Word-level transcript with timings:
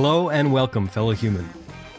Hello 0.00 0.30
and 0.30 0.52
welcome, 0.52 0.86
fellow 0.86 1.10
human. 1.10 1.50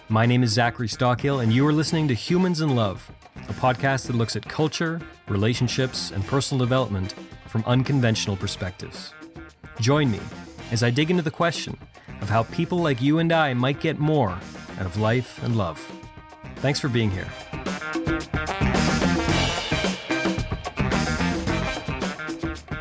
My 0.08 0.26
name 0.26 0.42
is 0.42 0.52
Zachary 0.52 0.88
Stockill, 0.88 1.44
and 1.44 1.52
you 1.52 1.68
are 1.68 1.74
listening 1.74 2.08
to 2.08 2.14
Humans 2.14 2.62
in 2.62 2.74
Love, 2.74 3.12
a 3.50 3.54
podcast 3.56 4.08
that 4.08 4.16
looks 4.16 4.38
at 4.38 4.48
culture, 4.48 5.02
relationships, 5.28 6.12
and 6.12 6.26
personal 6.26 6.66
development 6.66 7.14
from 7.48 7.62
unconventional 7.68 8.38
perspectives. 8.38 9.14
Join 9.82 10.10
me 10.10 10.22
as 10.72 10.82
I 10.82 10.92
dig 10.92 11.12
into 11.12 11.24
the 11.24 11.30
question 11.30 11.78
of 12.22 12.30
how 12.30 12.44
people 12.44 12.78
like 12.78 13.02
you 13.02 13.20
and 13.20 13.34
I 13.34 13.54
might 13.54 13.82
get 13.82 14.00
more 14.00 14.40
out 14.80 14.86
of 14.86 14.96
life 14.98 15.44
and 15.44 15.58
love. 15.58 15.78
Thanks 16.60 16.80
for 16.80 16.88
being 16.88 17.12
here. 17.12 17.28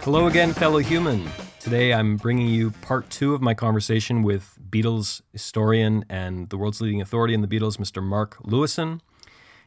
Hello 0.05 0.29
again, 0.29 0.53
fellow 0.53 0.79
human. 0.79 1.29
Today 1.59 1.93
I'm 1.93 2.17
bringing 2.17 2.47
you 2.47 2.71
part 2.71 3.11
two 3.11 3.35
of 3.35 3.43
my 3.43 3.53
conversation 3.53 4.23
with 4.23 4.58
Beatles 4.71 5.23
historian 5.33 6.05
and 6.09 6.49
the 6.51 6.57
world's 6.57 6.81
leading 6.81 7.01
authority 7.01 7.35
on 7.35 7.41
the 7.41 7.49
Beatles, 7.49 7.79
Mr. 7.79 8.03
Mark 8.03 8.37
Lewisohn. 8.43 9.01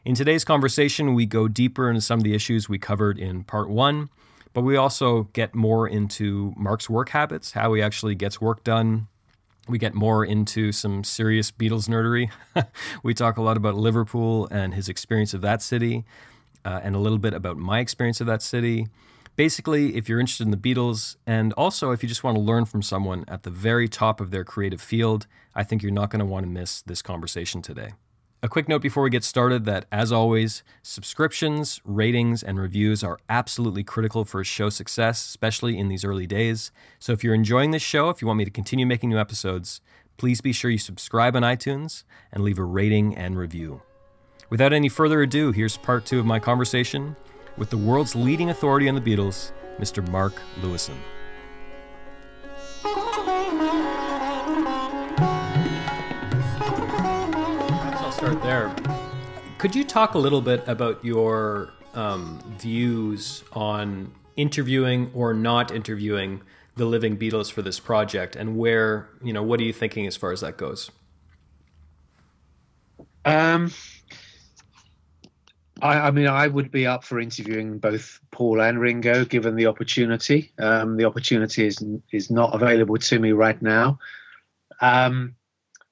In 0.04 0.14
today's 0.14 0.44
conversation, 0.44 1.14
we 1.14 1.26
go 1.26 1.46
deeper 1.48 1.88
into 1.88 2.00
some 2.00 2.18
of 2.18 2.24
the 2.24 2.34
issues 2.34 2.68
we 2.68 2.78
covered 2.78 3.18
in 3.18 3.44
part 3.44 3.70
one, 3.70 4.10
but 4.52 4.62
we 4.62 4.76
also 4.76 5.24
get 5.32 5.54
more 5.54 5.86
into 5.86 6.52
Mark's 6.56 6.90
work 6.90 7.10
habits, 7.10 7.52
how 7.52 7.72
he 7.74 7.82
actually 7.82 8.14
gets 8.14 8.40
work 8.40 8.64
done. 8.64 9.06
We 9.68 9.78
get 9.78 9.94
more 9.94 10.24
into 10.24 10.72
some 10.72 11.04
serious 11.04 11.52
Beatles 11.52 11.88
nerdery. 11.88 12.30
we 13.04 13.14
talk 13.14 13.36
a 13.36 13.42
lot 13.42 13.56
about 13.56 13.76
Liverpool 13.76 14.48
and 14.50 14.74
his 14.74 14.88
experience 14.88 15.34
of 15.34 15.40
that 15.42 15.62
city, 15.62 16.04
uh, 16.64 16.80
and 16.82 16.96
a 16.96 16.98
little 16.98 17.18
bit 17.18 17.32
about 17.32 17.56
my 17.56 17.78
experience 17.78 18.20
of 18.20 18.26
that 18.26 18.42
city 18.42 18.88
basically, 19.36 19.96
if 19.96 20.08
you're 20.08 20.20
interested 20.20 20.44
in 20.44 20.50
the 20.50 20.56
Beatles, 20.56 21.16
and 21.26 21.52
also 21.54 21.90
if 21.90 22.02
you 22.02 22.08
just 22.08 22.24
want 22.24 22.36
to 22.36 22.40
learn 22.40 22.64
from 22.64 22.82
someone 22.82 23.24
at 23.28 23.42
the 23.42 23.50
very 23.50 23.88
top 23.88 24.20
of 24.20 24.30
their 24.30 24.44
creative 24.44 24.80
field, 24.80 25.26
I 25.54 25.62
think 25.62 25.82
you're 25.82 25.92
not 25.92 26.10
going 26.10 26.20
to 26.20 26.26
want 26.26 26.44
to 26.44 26.50
miss 26.50 26.82
this 26.82 27.02
conversation 27.02 27.62
today. 27.62 27.92
A 28.44 28.48
quick 28.48 28.68
note 28.68 28.82
before 28.82 29.04
we 29.04 29.10
get 29.10 29.22
started 29.22 29.66
that, 29.66 29.84
as 29.92 30.10
always, 30.10 30.64
subscriptions, 30.82 31.80
ratings, 31.84 32.42
and 32.42 32.58
reviews 32.58 33.04
are 33.04 33.20
absolutely 33.28 33.84
critical 33.84 34.24
for 34.24 34.40
a 34.40 34.44
show 34.44 34.68
success, 34.68 35.24
especially 35.24 35.78
in 35.78 35.86
these 35.88 36.04
early 36.04 36.26
days. 36.26 36.72
So 36.98 37.12
if 37.12 37.22
you're 37.22 37.34
enjoying 37.34 37.70
this 37.70 37.82
show, 37.82 38.10
if 38.10 38.20
you 38.20 38.26
want 38.26 38.38
me 38.38 38.44
to 38.44 38.50
continue 38.50 38.84
making 38.84 39.10
new 39.10 39.18
episodes, 39.18 39.80
please 40.16 40.40
be 40.40 40.52
sure 40.52 40.72
you 40.72 40.78
subscribe 40.78 41.36
on 41.36 41.42
iTunes 41.42 42.02
and 42.32 42.42
leave 42.42 42.58
a 42.58 42.64
rating 42.64 43.16
and 43.16 43.38
review. 43.38 43.82
Without 44.50 44.72
any 44.72 44.88
further 44.88 45.22
ado, 45.22 45.52
here's 45.52 45.76
part 45.76 46.04
two 46.04 46.18
of 46.18 46.26
my 46.26 46.40
conversation 46.40 47.14
with 47.56 47.70
the 47.70 47.76
world's 47.76 48.14
leading 48.14 48.50
authority 48.50 48.88
on 48.88 48.94
the 48.94 49.00
Beatles, 49.00 49.52
Mr. 49.78 50.06
Mark 50.10 50.34
Lewisohn. 50.60 50.96
I'll 57.94 58.12
start 58.12 58.42
there. 58.42 58.74
Could 59.58 59.74
you 59.76 59.84
talk 59.84 60.14
a 60.14 60.18
little 60.18 60.40
bit 60.40 60.66
about 60.66 61.04
your 61.04 61.72
um, 61.94 62.40
views 62.58 63.44
on 63.52 64.12
interviewing 64.36 65.10
or 65.14 65.34
not 65.34 65.70
interviewing 65.70 66.42
the 66.76 66.84
living 66.86 67.16
Beatles 67.16 67.52
for 67.52 67.62
this 67.62 67.78
project, 67.78 68.34
and 68.34 68.56
where 68.56 69.08
you 69.22 69.32
know 69.32 69.42
what 69.42 69.60
are 69.60 69.64
you 69.64 69.72
thinking 69.72 70.06
as 70.06 70.16
far 70.16 70.32
as 70.32 70.40
that 70.40 70.56
goes? 70.56 70.90
Um, 73.24 73.70
I, 75.82 76.06
I, 76.06 76.10
mean, 76.12 76.28
I 76.28 76.46
would 76.46 76.70
be 76.70 76.86
up 76.86 77.02
for 77.02 77.18
interviewing 77.18 77.78
both 77.78 78.20
Paul 78.30 78.62
and 78.62 78.80
Ringo, 78.80 79.24
given 79.24 79.56
the 79.56 79.66
opportunity. 79.66 80.52
Um, 80.58 80.96
the 80.96 81.04
opportunity 81.04 81.66
is 81.66 81.84
is 82.12 82.30
not 82.30 82.54
available 82.54 82.96
to 82.96 83.18
me 83.18 83.32
right 83.32 83.60
now. 83.60 83.98
Um, 84.80 85.34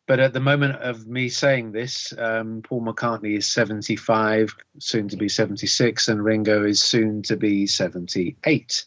but 0.06 0.20
at 0.20 0.32
the 0.32 0.40
moment 0.40 0.76
of 0.76 1.06
me 1.06 1.28
saying 1.28 1.72
this, 1.72 2.12
um, 2.18 2.62
Paul 2.62 2.82
McCartney 2.82 3.36
is 3.36 3.46
75, 3.46 4.54
soon 4.78 5.08
to 5.08 5.16
be 5.16 5.28
76, 5.28 6.08
and 6.08 6.24
Ringo 6.24 6.64
is 6.64 6.82
soon 6.82 7.22
to 7.22 7.36
be 7.36 7.66
78. 7.66 8.84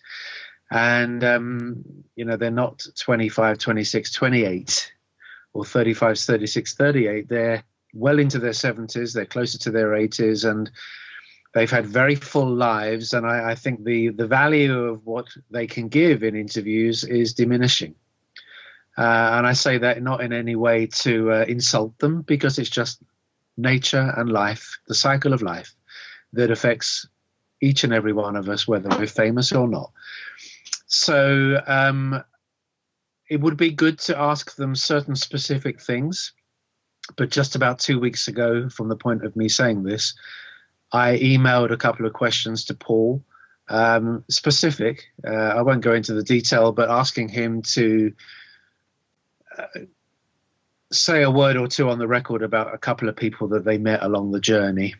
And, 0.69 1.23
um, 1.23 1.85
you 2.15 2.25
know, 2.25 2.35
they're 2.35 2.51
not 2.51 2.85
25, 2.99 3.57
26, 3.57 4.11
28, 4.11 4.93
or 5.53 5.63
35, 5.63 6.19
36, 6.19 6.75
38. 6.75 7.29
They're 7.29 7.63
well 7.93 8.19
into 8.19 8.39
their 8.39 8.51
70s. 8.51 9.13
They're 9.13 9.25
closer 9.25 9.57
to 9.59 9.71
their 9.71 9.89
80s, 9.89 10.49
and 10.49 10.69
they've 11.53 11.69
had 11.69 11.85
very 11.85 12.15
full 12.15 12.53
lives. 12.53 13.13
And 13.13 13.25
I, 13.25 13.51
I 13.51 13.55
think 13.55 13.83
the 13.83 14.09
the 14.09 14.27
value 14.27 14.85
of 14.85 15.05
what 15.05 15.27
they 15.51 15.67
can 15.67 15.87
give 15.87 16.23
in 16.23 16.35
interviews 16.35 17.03
is 17.03 17.33
diminishing. 17.33 17.95
Uh, 18.97 19.31
and 19.33 19.47
I 19.47 19.53
say 19.53 19.79
that 19.79 20.03
not 20.03 20.21
in 20.21 20.33
any 20.33 20.55
way 20.55 20.87
to 20.87 21.31
uh, 21.31 21.45
insult 21.47 21.97
them, 21.99 22.21
because 22.21 22.59
it's 22.59 22.69
just 22.69 23.01
nature 23.57 24.13
and 24.17 24.31
life, 24.31 24.77
the 24.87 24.95
cycle 24.95 25.33
of 25.33 25.41
life, 25.41 25.75
that 26.33 26.51
affects 26.51 27.07
each 27.61 27.83
and 27.83 27.93
every 27.93 28.13
one 28.13 28.35
of 28.35 28.49
us, 28.49 28.67
whether 28.67 28.89
we're 28.89 29.07
famous 29.07 29.51
or 29.51 29.67
not. 29.67 29.91
So 30.85 31.61
um, 31.65 32.23
it 33.29 33.39
would 33.39 33.57
be 33.57 33.71
good 33.71 33.97
to 33.99 34.19
ask 34.19 34.55
them 34.55 34.75
certain 34.75 35.15
specific 35.15 35.81
things 35.81 36.33
but 37.15 37.29
just 37.29 37.55
about 37.55 37.79
two 37.79 37.99
weeks 37.99 38.27
ago, 38.27 38.69
from 38.69 38.89
the 38.89 38.95
point 38.95 39.25
of 39.25 39.35
me 39.35 39.49
saying 39.49 39.83
this, 39.83 40.15
I 40.91 41.17
emailed 41.17 41.71
a 41.71 41.77
couple 41.77 42.05
of 42.05 42.13
questions 42.13 42.65
to 42.65 42.73
Paul, 42.73 43.23
um, 43.67 44.23
specific. 44.29 45.11
Uh, 45.25 45.31
I 45.31 45.61
won't 45.61 45.81
go 45.81 45.93
into 45.93 46.13
the 46.13 46.23
detail, 46.23 46.71
but 46.71 46.89
asking 46.89 47.29
him 47.29 47.61
to 47.73 48.13
uh, 49.57 49.79
say 50.91 51.23
a 51.23 51.31
word 51.31 51.57
or 51.57 51.67
two 51.67 51.89
on 51.89 51.99
the 51.99 52.07
record 52.07 52.43
about 52.43 52.73
a 52.73 52.77
couple 52.77 53.09
of 53.09 53.15
people 53.15 53.49
that 53.49 53.65
they 53.65 53.77
met 53.77 54.03
along 54.03 54.31
the 54.31 54.39
journey. 54.39 54.95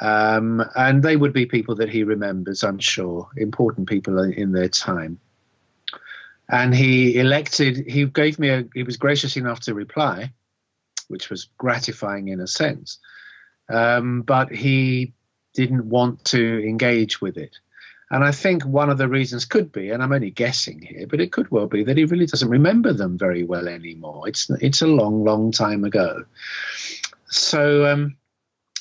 Um, 0.00 0.62
and 0.74 1.02
they 1.02 1.16
would 1.16 1.32
be 1.32 1.46
people 1.46 1.74
that 1.76 1.90
he 1.90 2.04
remembers, 2.04 2.62
I'm 2.62 2.78
sure, 2.78 3.28
important 3.36 3.88
people 3.88 4.18
in 4.18 4.52
their 4.52 4.68
time. 4.68 5.18
And 6.48 6.74
he 6.74 7.18
elected, 7.18 7.88
he 7.88 8.04
gave 8.06 8.38
me 8.38 8.48
a, 8.48 8.64
he 8.74 8.82
was 8.82 8.96
gracious 8.96 9.36
enough 9.36 9.60
to 9.60 9.74
reply 9.74 10.32
which 11.12 11.30
was 11.30 11.48
gratifying 11.58 12.28
in 12.28 12.40
a 12.40 12.46
sense. 12.48 12.98
Um, 13.68 14.22
but 14.22 14.50
he 14.50 15.12
didn't 15.54 15.88
want 15.88 16.24
to 16.24 16.68
engage 16.68 17.20
with 17.20 17.36
it. 17.36 17.56
And 18.10 18.22
I 18.22 18.30
think 18.30 18.64
one 18.64 18.90
of 18.90 18.98
the 18.98 19.08
reasons 19.08 19.46
could 19.46 19.72
be, 19.72 19.90
and 19.90 20.02
I'm 20.02 20.12
only 20.12 20.30
guessing 20.30 20.82
here, 20.82 21.06
but 21.06 21.20
it 21.20 21.32
could 21.32 21.50
well 21.50 21.66
be 21.66 21.84
that 21.84 21.96
he 21.96 22.04
really 22.04 22.26
doesn't 22.26 22.50
remember 22.50 22.92
them 22.92 23.16
very 23.16 23.42
well 23.42 23.68
anymore. 23.68 24.28
It's 24.28 24.50
it's 24.60 24.82
a 24.82 24.86
long, 24.86 25.24
long 25.24 25.50
time 25.50 25.84
ago. 25.84 26.24
So 27.30 27.86
um, 27.86 28.16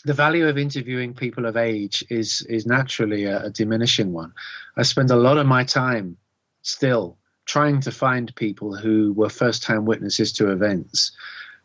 the 0.04 0.14
value 0.14 0.50
of 0.50 0.58
interviewing 0.58 1.14
people 1.14 1.46
of 1.46 1.56
age 1.56 2.04
is 2.10 2.42
is 2.50 2.66
naturally 2.66 3.24
a, 3.24 3.46
a 3.46 3.50
diminishing 3.50 4.12
one. 4.12 4.34
I 4.76 4.84
spend 4.84 5.12
a 5.12 5.16
lot 5.16 5.38
of 5.38 5.48
my 5.48 5.64
time 5.64 6.18
still 6.62 7.18
trying 7.46 7.82
to 7.82 7.92
find 7.92 8.36
people 8.36 8.76
who 8.76 9.14
were 9.14 9.30
first-hand 9.30 9.88
witnesses 9.88 10.34
to 10.34 10.52
events 10.52 11.12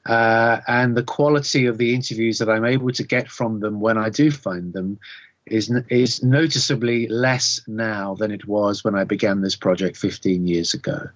uh, 0.06 0.60
and 0.68 0.96
the 0.96 1.02
quality 1.02 1.66
of 1.66 1.78
the 1.78 1.94
interviews 1.94 2.38
that 2.38 2.48
I'm 2.48 2.64
able 2.64 2.92
to 2.92 3.02
get 3.02 3.28
from 3.28 3.58
them 3.58 3.80
when 3.80 3.98
I 3.98 4.08
do 4.08 4.30
find 4.30 4.72
them 4.72 5.00
is 5.46 5.72
is 5.88 6.22
noticeably 6.22 7.08
less 7.08 7.60
now 7.66 8.14
than 8.14 8.30
it 8.30 8.46
was 8.46 8.84
when 8.84 8.94
I 8.94 9.04
began 9.04 9.40
this 9.40 9.56
project 9.56 9.96
15 9.96 10.46
years 10.46 10.74
ago. 10.74 11.08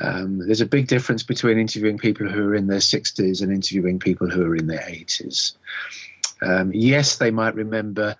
Um, 0.00 0.38
there's 0.38 0.60
a 0.60 0.66
big 0.66 0.86
difference 0.86 1.24
between 1.24 1.58
interviewing 1.58 1.98
people 1.98 2.28
who 2.28 2.48
are 2.48 2.54
in 2.54 2.68
their 2.68 2.78
60s 2.78 3.42
and 3.42 3.52
interviewing 3.52 3.98
people 3.98 4.30
who 4.30 4.42
are 4.44 4.56
in 4.56 4.66
their 4.66 4.78
80s. 4.78 5.56
Um, 6.42 6.72
yes, 6.72 7.18
they 7.18 7.30
might 7.30 7.54
remember 7.54 8.16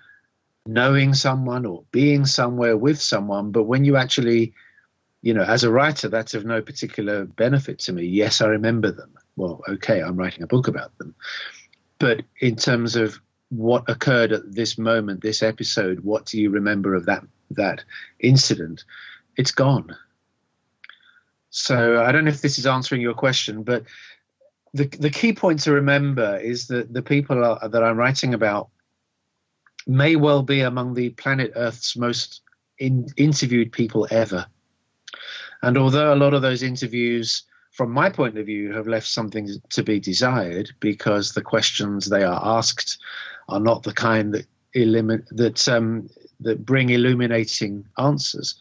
knowing 0.66 1.14
someone 1.14 1.64
or 1.64 1.84
being 1.90 2.26
somewhere 2.26 2.76
with 2.76 3.00
someone, 3.00 3.50
but 3.50 3.64
when 3.64 3.84
you 3.84 3.96
actually, 3.96 4.52
you 5.22 5.32
know, 5.32 5.42
as 5.42 5.64
a 5.64 5.70
writer, 5.70 6.08
that's 6.08 6.34
of 6.34 6.44
no 6.44 6.60
particular 6.60 7.24
benefit 7.24 7.78
to 7.80 7.92
me. 7.92 8.04
Yes, 8.04 8.40
I 8.40 8.48
remember 8.48 8.90
them 8.90 9.12
well, 9.36 9.62
okay, 9.68 10.00
I'm 10.00 10.16
writing 10.16 10.42
a 10.42 10.46
book 10.46 10.68
about 10.68 10.96
them. 10.98 11.14
But 11.98 12.22
in 12.40 12.56
terms 12.56 12.96
of 12.96 13.20
what 13.50 13.88
occurred 13.88 14.32
at 14.32 14.54
this 14.54 14.78
moment, 14.78 15.22
this 15.22 15.42
episode, 15.42 16.00
what 16.00 16.26
do 16.26 16.40
you 16.40 16.50
remember 16.50 16.94
of 16.94 17.06
that 17.06 17.24
that 17.50 17.84
incident? 18.20 18.84
It's 19.36 19.52
gone. 19.52 19.96
So 21.50 22.02
I 22.02 22.12
don't 22.12 22.24
know 22.24 22.30
if 22.30 22.42
this 22.42 22.58
is 22.58 22.66
answering 22.66 23.02
your 23.02 23.14
question, 23.14 23.62
but 23.62 23.84
the 24.72 24.86
the 24.86 25.10
key 25.10 25.32
point 25.32 25.60
to 25.60 25.72
remember 25.72 26.36
is 26.38 26.68
that 26.68 26.92
the 26.92 27.02
people 27.02 27.44
are, 27.44 27.68
that 27.68 27.82
I'm 27.82 27.96
writing 27.96 28.34
about 28.34 28.68
may 29.86 30.14
well 30.16 30.42
be 30.42 30.60
among 30.60 30.94
the 30.94 31.10
planet 31.10 31.52
Earth's 31.56 31.96
most 31.96 32.42
in, 32.78 33.08
interviewed 33.16 33.72
people 33.72 34.06
ever. 34.10 34.46
And 35.62 35.76
although 35.76 36.14
a 36.14 36.16
lot 36.16 36.34
of 36.34 36.42
those 36.42 36.62
interviews 36.62 37.42
from 37.80 37.92
my 37.92 38.10
point 38.10 38.36
of 38.36 38.44
view, 38.44 38.74
have 38.74 38.86
left 38.86 39.06
something 39.06 39.48
to 39.70 39.82
be 39.82 39.98
desired 39.98 40.70
because 40.80 41.32
the 41.32 41.40
questions 41.40 42.10
they 42.10 42.22
are 42.22 42.58
asked 42.58 42.98
are 43.48 43.58
not 43.58 43.84
the 43.84 43.94
kind 43.94 44.34
that 44.34 44.44
elimin- 44.76 45.26
that 45.30 45.66
um, 45.66 46.10
that 46.40 46.66
bring 46.66 46.90
illuminating 46.90 47.86
answers. 47.96 48.60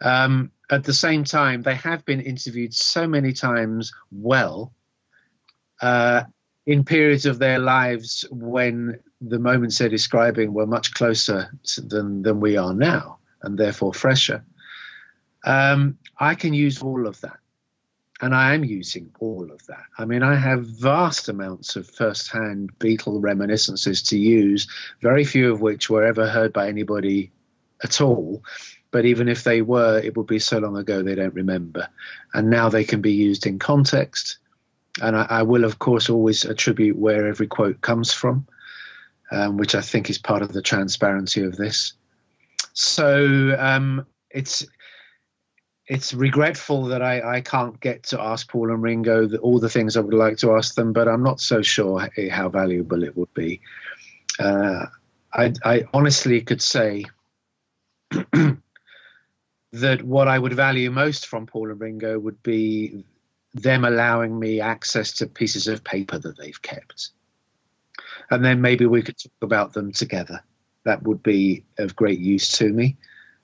Um, 0.00 0.52
at 0.70 0.84
the 0.84 0.94
same 0.94 1.22
time, 1.22 1.60
they 1.60 1.74
have 1.74 2.02
been 2.06 2.22
interviewed 2.22 2.72
so 2.72 3.06
many 3.06 3.34
times 3.34 3.92
well 4.10 4.72
uh, 5.82 6.22
in 6.64 6.82
periods 6.82 7.26
of 7.26 7.38
their 7.38 7.58
lives 7.58 8.24
when 8.30 8.98
the 9.20 9.38
moments 9.38 9.76
they're 9.76 9.90
describing 9.90 10.54
were 10.54 10.66
much 10.66 10.94
closer 10.94 11.52
than 11.76 12.22
than 12.22 12.40
we 12.40 12.56
are 12.56 12.72
now, 12.72 13.18
and 13.42 13.58
therefore 13.58 13.92
fresher. 13.92 14.42
Um, 15.44 15.98
I 16.18 16.34
can 16.34 16.54
use 16.54 16.80
all 16.80 17.06
of 17.06 17.20
that 17.20 17.36
and 18.20 18.34
I 18.34 18.54
am 18.54 18.64
using 18.64 19.10
all 19.20 19.50
of 19.50 19.66
that. 19.66 19.84
I 19.98 20.04
mean, 20.04 20.22
I 20.22 20.34
have 20.34 20.66
vast 20.66 21.28
amounts 21.28 21.76
of 21.76 21.88
first-hand 21.88 22.70
Beatle 22.78 23.22
reminiscences 23.22 24.02
to 24.04 24.18
use, 24.18 24.68
very 25.02 25.24
few 25.24 25.52
of 25.52 25.60
which 25.60 25.90
were 25.90 26.04
ever 26.04 26.26
heard 26.26 26.52
by 26.52 26.68
anybody 26.68 27.30
at 27.84 28.00
all. 28.00 28.42
But 28.90 29.04
even 29.04 29.28
if 29.28 29.44
they 29.44 29.60
were, 29.60 29.98
it 29.98 30.16
would 30.16 30.26
be 30.26 30.38
so 30.38 30.58
long 30.58 30.76
ago 30.78 31.02
they 31.02 31.14
don't 31.14 31.34
remember. 31.34 31.88
And 32.32 32.48
now 32.48 32.70
they 32.70 32.84
can 32.84 33.02
be 33.02 33.12
used 33.12 33.46
in 33.46 33.58
context. 33.58 34.38
And 35.02 35.14
I, 35.14 35.26
I 35.28 35.42
will, 35.42 35.64
of 35.64 35.78
course, 35.78 36.08
always 36.08 36.46
attribute 36.46 36.96
where 36.96 37.26
every 37.26 37.48
quote 37.48 37.82
comes 37.82 38.12
from, 38.12 38.46
um, 39.30 39.58
which 39.58 39.74
I 39.74 39.82
think 39.82 40.08
is 40.08 40.16
part 40.16 40.40
of 40.40 40.54
the 40.54 40.62
transparency 40.62 41.42
of 41.42 41.56
this. 41.56 41.92
So 42.72 43.54
um, 43.58 44.06
it's 44.30 44.66
it's 45.88 46.12
regretful 46.12 46.86
that 46.86 47.02
I, 47.02 47.36
I 47.36 47.40
can't 47.40 47.78
get 47.80 48.02
to 48.04 48.20
ask 48.20 48.50
Paul 48.50 48.72
and 48.72 48.82
Ringo 48.82 49.26
the, 49.26 49.38
all 49.38 49.60
the 49.60 49.70
things 49.70 49.96
I 49.96 50.00
would 50.00 50.14
like 50.14 50.36
to 50.38 50.56
ask 50.56 50.74
them, 50.74 50.92
but 50.92 51.06
I'm 51.08 51.22
not 51.22 51.40
so 51.40 51.62
sure 51.62 52.08
how 52.30 52.48
valuable 52.48 53.04
it 53.04 53.16
would 53.16 53.32
be. 53.34 53.60
Uh, 54.38 54.86
I, 55.32 55.52
I, 55.64 55.84
honestly 55.94 56.40
could 56.40 56.60
say 56.60 57.04
that 59.72 60.02
what 60.02 60.28
I 60.28 60.38
would 60.38 60.54
value 60.54 60.90
most 60.90 61.26
from 61.26 61.46
Paul 61.46 61.70
and 61.70 61.80
Ringo 61.80 62.18
would 62.18 62.42
be 62.42 63.04
them 63.54 63.84
allowing 63.84 64.38
me 64.38 64.60
access 64.60 65.12
to 65.14 65.26
pieces 65.26 65.68
of 65.68 65.84
paper 65.84 66.18
that 66.18 66.36
they've 66.36 66.60
kept. 66.60 67.10
And 68.30 68.44
then 68.44 68.60
maybe 68.60 68.86
we 68.86 69.02
could 69.02 69.18
talk 69.18 69.32
about 69.40 69.72
them 69.72 69.92
together. 69.92 70.42
That 70.84 71.02
would 71.04 71.22
be 71.22 71.64
of 71.78 71.96
great 71.96 72.18
use 72.18 72.50
to 72.58 72.68
me. 72.68 72.96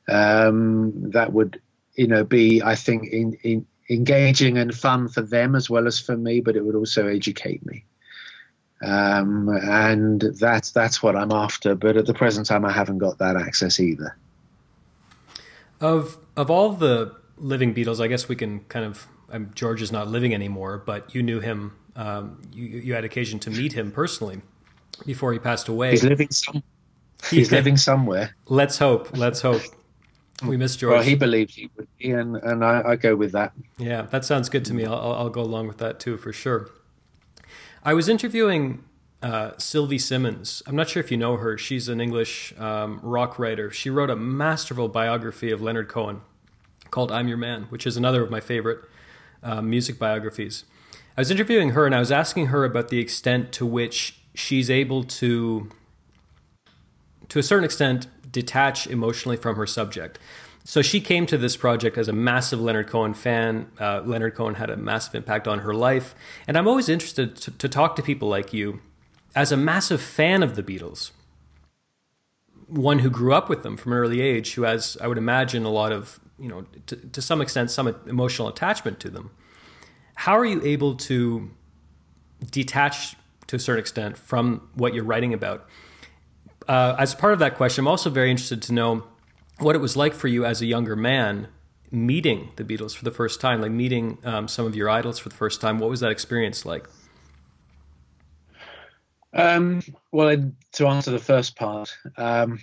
Um, 0.09 1.11
that 1.12 1.33
would 1.33 1.61
you 1.94 2.06
know 2.06 2.25
be 2.25 2.62
I 2.62 2.75
think 2.75 3.09
in, 3.09 3.35
in 3.43 3.67
engaging 3.91 4.59
and 4.59 4.75
fun 4.75 5.09
for 5.09 5.23
them 5.23 5.55
as 5.55 5.69
well 5.69 5.87
as 5.87 5.99
for 6.00 6.17
me, 6.17 6.41
but 6.41 6.56
it 6.56 6.65
would 6.65 6.75
also 6.75 7.06
educate 7.06 7.65
me. 7.67 7.85
Um, 8.83 9.49
and 9.49 10.21
that's 10.21 10.73
that's 10.73 11.03
what 11.03 11.15
I'm 11.15 11.31
after. 11.31 11.75
But 11.75 11.97
at 11.97 12.06
the 12.06 12.15
present 12.15 12.47
time, 12.47 12.65
I 12.65 12.73
haven't 12.73 12.99
got 12.99 13.19
that 13.19 13.37
access 13.37 13.79
either. 13.79 14.17
Of 15.81 16.19
of 16.37 16.50
all 16.50 16.73
the 16.73 17.15
living 17.37 17.75
Beatles, 17.75 18.00
I 18.00 18.09
guess 18.09 18.29
we 18.29 18.37
can 18.37 18.61
kind 18.65 18.85
of. 18.85 19.06
Um, 19.31 19.50
George 19.55 19.81
is 19.81 19.91
not 19.91 20.09
living 20.09 20.35
anymore, 20.35 20.83
but 20.85 21.15
you 21.15 21.23
knew 21.23 21.41
him. 21.41 21.73
Um, 21.97 22.43
you 22.53 22.67
you 22.67 22.94
had 22.94 23.05
occasion 23.05 23.39
to 23.41 23.50
meet 23.50 23.73
him 23.73 23.93
personally 23.93 24.43
before 25.06 25.33
he 25.33 25.39
passed 25.39 25.69
away. 25.69 25.93
He's 25.93 26.05
living 26.05 26.31
some. 26.31 26.62
He's 27.31 27.53
living 27.53 27.77
somewhere. 27.77 28.35
Let's 28.49 28.79
hope. 28.79 29.17
Let's 29.17 29.41
hope. 29.41 29.62
We 30.47 30.56
miss 30.56 30.77
George. 30.77 30.93
Well, 30.93 31.03
he 31.03 31.15
believes 31.15 31.55
he 31.55 31.71
would 31.77 31.89
be, 31.99 32.11
and, 32.11 32.37
and 32.37 32.65
I, 32.65 32.83
I 32.91 32.97
go 32.97 33.15
with 33.15 33.33
that. 33.33 33.53
Yeah, 33.79 34.03
that 34.03 34.25
sounds 34.25 34.49
good 34.49 34.65
to 34.67 34.75
me. 34.75 34.85
I'll, 34.85 35.12
I'll 35.12 35.31
go 35.31 35.41
along 35.41 35.69
with 35.69 35.79
that 35.79 36.00
too, 36.00 36.17
for 36.17 36.33
sure. 36.33 36.69
I 37.85 37.94
was 37.94 38.09
interviewing 38.09 38.85
uh, 39.23 39.53
Sylvie 39.59 39.99
Simmons. 39.99 40.62
I'm 40.67 40.77
not 40.77 40.89
sure 40.89 41.03
if 41.03 41.11
you 41.11 41.17
know 41.17 41.37
her. 41.37 41.56
She's 41.56 41.89
an 41.89 42.00
English 42.00 42.55
um, 42.59 43.00
rock 43.03 43.39
writer. 43.39 43.71
She 43.71 43.91
wrote 43.91 44.11
a 44.11 44.17
masterful 44.17 44.89
biography 44.89 45.50
of 45.50 45.62
Leonard 45.62 45.89
Cohen 45.89 46.23
called 46.91 47.11
I'm 47.12 47.29
Your 47.29 47.37
Man, 47.37 47.65
which 47.65 47.87
is 47.87 47.97
another 47.97 48.23
of 48.23 48.31
my 48.31 48.41
favorite 48.41 48.81
uh, 49.43 49.62
music 49.62 49.99
biographies. 49.99 50.65
I 51.17 51.21
was 51.21 51.31
interviewing 51.31 51.71
her 51.71 51.87
and 51.87 51.94
I 51.94 51.99
was 51.99 52.12
asking 52.12 52.47
her 52.47 52.65
about 52.65 52.89
the 52.89 52.99
extent 52.99 53.53
to 53.53 53.67
which 53.67 54.19
she's 54.35 54.71
able 54.71 55.05
to, 55.05 55.71
to 57.29 57.39
a 57.39 57.43
certain 57.43 57.65
extent, 57.65 58.06
detach 58.32 58.87
emotionally 58.87 59.37
from 59.37 59.56
her 59.56 59.67
subject. 59.67 60.19
So 60.64 60.81
she 60.81 61.00
came 61.00 61.26
to 61.26 61.37
this 61.37 61.56
project 61.56 61.99
as 61.99 62.08
a 62.08 62.12
massive 62.12 62.61
Leonard 62.61 62.87
Cohen 62.87 63.14
fan. 63.14 63.70
Uh, 63.81 64.02
Leonard 64.05 64.34
Cohen 64.34 64.55
had 64.55 64.70
a 64.70 64.76
massive 64.76 65.14
impact 65.14 65.49
on 65.49 65.61
her 65.61 65.75
life. 65.75 66.14
And 66.46 66.56
I'm 66.56 66.69
always 66.69 66.88
interested 66.88 67.37
to, 67.37 67.50
to 67.50 67.69
talk 67.69 67.96
to 67.96 68.02
people 68.02 68.29
like 68.29 68.52
you 68.52 68.81
as 69.34 69.50
a 69.50 69.56
massive 69.56 70.00
fan 70.00 70.43
of 70.43 70.55
the 70.56 70.62
Beatles, 70.62 71.11
one 72.69 73.00
who 73.00 73.11
grew 73.11 73.32
up 73.32 73.49
with 73.49 73.62
them 73.62 73.76
from 73.76 73.93
an 73.93 73.99
early 73.99 74.20
age, 74.20 74.55
who 74.55 74.62
has, 74.62 74.96
I 75.00 75.08
would 75.08 75.19
imagine, 75.19 75.64
a 75.64 75.70
lot 75.70 75.90
of, 75.90 76.20
you 76.38 76.49
know, 76.49 76.67
to, 76.87 76.96
to 76.96 77.23
some 77.23 77.40
extent, 77.40 77.70
some 77.70 77.88
emotional 78.06 78.49
attachment 78.49 79.00
to 79.00 79.11
them. 79.11 79.31
How 80.14 80.38
are 80.38 80.44
you 80.44 80.62
able 80.62 80.94
to 80.96 81.50
detach 82.50 83.17
to 83.49 83.56
a 83.56 83.58
certain 83.58 83.81
extent 83.81 84.17
from 84.17 84.69
what 84.75 84.94
you're 84.94 85.05
writing 85.05 85.34
about? 85.34 85.69
Uh, 86.69 86.97
as 86.99 87.14
part 87.14 87.32
of 87.32 87.38
that 87.41 87.56
question, 87.56 87.82
I'm 87.82 87.88
also 87.88 88.11
very 88.11 88.31
interested 88.31 88.62
to 88.62 88.73
know 88.73 89.05
what 89.59 89.76
it 89.76 89.81
was 89.81 89.97
like 89.97 90.14
for 90.14 90.29
you 90.29 90.44
as 90.44 90.61
a 90.61 90.67
younger 90.67 90.97
man 90.97 91.49
meeting 91.91 92.50
the 92.56 92.64
Beatles 92.64 92.97
for 92.97 93.05
the 93.05 93.11
first 93.11 93.41
time, 93.41 93.61
like 93.61 93.70
meeting 93.70 94.19
um, 94.25 94.49
some 94.49 94.67
of 94.67 94.75
your 94.75 94.88
idols 94.88 95.19
for 95.19 95.29
the 95.29 95.35
first 95.35 95.61
time. 95.61 95.79
What 95.79 95.91
was 95.91 96.00
that 96.00 96.11
experience 96.11 96.64
like? 96.64 96.87
Um, 99.35 99.82
well, 100.11 100.53
to 100.73 100.87
answer 100.87 101.11
the 101.11 101.19
first 101.19 101.56
part, 101.56 101.94
um, 102.17 102.59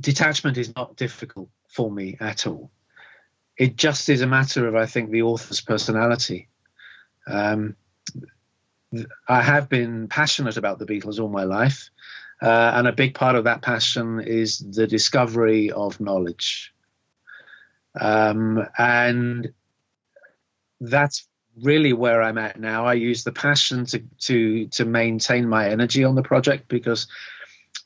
detachment 0.00 0.58
is 0.58 0.74
not 0.74 0.96
difficult 0.96 1.48
for 1.68 1.90
me 1.90 2.16
at 2.20 2.46
all. 2.46 2.70
It 3.56 3.76
just 3.76 4.08
is 4.08 4.22
a 4.22 4.26
matter 4.26 4.68
of, 4.68 4.76
I 4.76 4.86
think, 4.86 5.10
the 5.10 5.22
author's 5.22 5.60
personality. 5.60 6.48
Um, 7.26 7.76
I 9.28 9.42
have 9.42 9.68
been 9.68 10.08
passionate 10.08 10.56
about 10.56 10.78
the 10.78 10.86
Beatles 10.86 11.20
all 11.20 11.28
my 11.28 11.44
life. 11.44 11.90
Uh, 12.40 12.72
and 12.74 12.86
a 12.86 12.92
big 12.92 13.14
part 13.14 13.34
of 13.34 13.44
that 13.44 13.62
passion 13.62 14.20
is 14.20 14.58
the 14.58 14.86
discovery 14.86 15.72
of 15.72 16.00
knowledge. 16.00 16.72
Um, 18.00 18.64
and 18.76 19.52
that's 20.80 21.26
really 21.60 21.92
where 21.92 22.22
I'm 22.22 22.38
at 22.38 22.60
now. 22.60 22.86
I 22.86 22.94
use 22.94 23.24
the 23.24 23.32
passion 23.32 23.86
to, 23.86 24.04
to, 24.20 24.68
to 24.68 24.84
maintain 24.84 25.48
my 25.48 25.68
energy 25.68 26.04
on 26.04 26.14
the 26.14 26.22
project 26.22 26.68
because 26.68 27.08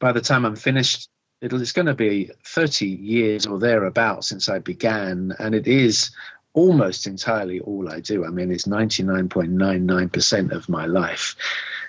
by 0.01 0.13
the 0.13 0.21
time 0.21 0.45
I'm 0.45 0.57
finished, 0.57 1.09
it's 1.41 1.73
going 1.73 1.87
to 1.87 1.95
be 1.95 2.31
30 2.45 2.87
years 2.87 3.47
or 3.47 3.59
thereabout 3.59 4.25
since 4.25 4.51
I 4.51 4.59
began. 4.59 5.35
And 5.39 5.55
it 5.55 5.67
is 5.67 6.11
almost 6.53 7.07
entirely 7.07 7.61
all 7.61 7.89
I 7.89 8.01
do. 8.01 8.27
I 8.27 8.29
mean, 8.29 8.51
it's 8.53 8.67
99.99% 8.67 10.53
of 10.53 10.69
my 10.69 10.85
life 10.87 11.37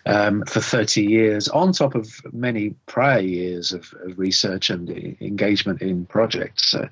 um, 0.06 0.44
for 0.46 0.60
30 0.60 1.04
years, 1.04 1.48
on 1.48 1.72
top 1.72 1.96
of 1.96 2.10
many 2.32 2.76
prior 2.86 3.22
years 3.22 3.72
of, 3.72 3.94
of 4.02 4.18
research 4.18 4.70
and 4.70 4.90
engagement 5.22 5.82
in 5.82 6.06
projects. 6.06 6.70
So, 6.70 6.90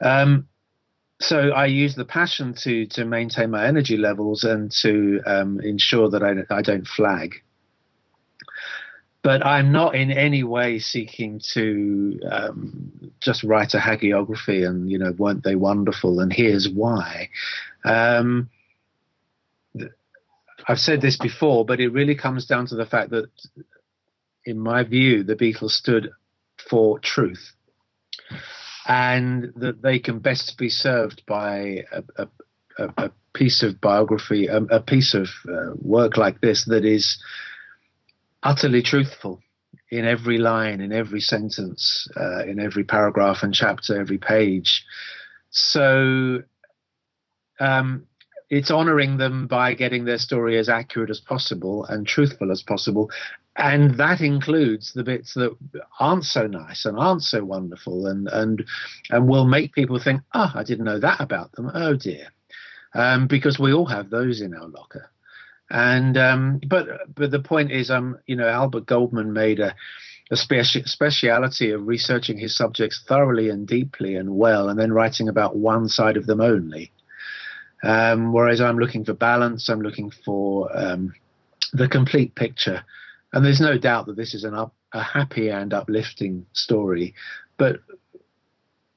um, 0.00 0.48
so 1.20 1.50
I 1.50 1.66
use 1.66 1.94
the 1.94 2.04
passion 2.04 2.54
to 2.62 2.86
to 2.86 3.04
maintain 3.04 3.50
my 3.50 3.66
energy 3.66 3.96
levels 3.96 4.44
and 4.44 4.72
to 4.82 5.20
um, 5.24 5.60
ensure 5.60 6.10
that 6.10 6.22
I, 6.22 6.54
I 6.54 6.62
don't 6.62 6.86
flag. 6.86 7.36
But 9.22 9.46
I'm 9.46 9.70
not 9.70 9.94
in 9.94 10.10
any 10.10 10.42
way 10.42 10.80
seeking 10.80 11.40
to 11.52 12.20
um, 12.28 13.12
just 13.20 13.44
write 13.44 13.74
a 13.74 13.78
hagiography 13.78 14.68
and 14.68 14.90
you 14.90 14.98
know 14.98 15.12
weren't 15.12 15.44
they 15.44 15.54
wonderful 15.54 16.18
and 16.20 16.32
here's 16.32 16.68
why. 16.68 17.28
Um, 17.84 18.50
I've 20.68 20.78
said 20.78 21.00
this 21.00 21.16
before, 21.16 21.64
but 21.64 21.80
it 21.80 21.88
really 21.88 22.14
comes 22.14 22.46
down 22.46 22.66
to 22.68 22.76
the 22.76 22.86
fact 22.86 23.10
that, 23.10 23.28
in 24.44 24.58
my 24.58 24.84
view, 24.84 25.24
the 25.24 25.36
Beatles 25.36 25.70
stood 25.70 26.10
for 26.68 26.98
truth, 26.98 27.52
and 28.86 29.52
that 29.56 29.82
they 29.82 29.98
can 29.98 30.18
best 30.20 30.56
be 30.58 30.68
served 30.68 31.22
by 31.26 31.84
a, 31.92 32.02
a, 32.78 32.88
a 32.96 33.10
piece 33.34 33.62
of 33.62 33.80
biography, 33.80 34.46
a, 34.46 34.58
a 34.58 34.80
piece 34.80 35.14
of 35.14 35.28
uh, 35.48 35.72
work 35.80 36.16
like 36.16 36.40
this 36.40 36.64
that 36.66 36.84
is 36.84 37.22
utterly 38.42 38.82
truthful 38.82 39.40
in 39.90 40.04
every 40.04 40.38
line, 40.38 40.80
in 40.80 40.92
every 40.92 41.20
sentence, 41.20 42.08
uh, 42.16 42.44
in 42.44 42.58
every 42.60 42.84
paragraph 42.84 43.42
and 43.42 43.54
chapter, 43.54 44.00
every 44.00 44.18
page. 44.18 44.84
So. 45.50 46.42
Um, 47.60 48.06
it's 48.52 48.70
honoring 48.70 49.16
them 49.16 49.46
by 49.46 49.72
getting 49.72 50.04
their 50.04 50.18
story 50.18 50.58
as 50.58 50.68
accurate 50.68 51.08
as 51.08 51.20
possible 51.20 51.86
and 51.86 52.06
truthful 52.06 52.52
as 52.52 52.62
possible. 52.62 53.10
And 53.56 53.96
that 53.96 54.20
includes 54.20 54.92
the 54.92 55.04
bits 55.04 55.32
that 55.34 55.56
aren't 55.98 56.24
so 56.24 56.46
nice 56.46 56.84
and 56.84 56.98
aren't 56.98 57.22
so 57.22 57.42
wonderful 57.44 58.06
and, 58.06 58.28
and, 58.28 58.62
and 59.08 59.26
will 59.26 59.46
make 59.46 59.72
people 59.72 59.98
think, 59.98 60.20
oh, 60.34 60.52
I 60.54 60.64
didn't 60.64 60.84
know 60.84 61.00
that 61.00 61.22
about 61.22 61.52
them. 61.52 61.70
Oh 61.72 61.96
dear. 61.96 62.26
Um, 62.94 63.26
because 63.26 63.58
we 63.58 63.72
all 63.72 63.86
have 63.86 64.10
those 64.10 64.42
in 64.42 64.52
our 64.54 64.68
locker. 64.68 65.10
And, 65.70 66.18
um, 66.18 66.60
but, 66.68 66.86
but 67.14 67.30
the 67.30 67.40
point 67.40 67.72
is, 67.72 67.90
um, 67.90 68.18
you 68.26 68.36
know, 68.36 68.48
Albert 68.48 68.84
Goldman 68.84 69.32
made 69.32 69.60
a, 69.60 69.74
a 70.30 70.34
speci- 70.34 70.86
speciality 70.86 71.70
of 71.70 71.86
researching 71.86 72.36
his 72.36 72.54
subjects 72.54 73.02
thoroughly 73.08 73.48
and 73.48 73.66
deeply 73.66 74.14
and 74.14 74.36
well, 74.36 74.68
and 74.68 74.78
then 74.78 74.92
writing 74.92 75.30
about 75.30 75.56
one 75.56 75.88
side 75.88 76.18
of 76.18 76.26
them 76.26 76.42
only 76.42 76.92
Um, 77.82 78.32
whereas 78.32 78.60
I'm 78.60 78.78
looking 78.78 79.04
for 79.04 79.14
balance, 79.14 79.68
I'm 79.68 79.80
looking 79.80 80.10
for 80.24 80.70
um, 80.76 81.12
the 81.72 81.88
complete 81.88 82.34
picture. 82.34 82.84
And 83.32 83.44
there's 83.44 83.60
no 83.60 83.78
doubt 83.78 84.06
that 84.06 84.16
this 84.16 84.34
is 84.34 84.44
an 84.44 84.54
up, 84.54 84.74
a 84.92 85.02
happy 85.02 85.48
and 85.48 85.72
uplifting 85.72 86.46
story, 86.52 87.14
but 87.56 87.80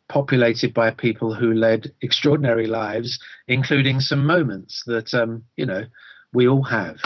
populated 0.07 0.73
by 0.73 0.91
people 0.91 1.33
who 1.33 1.53
led 1.53 1.91
extraordinary 2.01 2.67
lives, 2.67 3.19
including 3.47 3.99
some 3.99 4.25
moments 4.25 4.83
that 4.85 5.13
um, 5.13 5.43
you 5.55 5.65
know 5.65 5.85
we 6.33 6.47
all 6.47 6.63
have. 6.63 6.97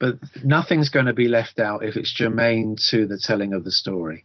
But 0.00 0.18
nothing's 0.42 0.88
going 0.88 1.06
to 1.06 1.12
be 1.12 1.28
left 1.28 1.60
out 1.60 1.84
if 1.84 1.96
it's 1.96 2.12
germane 2.12 2.76
to 2.90 3.06
the 3.06 3.18
telling 3.18 3.52
of 3.52 3.64
the 3.64 3.70
story. 3.70 4.24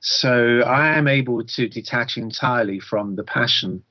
So 0.00 0.60
I 0.60 0.96
am 0.96 1.08
able 1.08 1.44
to 1.44 1.68
detach 1.68 2.16
entirely 2.16 2.80
from 2.80 3.16
the 3.16 3.24
passion 3.24 3.82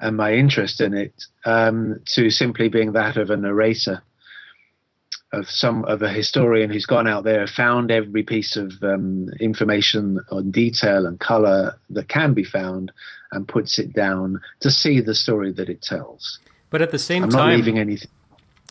and 0.00 0.16
my 0.16 0.34
interest 0.34 0.80
in 0.80 0.94
it 0.94 1.24
um, 1.44 2.00
to 2.06 2.30
simply 2.30 2.68
being 2.68 2.92
that 2.92 3.16
of 3.16 3.30
a 3.30 3.36
narrator 3.36 4.02
of 5.32 5.50
some 5.50 5.84
of 5.84 6.02
a 6.02 6.08
historian 6.08 6.70
who's 6.70 6.86
gone 6.86 7.06
out 7.06 7.24
there, 7.24 7.46
found 7.46 7.90
every 7.90 8.22
piece 8.22 8.56
of 8.56 8.72
um, 8.82 9.28
information 9.40 10.20
on 10.30 10.50
detail 10.50 11.06
and 11.06 11.18
color 11.18 11.78
that 11.90 12.08
can 12.08 12.32
be 12.32 12.44
found, 12.44 12.92
and 13.32 13.48
puts 13.48 13.78
it 13.78 13.92
down 13.92 14.40
to 14.60 14.70
see 14.70 15.00
the 15.00 15.14
story 15.14 15.52
that 15.52 15.68
it 15.68 15.82
tells. 15.82 16.38
But 16.70 16.80
at 16.80 16.90
the 16.90 16.98
same 16.98 17.24
I'm 17.24 17.30
time, 17.30 17.48
not 17.48 17.56
leaving 17.56 17.78
anything. 17.78 18.10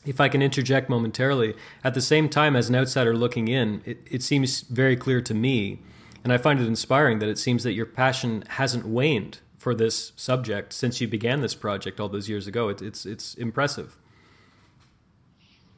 If 0.05 0.21
I 0.21 0.29
can 0.29 0.41
interject 0.41 0.89
momentarily, 0.89 1.55
at 1.83 1.93
the 1.93 2.01
same 2.01 2.29
time, 2.29 2.55
as 2.55 2.69
an 2.69 2.75
outsider 2.75 3.15
looking 3.15 3.47
in, 3.47 3.81
it, 3.85 3.99
it 4.09 4.23
seems 4.23 4.61
very 4.61 4.95
clear 4.95 5.19
to 5.21 5.33
me, 5.33 5.79
and 6.23 6.31
I 6.31 6.37
find 6.37 6.59
it 6.59 6.67
inspiring 6.67 7.19
that 7.19 7.29
it 7.29 7.37
seems 7.37 7.63
that 7.63 7.73
your 7.73 7.85
passion 7.85 8.43
hasn't 8.47 8.85
waned 8.85 9.39
for 9.65 9.73
this 9.73 10.11
subject 10.15 10.71
since 10.71 11.01
you 11.01 11.07
began 11.07 11.41
this 11.41 11.55
project 11.55 11.99
all 11.99 12.07
those 12.07 12.29
years 12.29 12.45
ago. 12.45 12.69
It, 12.69 12.83
it's 12.83 13.03
it's 13.03 13.33
impressive. 13.33 13.97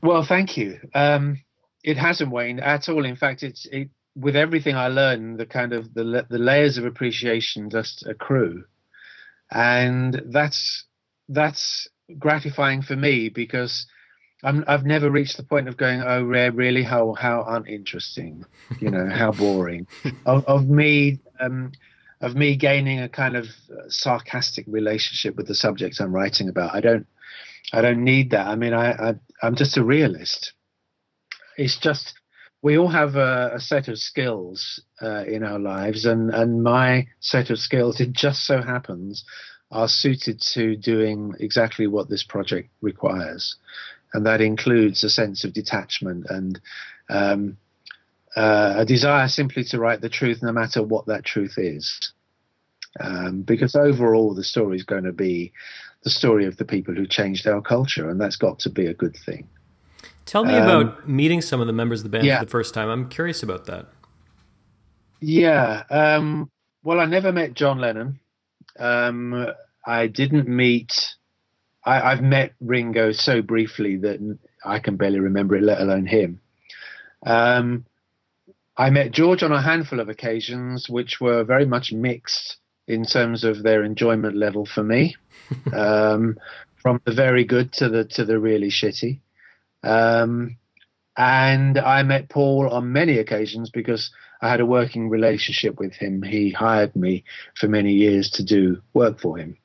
Well, 0.04 0.26
thank 0.26 0.58
you. 0.58 0.78
Um, 0.94 1.40
it 1.86 1.96
hasn't 1.96 2.30
waned 2.30 2.60
at 2.60 2.90
all. 2.90 3.06
In 3.06 3.16
fact, 3.16 3.44
it's 3.44 3.66
it, 3.72 3.88
with 4.14 4.36
everything 4.36 4.76
I 4.76 4.90
learn, 4.90 5.38
the 5.38 5.46
kind 5.46 5.72
of 5.72 5.94
the 5.94 6.26
the 6.30 6.38
layers 6.38 6.78
of 6.78 6.84
appreciation 6.84 7.70
just 7.70 8.06
accrue, 8.06 8.66
and 9.52 10.22
that's 10.26 10.84
that's 11.30 11.88
gratifying 12.20 12.82
for 12.82 12.98
me 12.98 13.30
because 13.30 13.88
I'm, 14.44 14.66
I've 14.68 14.86
never 14.86 15.10
reached 15.10 15.38
the 15.38 15.44
point 15.44 15.70
of 15.70 15.78
going, 15.78 16.02
oh, 16.02 16.26
rare, 16.26 16.52
really? 16.52 16.84
How 16.84 17.14
how 17.14 17.46
uninteresting, 17.48 18.44
you 18.82 18.92
know, 18.92 19.08
how 19.08 19.32
boring. 19.32 19.88
of, 20.26 20.44
of 20.44 20.68
me, 20.68 21.20
um, 21.40 21.72
of 22.22 22.36
me 22.36 22.56
gaining 22.56 23.00
a 23.00 23.10
kind 23.10 23.36
of 23.36 23.46
sarcastic 23.90 24.66
relationship 24.68 25.36
with 25.36 25.48
the 25.48 25.56
subject 25.56 26.00
I'm 26.00 26.14
writing 26.14 26.50
about. 26.50 26.76
I 26.76 26.82
don't 26.82 27.08
I 27.74 27.82
don't 27.82 28.04
need 28.04 28.32
that. 28.32 28.48
I 28.48 28.56
mean, 28.56 28.74
I, 28.74 28.92
I 28.92 29.14
I'm 29.42 29.56
just 29.56 29.78
a 29.78 29.84
realist. 29.84 30.54
It's 31.58 31.78
just 31.78 32.14
we 32.62 32.78
all 32.78 32.88
have 32.88 33.16
a, 33.16 33.52
a 33.56 33.60
set 33.60 33.88
of 33.88 34.00
skills 34.00 34.82
uh, 35.02 35.24
in 35.26 35.44
our 35.44 35.60
lives, 35.60 36.06
and 36.06 36.32
and 36.32 36.64
my 36.64 37.08
set 37.20 37.50
of 37.50 37.60
skills 37.60 38.00
it 38.00 38.14
just 38.14 38.46
so 38.46 38.62
happens 38.62 39.24
are 39.70 39.88
suited 39.88 40.42
to 40.54 40.78
doing 40.78 41.34
exactly 41.40 41.88
what 41.88 42.10
this 42.10 42.24
project 42.24 42.70
requires, 42.82 43.58
and 44.14 44.26
that 44.26 44.42
includes 44.42 45.04
a 45.04 45.10
sense 45.10 45.44
of 45.44 45.54
detachment 45.54 46.26
and. 46.30 46.60
Um, 47.10 47.58
uh, 48.38 48.76
a 48.78 48.86
desire 48.86 49.28
simply 49.28 49.64
to 49.64 49.80
write 49.80 50.00
the 50.00 50.10
truth, 50.10 50.44
no 50.44 50.52
matter 50.52 50.84
what 50.84 51.08
that 51.08 51.26
truth 51.26 51.56
is. 51.58 52.14
Um, 53.00 53.42
because 53.42 53.76
overall, 53.76 54.36
the 54.36 54.44
story 54.44 54.78
is 54.78 54.84
going 54.84 55.06
to 55.06 55.12
be 55.12 55.54
the 56.04 56.12
story 56.12 56.46
of 56.46 56.56
the 56.58 56.66
people 56.66 56.94
who 56.94 57.08
changed 57.08 57.48
our 57.48 57.62
culture, 57.62 58.08
and 58.08 58.22
that's 58.22 58.36
got 58.36 58.60
to 58.60 58.70
be 58.70 58.86
a 58.86 58.94
good 58.94 59.18
thing. 59.26 59.50
Tell 60.26 60.46
me 60.46 60.54
um, 60.54 60.64
about 60.64 61.10
meeting 61.10 61.42
some 61.42 61.62
of 61.62 61.68
the 61.68 61.74
members 61.74 62.02
of 62.02 62.04
the 62.04 62.10
band 62.10 62.26
yeah. 62.26 62.38
for 62.40 62.46
the 62.46 62.52
first 62.52 62.76
time. 62.76 62.90
I'm 62.90 63.10
curious 63.10 63.42
about 63.42 63.66
that. 63.66 63.88
Yeah. 65.20 65.84
Um, 65.90 66.52
well, 66.84 67.00
I 67.00 67.06
never 67.06 67.32
met 67.32 67.56
John 67.56 67.80
Lennon. 67.80 68.20
Um, 68.78 69.48
I 69.84 70.06
didn't 70.06 70.48
meet. 70.48 71.16
I, 71.84 72.12
have 72.12 72.22
met 72.22 72.54
Ringo 72.60 73.14
so 73.14 73.42
briefly 73.42 73.98
that 73.98 74.38
I 74.64 74.78
can 74.78 74.96
barely 74.96 75.22
remember 75.22 75.56
it, 75.56 75.64
let 75.64 75.82
alone 75.82 76.06
him. 76.06 76.42
Um, 77.26 77.86
I 78.78 78.92
met 78.92 79.12
George 79.12 79.42
on 79.42 79.52
a 79.52 79.62
handful 79.62 80.00
of 80.00 80.08
occasions, 80.08 80.88
which 80.88 81.20
were 81.20 81.44
very 81.44 81.66
much 81.66 81.92
mixed 81.92 82.58
in 82.88 83.06
terms 83.06 83.44
of 83.44 83.64
their 83.64 83.84
enjoyment 83.84 84.36
level 84.36 84.66
for 84.66 84.84
me, 84.84 85.16
um, 85.74 86.38
from 86.82 87.02
the 87.06 87.14
very 87.14 87.44
good 87.44 87.74
to 87.74 87.90
the 87.90 88.06
to 88.06 88.24
the 88.24 88.40
really 88.40 88.70
shitty. 88.70 89.20
Um, 89.84 90.58
and 91.18 91.80
I 91.80 92.04
met 92.04 92.30
Paul 92.30 92.70
on 92.70 92.94
many 92.94 93.18
occasions 93.18 93.72
because 93.72 94.12
I 94.42 94.50
had 94.50 94.60
a 94.60 94.66
working 94.66 95.10
relationship 95.10 95.80
with 95.80 95.94
him. 95.94 96.22
He 96.22 96.52
hired 96.52 96.96
me 96.96 97.24
for 97.56 97.68
many 97.68 97.94
years 97.94 98.30
to 98.32 98.44
do 98.44 98.84
work 98.94 99.20
for 99.20 99.38
him, 99.38 99.58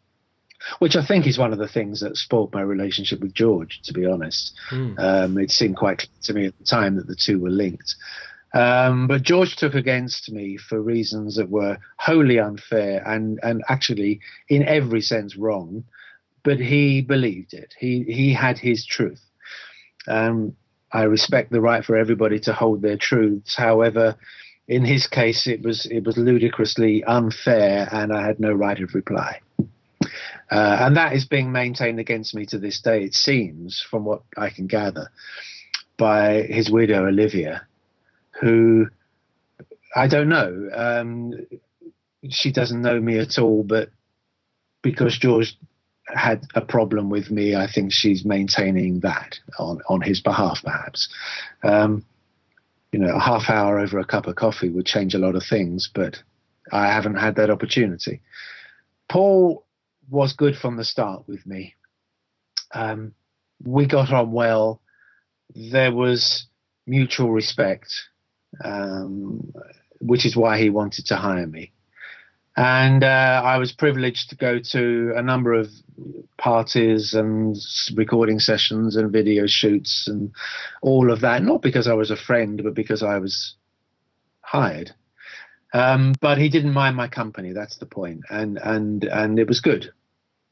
which 0.78 0.96
I 0.96 1.04
think 1.04 1.26
is 1.26 1.38
one 1.38 1.52
of 1.52 1.58
the 1.58 1.68
things 1.68 2.00
that 2.00 2.16
spoiled 2.16 2.54
my 2.54 2.62
relationship 2.62 3.20
with 3.20 3.34
George. 3.34 3.82
To 3.84 3.92
be 3.92 4.06
honest, 4.06 4.54
mm. 4.70 4.98
um, 4.98 5.36
it 5.36 5.50
seemed 5.50 5.76
quite 5.76 5.98
clear 5.98 6.08
to 6.22 6.32
me 6.32 6.46
at 6.46 6.58
the 6.58 6.64
time 6.64 6.96
that 6.96 7.06
the 7.06 7.16
two 7.16 7.38
were 7.38 7.50
linked. 7.50 7.94
Um, 8.54 9.06
but 9.06 9.22
George 9.22 9.56
took 9.56 9.74
against 9.74 10.30
me 10.30 10.58
for 10.58 10.80
reasons 10.80 11.36
that 11.36 11.48
were 11.48 11.78
wholly 11.98 12.38
unfair 12.38 13.02
and, 13.06 13.40
and 13.42 13.62
actually, 13.68 14.20
in 14.48 14.62
every 14.64 15.00
sense, 15.00 15.36
wrong. 15.36 15.84
But 16.44 16.58
he 16.58 17.00
believed 17.02 17.54
it. 17.54 17.72
He 17.78 18.02
he 18.02 18.32
had 18.32 18.58
his 18.58 18.84
truth. 18.84 19.22
Um, 20.08 20.56
I 20.90 21.04
respect 21.04 21.52
the 21.52 21.60
right 21.60 21.84
for 21.84 21.96
everybody 21.96 22.40
to 22.40 22.52
hold 22.52 22.82
their 22.82 22.96
truths. 22.96 23.54
However, 23.56 24.16
in 24.66 24.84
his 24.84 25.06
case, 25.06 25.46
it 25.46 25.62
was 25.62 25.86
it 25.86 26.04
was 26.04 26.16
ludicrously 26.16 27.04
unfair, 27.04 27.88
and 27.92 28.12
I 28.12 28.26
had 28.26 28.40
no 28.40 28.52
right 28.52 28.80
of 28.82 28.94
reply. 28.94 29.40
Uh, 30.50 30.76
and 30.80 30.96
that 30.96 31.14
is 31.14 31.24
being 31.24 31.52
maintained 31.52 32.00
against 32.00 32.34
me 32.34 32.44
to 32.46 32.58
this 32.58 32.80
day. 32.80 33.04
It 33.04 33.14
seems, 33.14 33.80
from 33.80 34.04
what 34.04 34.22
I 34.36 34.50
can 34.50 34.66
gather, 34.66 35.10
by 35.96 36.42
his 36.42 36.70
widow 36.70 37.06
Olivia 37.06 37.66
who 38.42 38.88
I 39.94 40.08
don't 40.08 40.28
know. 40.28 40.68
Um, 40.74 41.32
she 42.28 42.52
doesn't 42.52 42.82
know 42.82 43.00
me 43.00 43.18
at 43.18 43.38
all, 43.38 43.62
but 43.62 43.90
because 44.82 45.16
George 45.18 45.56
had 46.08 46.44
a 46.54 46.60
problem 46.60 47.08
with 47.08 47.30
me, 47.30 47.54
I 47.54 47.66
think 47.66 47.92
she's 47.92 48.24
maintaining 48.24 49.00
that 49.00 49.38
on, 49.58 49.80
on 49.88 50.00
his 50.00 50.20
behalf, 50.20 50.60
perhaps. 50.64 51.08
Um, 51.62 52.04
you 52.90 52.98
know, 52.98 53.14
a 53.14 53.20
half 53.20 53.48
hour 53.48 53.78
over 53.78 53.98
a 53.98 54.04
cup 54.04 54.26
of 54.26 54.36
coffee 54.36 54.68
would 54.68 54.86
change 54.86 55.14
a 55.14 55.18
lot 55.18 55.36
of 55.36 55.44
things, 55.44 55.88
but 55.94 56.22
I 56.70 56.88
haven't 56.88 57.16
had 57.16 57.36
that 57.36 57.50
opportunity. 57.50 58.20
Paul 59.08 59.64
was 60.10 60.32
good 60.32 60.56
from 60.56 60.76
the 60.76 60.84
start 60.84 61.24
with 61.26 61.46
me. 61.46 61.74
Um, 62.74 63.14
we 63.62 63.86
got 63.86 64.12
on 64.12 64.32
well. 64.32 64.80
There 65.54 65.92
was 65.92 66.46
mutual 66.86 67.30
respect 67.30 67.92
um, 68.64 69.52
which 70.00 70.24
is 70.26 70.36
why 70.36 70.58
he 70.58 70.70
wanted 70.70 71.06
to 71.06 71.16
hire 71.16 71.46
me. 71.46 71.72
And 72.56 73.02
uh, 73.02 73.40
I 73.44 73.56
was 73.56 73.72
privileged 73.72 74.28
to 74.30 74.36
go 74.36 74.58
to 74.72 75.14
a 75.16 75.22
number 75.22 75.54
of 75.54 75.70
parties 76.36 77.14
and 77.14 77.56
recording 77.94 78.40
sessions 78.40 78.94
and 78.96 79.10
video 79.10 79.46
shoots 79.46 80.06
and 80.06 80.30
all 80.82 81.10
of 81.10 81.20
that, 81.22 81.42
not 81.42 81.62
because 81.62 81.88
I 81.88 81.94
was 81.94 82.10
a 82.10 82.16
friend, 82.16 82.60
but 82.62 82.74
because 82.74 83.02
I 83.02 83.18
was 83.18 83.54
hired. 84.42 84.92
Um, 85.72 86.14
but 86.20 86.36
he 86.36 86.50
didn't 86.50 86.74
mind 86.74 86.96
my 86.96 87.08
company. 87.08 87.52
That's 87.54 87.78
the 87.78 87.86
point, 87.86 88.20
and 88.28 88.58
and 88.58 89.04
and 89.04 89.38
it 89.38 89.48
was 89.48 89.60
good. 89.60 89.90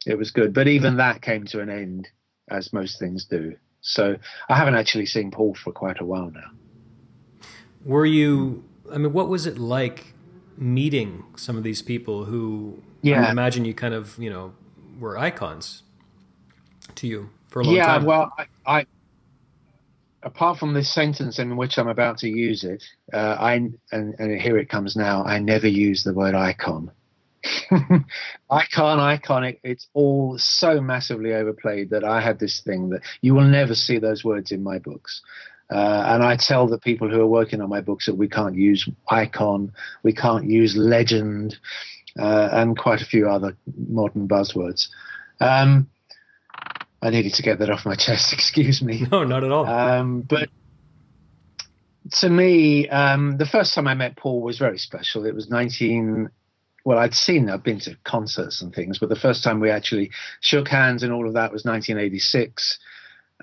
It 0.06 0.16
was 0.16 0.30
good. 0.30 0.54
But 0.54 0.68
even 0.68 0.96
that 0.96 1.20
came 1.20 1.44
to 1.48 1.60
an 1.60 1.68
end, 1.68 2.08
as 2.50 2.72
most 2.72 2.98
things 2.98 3.26
do. 3.26 3.56
So 3.82 4.16
I 4.48 4.56
haven't 4.56 4.76
actually 4.76 5.06
seen 5.06 5.30
Paul 5.30 5.54
for 5.54 5.72
quite 5.72 6.00
a 6.00 6.06
while 6.06 6.30
now. 6.30 6.50
Were 7.84 8.06
you? 8.06 8.64
I 8.92 8.98
mean, 8.98 9.12
what 9.12 9.28
was 9.28 9.46
it 9.46 9.58
like 9.58 10.14
meeting 10.56 11.24
some 11.36 11.56
of 11.56 11.62
these 11.62 11.82
people 11.82 12.24
who? 12.24 12.82
Yeah. 13.02 13.26
I 13.26 13.30
imagine 13.30 13.64
you 13.64 13.74
kind 13.74 13.94
of 13.94 14.18
you 14.18 14.30
know 14.30 14.52
were 14.98 15.18
icons 15.18 15.82
to 16.96 17.06
you 17.06 17.30
for 17.48 17.60
a 17.60 17.64
long 17.64 17.74
yeah, 17.74 17.86
time. 17.86 18.02
Yeah, 18.02 18.08
well, 18.08 18.32
I, 18.38 18.46
I, 18.66 18.86
apart 20.22 20.58
from 20.58 20.74
this 20.74 20.92
sentence 20.92 21.38
in 21.38 21.56
which 21.56 21.78
I'm 21.78 21.88
about 21.88 22.18
to 22.18 22.28
use 22.28 22.64
it, 22.64 22.84
uh, 23.12 23.36
I 23.38 23.54
and, 23.54 23.78
and 23.90 24.40
here 24.40 24.58
it 24.58 24.68
comes 24.68 24.96
now. 24.96 25.24
I 25.24 25.38
never 25.38 25.68
use 25.68 26.04
the 26.04 26.12
word 26.12 26.34
icon. 26.34 26.90
icon, 28.50 28.98
iconic. 28.98 29.60
It's 29.62 29.88
all 29.94 30.36
so 30.38 30.80
massively 30.80 31.32
overplayed 31.32 31.90
that 31.90 32.04
I 32.04 32.20
have 32.20 32.38
this 32.38 32.60
thing 32.60 32.90
that 32.90 33.02
you 33.22 33.34
will 33.34 33.44
never 33.44 33.74
see 33.74 33.98
those 33.98 34.24
words 34.24 34.52
in 34.52 34.62
my 34.62 34.78
books. 34.78 35.22
Uh, 35.70 36.04
and 36.08 36.22
I 36.22 36.36
tell 36.36 36.66
the 36.66 36.78
people 36.78 37.08
who 37.08 37.20
are 37.20 37.26
working 37.26 37.60
on 37.60 37.68
my 37.68 37.80
books 37.80 38.06
that 38.06 38.16
we 38.16 38.28
can't 38.28 38.56
use 38.56 38.88
icon, 39.08 39.72
we 40.02 40.12
can't 40.12 40.46
use 40.46 40.76
legend, 40.76 41.56
uh, 42.18 42.48
and 42.52 42.76
quite 42.76 43.02
a 43.02 43.04
few 43.04 43.28
other 43.28 43.56
modern 43.88 44.26
buzzwords. 44.26 44.88
Um, 45.40 45.88
I 47.02 47.10
needed 47.10 47.34
to 47.34 47.42
get 47.42 47.60
that 47.60 47.70
off 47.70 47.86
my 47.86 47.94
chest. 47.94 48.32
Excuse 48.32 48.82
me. 48.82 49.06
No, 49.10 49.24
not 49.24 49.44
at 49.44 49.52
all. 49.52 49.66
Um, 49.66 50.22
but 50.22 50.48
to 52.12 52.28
me, 52.28 52.88
um, 52.88 53.36
the 53.38 53.46
first 53.46 53.74
time 53.74 53.86
I 53.86 53.94
met 53.94 54.16
Paul 54.16 54.42
was 54.42 54.58
very 54.58 54.78
special. 54.78 55.24
It 55.24 55.34
was 55.34 55.48
19. 55.48 56.30
Well, 56.84 56.98
I'd 56.98 57.14
seen, 57.14 57.48
I'd 57.50 57.62
been 57.62 57.78
to 57.80 57.96
concerts 58.04 58.62
and 58.62 58.74
things, 58.74 58.98
but 58.98 59.08
the 59.08 59.16
first 59.16 59.44
time 59.44 59.60
we 59.60 59.70
actually 59.70 60.10
shook 60.40 60.68
hands 60.68 61.02
and 61.02 61.12
all 61.12 61.28
of 61.28 61.34
that 61.34 61.52
was 61.52 61.64
1986. 61.64 62.78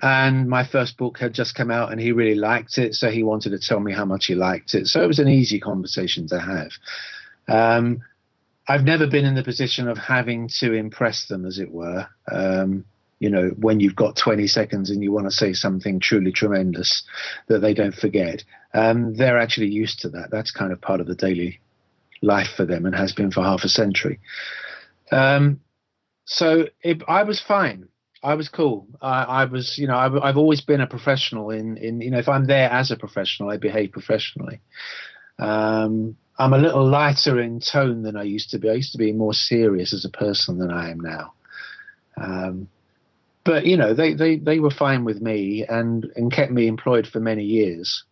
And 0.00 0.48
my 0.48 0.64
first 0.64 0.96
book 0.96 1.18
had 1.18 1.34
just 1.34 1.54
come 1.54 1.70
out 1.70 1.90
and 1.90 2.00
he 2.00 2.12
really 2.12 2.36
liked 2.36 2.78
it. 2.78 2.94
So 2.94 3.10
he 3.10 3.22
wanted 3.22 3.50
to 3.50 3.58
tell 3.58 3.80
me 3.80 3.92
how 3.92 4.04
much 4.04 4.26
he 4.26 4.34
liked 4.34 4.74
it. 4.74 4.86
So 4.86 5.02
it 5.02 5.08
was 5.08 5.18
an 5.18 5.28
easy 5.28 5.58
conversation 5.58 6.28
to 6.28 6.38
have. 6.38 6.70
Um, 7.48 8.02
I've 8.68 8.84
never 8.84 9.06
been 9.06 9.24
in 9.24 9.34
the 9.34 9.42
position 9.42 9.88
of 9.88 9.98
having 9.98 10.48
to 10.60 10.74
impress 10.74 11.26
them, 11.26 11.46
as 11.46 11.58
it 11.58 11.70
were. 11.70 12.06
Um, 12.30 12.84
you 13.18 13.30
know, 13.30 13.48
when 13.56 13.80
you've 13.80 13.96
got 13.96 14.16
20 14.16 14.46
seconds 14.46 14.90
and 14.90 15.02
you 15.02 15.10
want 15.10 15.26
to 15.26 15.30
say 15.32 15.52
something 15.52 15.98
truly 15.98 16.30
tremendous 16.30 17.02
that 17.48 17.60
they 17.60 17.74
don't 17.74 17.94
forget. 17.94 18.44
Um, 18.74 19.14
they're 19.14 19.38
actually 19.38 19.68
used 19.68 20.00
to 20.00 20.10
that. 20.10 20.30
That's 20.30 20.50
kind 20.50 20.72
of 20.72 20.80
part 20.80 21.00
of 21.00 21.06
the 21.06 21.16
daily 21.16 21.60
life 22.22 22.50
for 22.56 22.64
them 22.64 22.86
and 22.86 22.94
has 22.94 23.12
been 23.12 23.30
for 23.30 23.42
half 23.42 23.64
a 23.64 23.68
century. 23.68 24.20
Um, 25.10 25.60
so 26.26 26.66
it, 26.82 27.02
I 27.08 27.22
was 27.22 27.40
fine. 27.40 27.88
I 28.22 28.34
was 28.34 28.48
cool. 28.48 28.86
I, 29.00 29.22
I 29.22 29.44
was, 29.44 29.78
you 29.78 29.86
know, 29.86 29.96
I, 29.96 30.26
have 30.26 30.36
always 30.36 30.60
been 30.60 30.80
a 30.80 30.86
professional. 30.86 31.50
In, 31.50 31.76
in, 31.76 32.00
you 32.00 32.10
know, 32.10 32.18
if 32.18 32.28
I'm 32.28 32.46
there 32.46 32.70
as 32.70 32.90
a 32.90 32.96
professional, 32.96 33.50
I 33.50 33.58
behave 33.58 33.92
professionally. 33.92 34.60
Um, 35.38 36.16
I'm 36.38 36.52
a 36.52 36.58
little 36.58 36.88
lighter 36.88 37.40
in 37.40 37.60
tone 37.60 38.02
than 38.02 38.16
I 38.16 38.24
used 38.24 38.50
to 38.50 38.58
be. 38.58 38.70
I 38.70 38.74
used 38.74 38.92
to 38.92 38.98
be 38.98 39.12
more 39.12 39.34
serious 39.34 39.92
as 39.92 40.04
a 40.04 40.10
person 40.10 40.58
than 40.58 40.70
I 40.70 40.90
am 40.90 41.00
now. 41.00 41.32
Um, 42.16 42.68
but 43.44 43.66
you 43.66 43.76
know, 43.76 43.94
they, 43.94 44.14
they, 44.14 44.36
they 44.36 44.58
were 44.58 44.70
fine 44.70 45.04
with 45.04 45.20
me 45.20 45.64
and, 45.68 46.06
and 46.16 46.32
kept 46.32 46.52
me 46.52 46.66
employed 46.66 47.06
for 47.06 47.20
many 47.20 47.44
years 47.44 48.04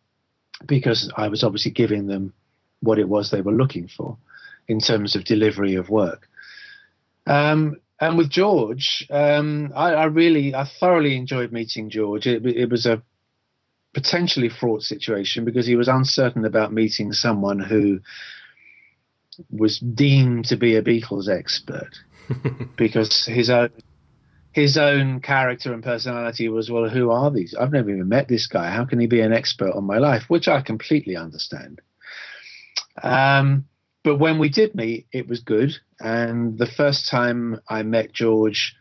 because 0.66 1.12
I 1.16 1.28
was 1.28 1.44
obviously 1.44 1.72
giving 1.72 2.06
them 2.06 2.32
what 2.80 2.98
it 2.98 3.08
was 3.08 3.30
they 3.30 3.42
were 3.42 3.52
looking 3.52 3.88
for 3.88 4.16
in 4.68 4.80
terms 4.80 5.16
of 5.16 5.25
delivery 5.25 5.75
of 5.75 5.90
work. 5.90 6.28
Um, 7.26 7.76
and 8.00 8.18
with 8.18 8.28
George, 8.28 9.06
um, 9.10 9.72
I, 9.74 9.92
I, 9.92 10.04
really, 10.04 10.54
I 10.54 10.64
thoroughly 10.64 11.16
enjoyed 11.16 11.52
meeting 11.52 11.88
George. 11.88 12.26
It, 12.26 12.44
it, 12.44 12.70
was 12.70 12.84
a 12.84 13.02
potentially 13.94 14.50
fraught 14.50 14.82
situation 14.82 15.44
because 15.44 15.66
he 15.66 15.76
was 15.76 15.88
uncertain 15.88 16.44
about 16.44 16.72
meeting 16.72 17.12
someone 17.12 17.58
who 17.58 18.00
was 19.50 19.78
deemed 19.78 20.46
to 20.46 20.56
be 20.56 20.76
a 20.76 20.82
Beatles 20.82 21.28
expert 21.28 21.98
because 22.76 23.24
his 23.24 23.50
own 23.50 23.70
his 24.52 24.78
own 24.78 25.20
character 25.20 25.74
and 25.74 25.84
personality 25.84 26.48
was, 26.48 26.70
well, 26.70 26.88
who 26.88 27.10
are 27.10 27.30
these? 27.30 27.54
I've 27.54 27.72
never 27.72 27.90
even 27.90 28.08
met 28.08 28.26
this 28.26 28.46
guy. 28.46 28.70
How 28.70 28.86
can 28.86 28.98
he 28.98 29.06
be 29.06 29.20
an 29.20 29.34
expert 29.34 29.72
on 29.72 29.84
my 29.84 29.98
life? 29.98 30.24
Which 30.28 30.48
I 30.48 30.62
completely 30.62 31.14
understand. 31.14 31.82
Um, 33.02 33.66
but 34.06 34.20
when 34.20 34.38
we 34.38 34.48
did 34.48 34.76
meet, 34.76 35.08
it 35.10 35.26
was 35.26 35.40
good. 35.40 35.72
And 35.98 36.56
the 36.56 36.66
first 36.66 37.10
time 37.10 37.60
I 37.68 37.82
met 37.82 38.12
George, 38.12 38.76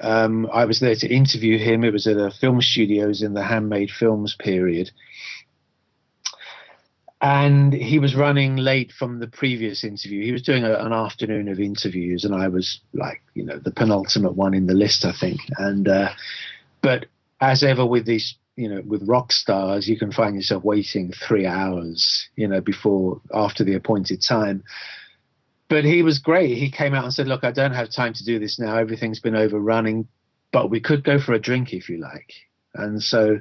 um, 0.00 0.48
I 0.52 0.66
was 0.66 0.78
there 0.78 0.94
to 0.94 1.12
interview 1.12 1.58
him. 1.58 1.82
It 1.82 1.92
was 1.92 2.06
at 2.06 2.16
a 2.16 2.30
film 2.30 2.62
studios 2.62 3.22
in 3.22 3.34
the 3.34 3.42
handmade 3.42 3.90
films 3.90 4.36
period 4.38 4.92
and 7.20 7.72
he 7.72 7.98
was 7.98 8.14
running 8.14 8.56
late 8.56 8.92
from 8.92 9.18
the 9.18 9.26
previous 9.26 9.82
interview. 9.82 10.22
He 10.22 10.32
was 10.32 10.42
doing 10.42 10.64
a, 10.64 10.74
an 10.74 10.92
afternoon 10.92 11.48
of 11.48 11.58
interviews, 11.58 12.24
and 12.24 12.34
I 12.34 12.48
was 12.48 12.80
like, 12.92 13.22
you 13.34 13.42
know, 13.42 13.58
the 13.58 13.70
penultimate 13.72 14.36
one 14.36 14.54
in 14.54 14.66
the 14.66 14.74
list, 14.74 15.04
I 15.04 15.12
think. 15.18 15.40
And 15.56 15.88
uh, 15.88 16.10
but 16.82 17.06
as 17.40 17.62
ever 17.62 17.86
with 17.86 18.06
these, 18.06 18.36
you 18.56 18.68
know, 18.68 18.82
with 18.86 19.06
rock 19.06 19.32
stars, 19.32 19.88
you 19.88 19.98
can 19.98 20.10
find 20.10 20.34
yourself 20.34 20.64
waiting 20.64 21.12
three 21.12 21.46
hours, 21.46 22.28
you 22.36 22.48
know, 22.48 22.60
before 22.60 23.20
after 23.32 23.64
the 23.64 23.74
appointed 23.74 24.22
time. 24.26 24.64
But 25.68 25.84
he 25.84 26.02
was 26.02 26.18
great. 26.18 26.56
He 26.56 26.70
came 26.70 26.94
out 26.94 27.04
and 27.04 27.12
said, 27.12 27.28
"Look, 27.28 27.44
I 27.44 27.52
don't 27.52 27.74
have 27.74 27.90
time 27.90 28.14
to 28.14 28.24
do 28.24 28.38
this 28.38 28.58
now. 28.58 28.76
Everything's 28.76 29.20
been 29.20 29.36
overrunning, 29.36 30.08
but 30.52 30.70
we 30.70 30.80
could 30.80 31.04
go 31.04 31.18
for 31.18 31.34
a 31.34 31.38
drink 31.38 31.72
if 31.72 31.88
you 31.88 31.98
like." 31.98 32.32
And 32.74 33.02
so 33.02 33.40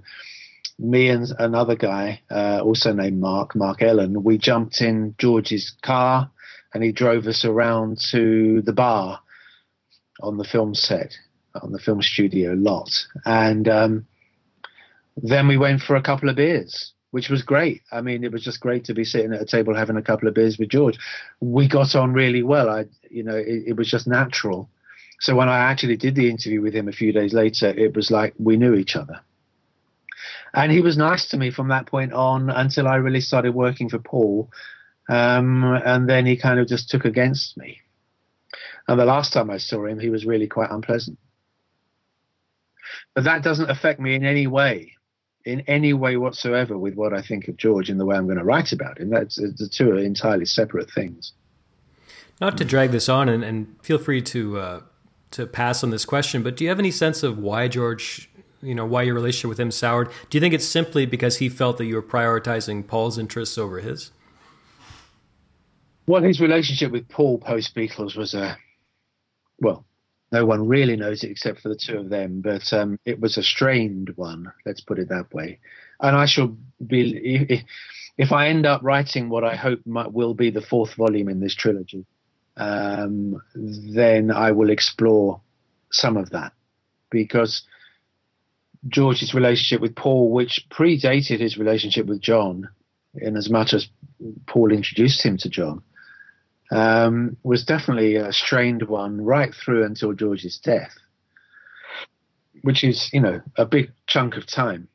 me 0.78 1.10
and 1.10 1.28
another 1.40 1.76
guy, 1.76 2.22
uh, 2.30 2.60
also 2.62 2.94
named 2.94 3.20
Mark, 3.20 3.56
Mark 3.56 3.82
Ellen, 3.82 4.24
we 4.24 4.38
jumped 4.38 4.82
in 4.82 5.16
George's 5.18 5.74
car 5.82 6.30
and 6.74 6.84
he 6.84 6.92
drove 6.92 7.28
us 7.28 7.46
around 7.46 8.00
to 8.12 8.62
the 8.62 8.74
bar 8.74 9.22
on 10.22 10.38
the 10.38 10.44
film 10.44 10.76
set, 10.76 11.14
on 11.62 11.72
the 11.72 11.80
film 11.80 12.02
studio 12.02 12.54
lot. 12.54 12.90
And 13.26 13.68
um, 13.70 14.08
then 15.18 15.48
we 15.48 15.58
went 15.58 15.82
for 15.82 15.96
a 15.96 16.02
couple 16.02 16.30
of 16.30 16.36
beers, 16.36 16.94
which 17.12 17.30
was 17.30 17.42
great. 17.42 17.82
I 17.92 18.02
mean, 18.02 18.24
it 18.24 18.32
was 18.32 18.44
just 18.44 18.60
great 18.60 18.86
to 18.86 18.94
be 18.94 19.06
sitting 19.06 19.34
at 19.34 19.42
a 19.42 19.46
table 19.46 19.76
having 19.76 19.98
a 19.98 20.02
couple 20.02 20.28
of 20.28 20.34
beers 20.34 20.58
with 20.58 20.70
George. 20.70 20.98
We 21.40 21.68
got 21.68 21.96
on 21.96 22.14
really 22.14 22.44
well. 22.44 22.70
I, 22.70 22.86
you 23.10 23.24
know, 23.24 23.36
it, 23.36 23.64
it 23.68 23.78
was 23.78 23.90
just 23.90 24.08
natural. 24.08 24.70
So 25.22 25.36
when 25.36 25.50
I 25.50 25.60
actually 25.60 25.98
did 25.98 26.16
the 26.16 26.30
interview 26.30 26.62
with 26.62 26.74
him 26.74 26.88
a 26.88 26.92
few 26.92 27.14
days 27.14 27.34
later, 27.34 27.70
it 27.70 27.96
was 27.96 28.12
like 28.12 28.34
we 28.38 28.58
knew 28.58 28.76
each 28.76 28.96
other 28.96 29.22
and 30.56 30.72
he 30.72 30.82
was 30.82 30.98
nice 30.98 31.28
to 31.28 31.38
me 31.38 31.52
from 31.52 31.68
that 31.68 31.86
point 31.86 32.14
on 32.14 32.50
until 32.50 32.88
I 32.88 32.96
really 32.96 33.20
started 33.20 33.54
working 33.54 33.90
for 33.90 34.00
Paul. 34.00 34.50
Um, 35.10 35.64
and 35.86 36.10
then 36.10 36.26
he 36.26 36.38
kind 36.38 36.60
of 36.60 36.68
just 36.68 36.90
took 36.90 37.06
against 37.06 37.58
me. 37.58 37.82
And 38.88 39.00
the 39.00 39.06
last 39.06 39.34
time 39.34 39.50
I 39.50 39.58
saw 39.58 39.86
him, 39.86 40.00
he 40.00 40.10
was 40.10 40.26
really 40.26 40.48
quite 40.48 40.72
unpleasant. 40.72 41.20
But 43.14 43.26
that 43.26 43.44
doesn't 43.44 43.70
affect 43.70 44.00
me 44.00 44.16
in 44.16 44.24
any 44.24 44.48
way, 44.48 44.94
in 45.46 45.62
any 45.62 45.94
way 45.94 46.18
whatsoever, 46.18 46.78
with 46.78 46.96
what 46.96 47.14
I 47.14 47.22
think 47.22 47.48
of 47.48 47.58
George 47.58 47.90
and 47.90 48.00
the 48.00 48.06
way 48.06 48.16
I'm 48.16 48.26
going 48.26 48.38
to 48.38 48.44
write 48.44 48.72
about 48.72 49.00
him. 49.00 49.10
That's 49.10 49.36
the 49.36 49.70
two 49.72 49.92
are 49.92 50.00
entirely 50.00 50.46
separate 50.46 50.92
things. 50.92 51.34
Not 52.42 52.58
to 52.58 52.66
drag 52.66 52.92
this 52.92 53.08
on, 53.08 53.30
and, 53.30 53.44
and 53.44 53.76
feel 53.82 53.98
free 53.98 54.22
to 54.24 54.60
uh, 54.60 54.82
to 55.32 55.46
pass 55.46 55.84
on 55.84 55.92
this 55.92 56.06
question, 56.06 56.44
but 56.44 56.58
do 56.58 56.64
you 56.64 56.70
have 56.70 56.80
any 56.80 56.92
sense 56.92 57.24
of 57.24 57.38
why 57.38 57.68
George 57.68 58.30
you 58.66 58.76
know 58.76 58.86
why 58.86 59.04
your 59.04 59.14
relationship 59.14 59.50
with 59.50 59.60
him 59.60 59.72
soured. 59.72 60.10
Do 60.30 60.38
you 60.38 60.42
think 60.42 60.54
it's 60.54 60.66
simply 60.66 61.06
because 61.06 61.38
he 61.38 61.50
felt 61.50 61.78
that 61.78 61.86
you 61.86 61.96
were 61.96 62.04
prioritizing 62.04 62.86
Paul's 62.86 63.18
interests 63.18 63.58
over 63.58 63.80
his? 63.80 64.12
Well, 66.08 66.24
his 66.24 66.40
relationship 66.40 66.92
with 66.92 67.08
Paul 67.08 67.38
post 67.38 67.76
Beatles 67.76 68.16
was 68.16 68.34
a 68.34 68.58
well, 69.60 69.85
no 70.32 70.46
one 70.46 70.68
really 70.68 70.96
knows 70.96 71.24
it 71.24 71.32
except 71.32 71.62
for 71.62 71.70
the 71.70 71.80
two 71.80 71.98
of 71.98 72.10
them, 72.10 72.42
but 72.42 72.72
um, 72.74 73.00
it 73.06 73.20
was 73.20 73.38
a 73.38 73.44
strained 73.44 74.12
one. 74.16 74.52
Let's 74.66 74.82
put 74.82 75.00
it 75.00 75.10
that 75.10 75.34
way. 75.34 75.60
And 76.02 76.16
I 76.16 76.26
shall 76.26 76.58
be 76.86 77.64
if, 78.18 78.32
I 78.32 78.50
end 78.50 78.66
up 78.66 78.82
writing 78.84 79.30
what 79.30 79.44
I 79.44 79.56
hope 79.56 79.80
might, 79.86 80.12
will 80.12 80.34
be 80.34 80.50
the 80.50 80.62
fourth 80.62 80.96
volume 80.96 81.30
in 81.30 81.40
this 81.40 81.56
trilogy, 81.56 82.06
um, 82.58 83.42
then 83.54 84.32
I 84.32 84.52
will 84.52 84.70
explore 84.70 85.42
some 85.92 86.18
of 86.18 86.32
that 86.32 86.54
because 87.10 87.64
George's 88.88 89.34
relationship 89.34 89.82
with 89.82 89.96
Paul, 89.96 90.32
which 90.32 90.66
predated 90.70 91.40
his 91.40 91.58
relationship 91.58 92.06
with 92.06 92.22
John, 92.22 92.70
in 93.16 93.38
as 93.38 93.50
much 93.50 93.74
as 93.74 93.88
Paul 94.48 94.72
introduced 94.72 95.26
him 95.26 95.38
to 95.38 95.50
John, 95.50 95.82
um, 96.72 97.38
was 97.44 97.64
definitely 97.64 98.16
a 98.16 98.34
strained 98.34 98.84
one 98.84 99.22
right 99.22 99.54
through 99.54 99.86
until 99.86 100.14
George's 100.14 100.58
death, 100.58 100.94
which 102.62 102.84
is, 102.84 103.10
you 103.14 103.22
know, 103.22 103.42
a 103.58 103.66
big 103.66 103.92
chunk 104.08 104.36
of 104.36 104.48
time. 104.48 104.88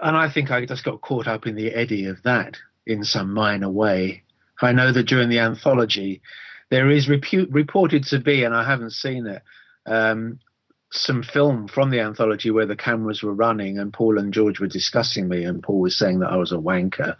And 0.00 0.16
I 0.16 0.30
think 0.30 0.50
I 0.50 0.64
just 0.66 0.84
got 0.84 1.00
caught 1.00 1.26
up 1.26 1.46
in 1.46 1.54
the 1.54 1.72
eddy 1.72 2.06
of 2.06 2.22
that 2.24 2.56
in 2.86 3.04
some 3.04 3.32
minor 3.32 3.70
way. 3.70 4.24
I 4.60 4.72
know 4.72 4.92
that 4.92 5.04
during 5.04 5.28
the 5.28 5.40
anthology, 5.40 6.22
there 6.70 6.90
is 6.90 7.08
repu- 7.08 7.48
reported 7.50 8.04
to 8.04 8.18
be, 8.18 8.44
and 8.44 8.54
I 8.54 8.64
haven't 8.64 8.92
seen 8.92 9.26
it, 9.26 9.42
um, 9.86 10.38
some 10.92 11.22
film 11.22 11.68
from 11.68 11.90
the 11.90 12.00
anthology 12.00 12.50
where 12.50 12.66
the 12.66 12.76
cameras 12.76 13.22
were 13.22 13.32
running 13.32 13.78
and 13.78 13.92
Paul 13.92 14.18
and 14.18 14.32
George 14.32 14.60
were 14.60 14.66
discussing 14.66 15.26
me 15.26 15.44
and 15.44 15.62
Paul 15.62 15.80
was 15.80 15.98
saying 15.98 16.20
that 16.20 16.30
I 16.30 16.36
was 16.36 16.52
a 16.52 16.56
wanker. 16.56 17.16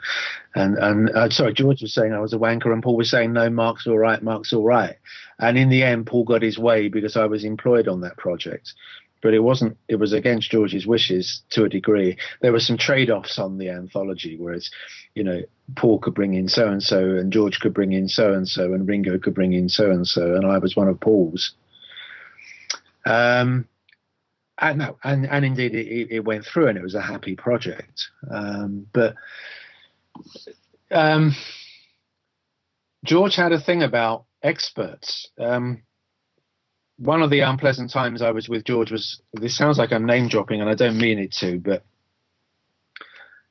And 0.55 0.77
and 0.77 1.11
uh, 1.11 1.31
sorry 1.31 1.55
George 1.55 1.81
was 1.81 1.95
saying 1.95 2.13
I 2.13 2.21
was 2.21 2.35
a 2.35 2.39
wanker 2.39 2.73
and 2.73 2.83
Paul 2.83 2.97
was 2.97 3.11
saying 3.11 3.33
no 3.33 3.49
Mark's 3.49 3.87
all 3.87 3.99
right 3.99 4.23
Mark's 4.23 4.53
all 4.53 4.65
right. 4.65 4.97
And 5.39 5.57
in 5.57 5.71
the 5.71 5.83
end 5.83 6.07
Paul 6.07 6.25
got 6.25 6.43
his 6.43 6.59
way 6.59 6.89
because 6.89 7.17
I 7.17 7.25
was 7.25 7.45
employed 7.45 7.89
on 7.89 8.03
that 8.03 8.19
project. 8.19 8.75
But 9.23 9.35
it 9.35 9.41
wasn't 9.41 9.79
it 9.89 9.97
was 9.97 10.13
against 10.13 10.51
George's 10.51 10.87
wishes 10.87 11.43
to 11.51 11.65
a 11.65 11.69
degree. 11.69 12.19
There 12.43 12.53
were 12.53 12.61
some 12.61 12.77
trade-offs 12.77 13.39
on 13.39 13.57
the 13.57 13.71
anthology 13.71 14.37
whereas 14.37 14.71
you 15.15 15.25
know 15.25 15.41
Paul 15.77 15.99
could 15.99 16.15
bring 16.15 16.35
in 16.35 16.49
so 16.49 16.69
and 16.69 16.83
so 16.83 16.99
and 16.99 17.33
George 17.33 17.61
could 17.61 17.73
bring 17.73 17.93
in 17.93 18.09
so 18.09 18.35
and 18.35 18.47
so 18.47 18.75
and 18.75 18.87
Ringo 18.87 19.19
could 19.19 19.35
bring 19.35 19.55
in 19.55 19.71
so 19.71 19.91
and 19.91 20.07
so 20.07 20.35
and 20.35 20.45
I 20.45 20.59
was 20.59 20.77
one 20.77 20.89
of 20.89 21.01
Paul's 21.01 21.55
um, 23.05 23.69
and 24.59 24.79
no, 24.79 24.99
and, 25.03 25.27
and 25.27 25.45
indeed 25.45 25.75
it, 25.75 26.11
it, 26.11 26.21
went 26.25 26.45
through, 26.45 26.69
and 26.69 26.79
it 26.79 26.83
was 26.83 26.95
a 26.95 27.01
happy 27.01 27.35
project. 27.35 28.09
Um, 28.31 28.87
but 28.93 29.15
um, 30.91 31.35
George 33.05 33.35
had 33.35 33.53
a 33.53 33.61
thing 33.61 33.83
about 33.83 34.25
experts. 34.43 35.29
Um, 35.39 35.83
one 36.99 37.23
of 37.23 37.31
the 37.31 37.41
unpleasant 37.41 37.91
times 37.91 38.23
I 38.23 38.31
was 38.31 38.49
with 38.49 38.65
George 38.65 38.93
was 38.93 39.21
this 39.33 39.57
sounds 39.57 39.79
like 39.79 39.93
I'm 39.93 40.07
name 40.07 40.29
dropping, 40.29 40.61
and 40.61 40.71
I 40.71 40.75
don't 40.75 40.99
mean 40.99 41.19
it 41.19 41.33
to, 41.41 41.59
but 41.59 41.85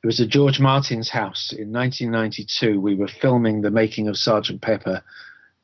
it 0.03 0.07
was 0.07 0.19
at 0.19 0.29
George 0.29 0.59
Martin's 0.59 1.09
house 1.09 1.51
in 1.51 1.71
1992. 1.71 2.79
We 2.79 2.95
were 2.95 3.07
filming 3.07 3.61
the 3.61 3.69
making 3.69 4.07
of 4.07 4.17
Sergeant 4.17 4.61
Pepper 4.61 5.03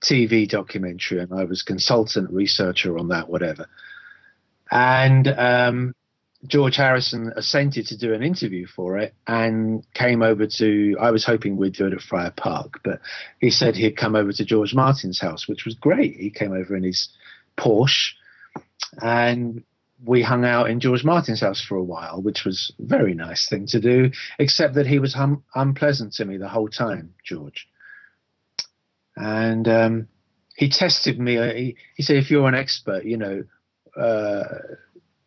TV 0.02 0.48
documentary, 0.48 1.20
and 1.20 1.34
I 1.34 1.44
was 1.44 1.64
consultant 1.64 2.32
researcher 2.32 2.98
on 2.98 3.10
that, 3.10 3.30
whatever. 3.30 3.68
And 4.70 5.28
um, 5.28 5.96
George 6.46 6.76
Harrison 6.76 7.32
assented 7.36 7.88
to 7.88 7.98
do 7.98 8.14
an 8.14 8.22
interview 8.22 8.68
for 8.68 8.98
it 8.98 9.16
and 9.26 9.86
came 9.94 10.22
over 10.22 10.46
to. 10.58 10.96
I 11.00 11.12
was 11.12 11.26
hoping 11.26 11.58
we'd 11.58 11.74
do 11.74 11.88
it 11.88 11.94
at 11.94 12.02
Friar 12.02 12.32
Park, 12.32 12.82
but 12.84 13.00
he 13.40 13.50
said 13.50 13.76
he'd 13.76 13.98
come 13.98 14.16
over 14.16 14.32
to 14.34 14.46
George 14.46 14.74
Martin's 14.74 15.20
house, 15.20 15.48
which 15.48 15.66
was 15.66 15.76
great. 15.76 16.16
He 16.16 16.30
came 16.30 16.54
over 16.54 16.76
in 16.76 16.84
his 16.84 17.10
Porsche 17.58 18.14
and 19.02 19.64
we 20.06 20.22
hung 20.22 20.46
out 20.46 20.70
in 20.70 20.80
George 20.80 21.04
Martin's 21.04 21.42
house 21.42 21.62
for 21.62 21.76
a 21.76 21.84
while, 21.84 22.22
which 22.22 22.46
was 22.46 22.72
a 22.80 22.86
very 22.86 23.14
nice 23.14 23.50
thing 23.50 23.66
to 23.68 23.80
do, 23.80 24.12
except 24.38 24.76
that 24.76 24.86
he 24.86 25.00
was 25.00 25.14
hum- 25.14 25.44
unpleasant 25.56 26.14
to 26.14 26.26
me 26.26 26.38
the 26.38 26.48
whole 26.48 26.68
time, 26.68 27.14
George. 27.24 27.68
And 29.18 29.68
um, 29.68 30.08
he 30.56 30.70
tested 30.70 31.20
me. 31.20 31.38
Uh, 31.38 31.54
he, 31.54 31.76
he 31.96 32.04
said, 32.04 32.18
if 32.18 32.30
you're 32.30 32.48
an 32.48 32.56
expert, 32.56 33.04
you 33.04 33.18
know, 33.18 33.44
uh, 34.00 34.44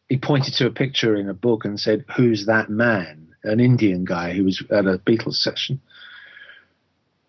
he 0.09 0.16
pointed 0.16 0.55
to 0.55 0.66
a 0.66 0.70
picture 0.70 1.16
in 1.16 1.29
a 1.29 1.35
book 1.35 1.64
and 1.64 1.79
said, 1.79 2.05
Who's 2.16 2.46
that 2.46 2.70
man? 2.70 3.29
An 3.42 3.59
Indian 3.59 4.05
guy 4.05 4.33
who 4.33 4.44
was 4.44 4.62
at 4.70 4.87
a 4.87 4.98
Beatles 4.98 5.37
session. 5.37 5.81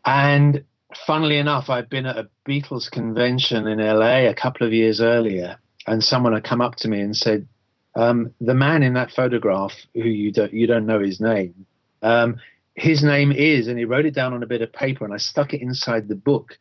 And 0.06 0.66
funnily 1.08 1.38
enough, 1.38 1.70
I'd 1.70 1.90
been 1.90 2.06
at 2.06 2.18
a 2.18 2.30
Beatles 2.48 2.92
convention 2.92 3.68
in 3.68 3.80
LA 3.80 4.30
a 4.30 4.34
couple 4.34 4.68
of 4.68 4.74
years 4.74 5.00
earlier, 5.00 5.58
and 5.88 6.04
someone 6.04 6.34
had 6.34 6.44
come 6.44 6.62
up 6.62 6.76
to 6.78 6.88
me 6.88 7.00
and 7.00 7.16
said, 7.16 7.48
um, 7.96 8.34
"The 8.42 8.54
man 8.54 8.84
in 8.84 8.94
that 8.96 9.12
photograph, 9.12 9.74
who 9.94 10.04
you 10.04 10.32
don't 10.32 10.54
you 10.54 10.68
don't 10.68 10.86
know 10.86 11.00
his 11.00 11.22
name, 11.22 11.66
um, 12.02 12.38
his 12.76 13.04
name 13.04 13.32
is," 13.32 13.68
and 13.68 13.78
he 13.78 13.86
wrote 13.86 14.06
it 14.06 14.16
down 14.16 14.34
on 14.34 14.44
a 14.44 14.48
bit 14.48 14.62
of 14.62 14.72
paper, 14.72 15.06
and 15.06 15.14
I 15.14 15.18
stuck 15.18 15.54
it 15.54 15.62
inside 15.62 16.08
the 16.08 16.16
book. 16.16 16.58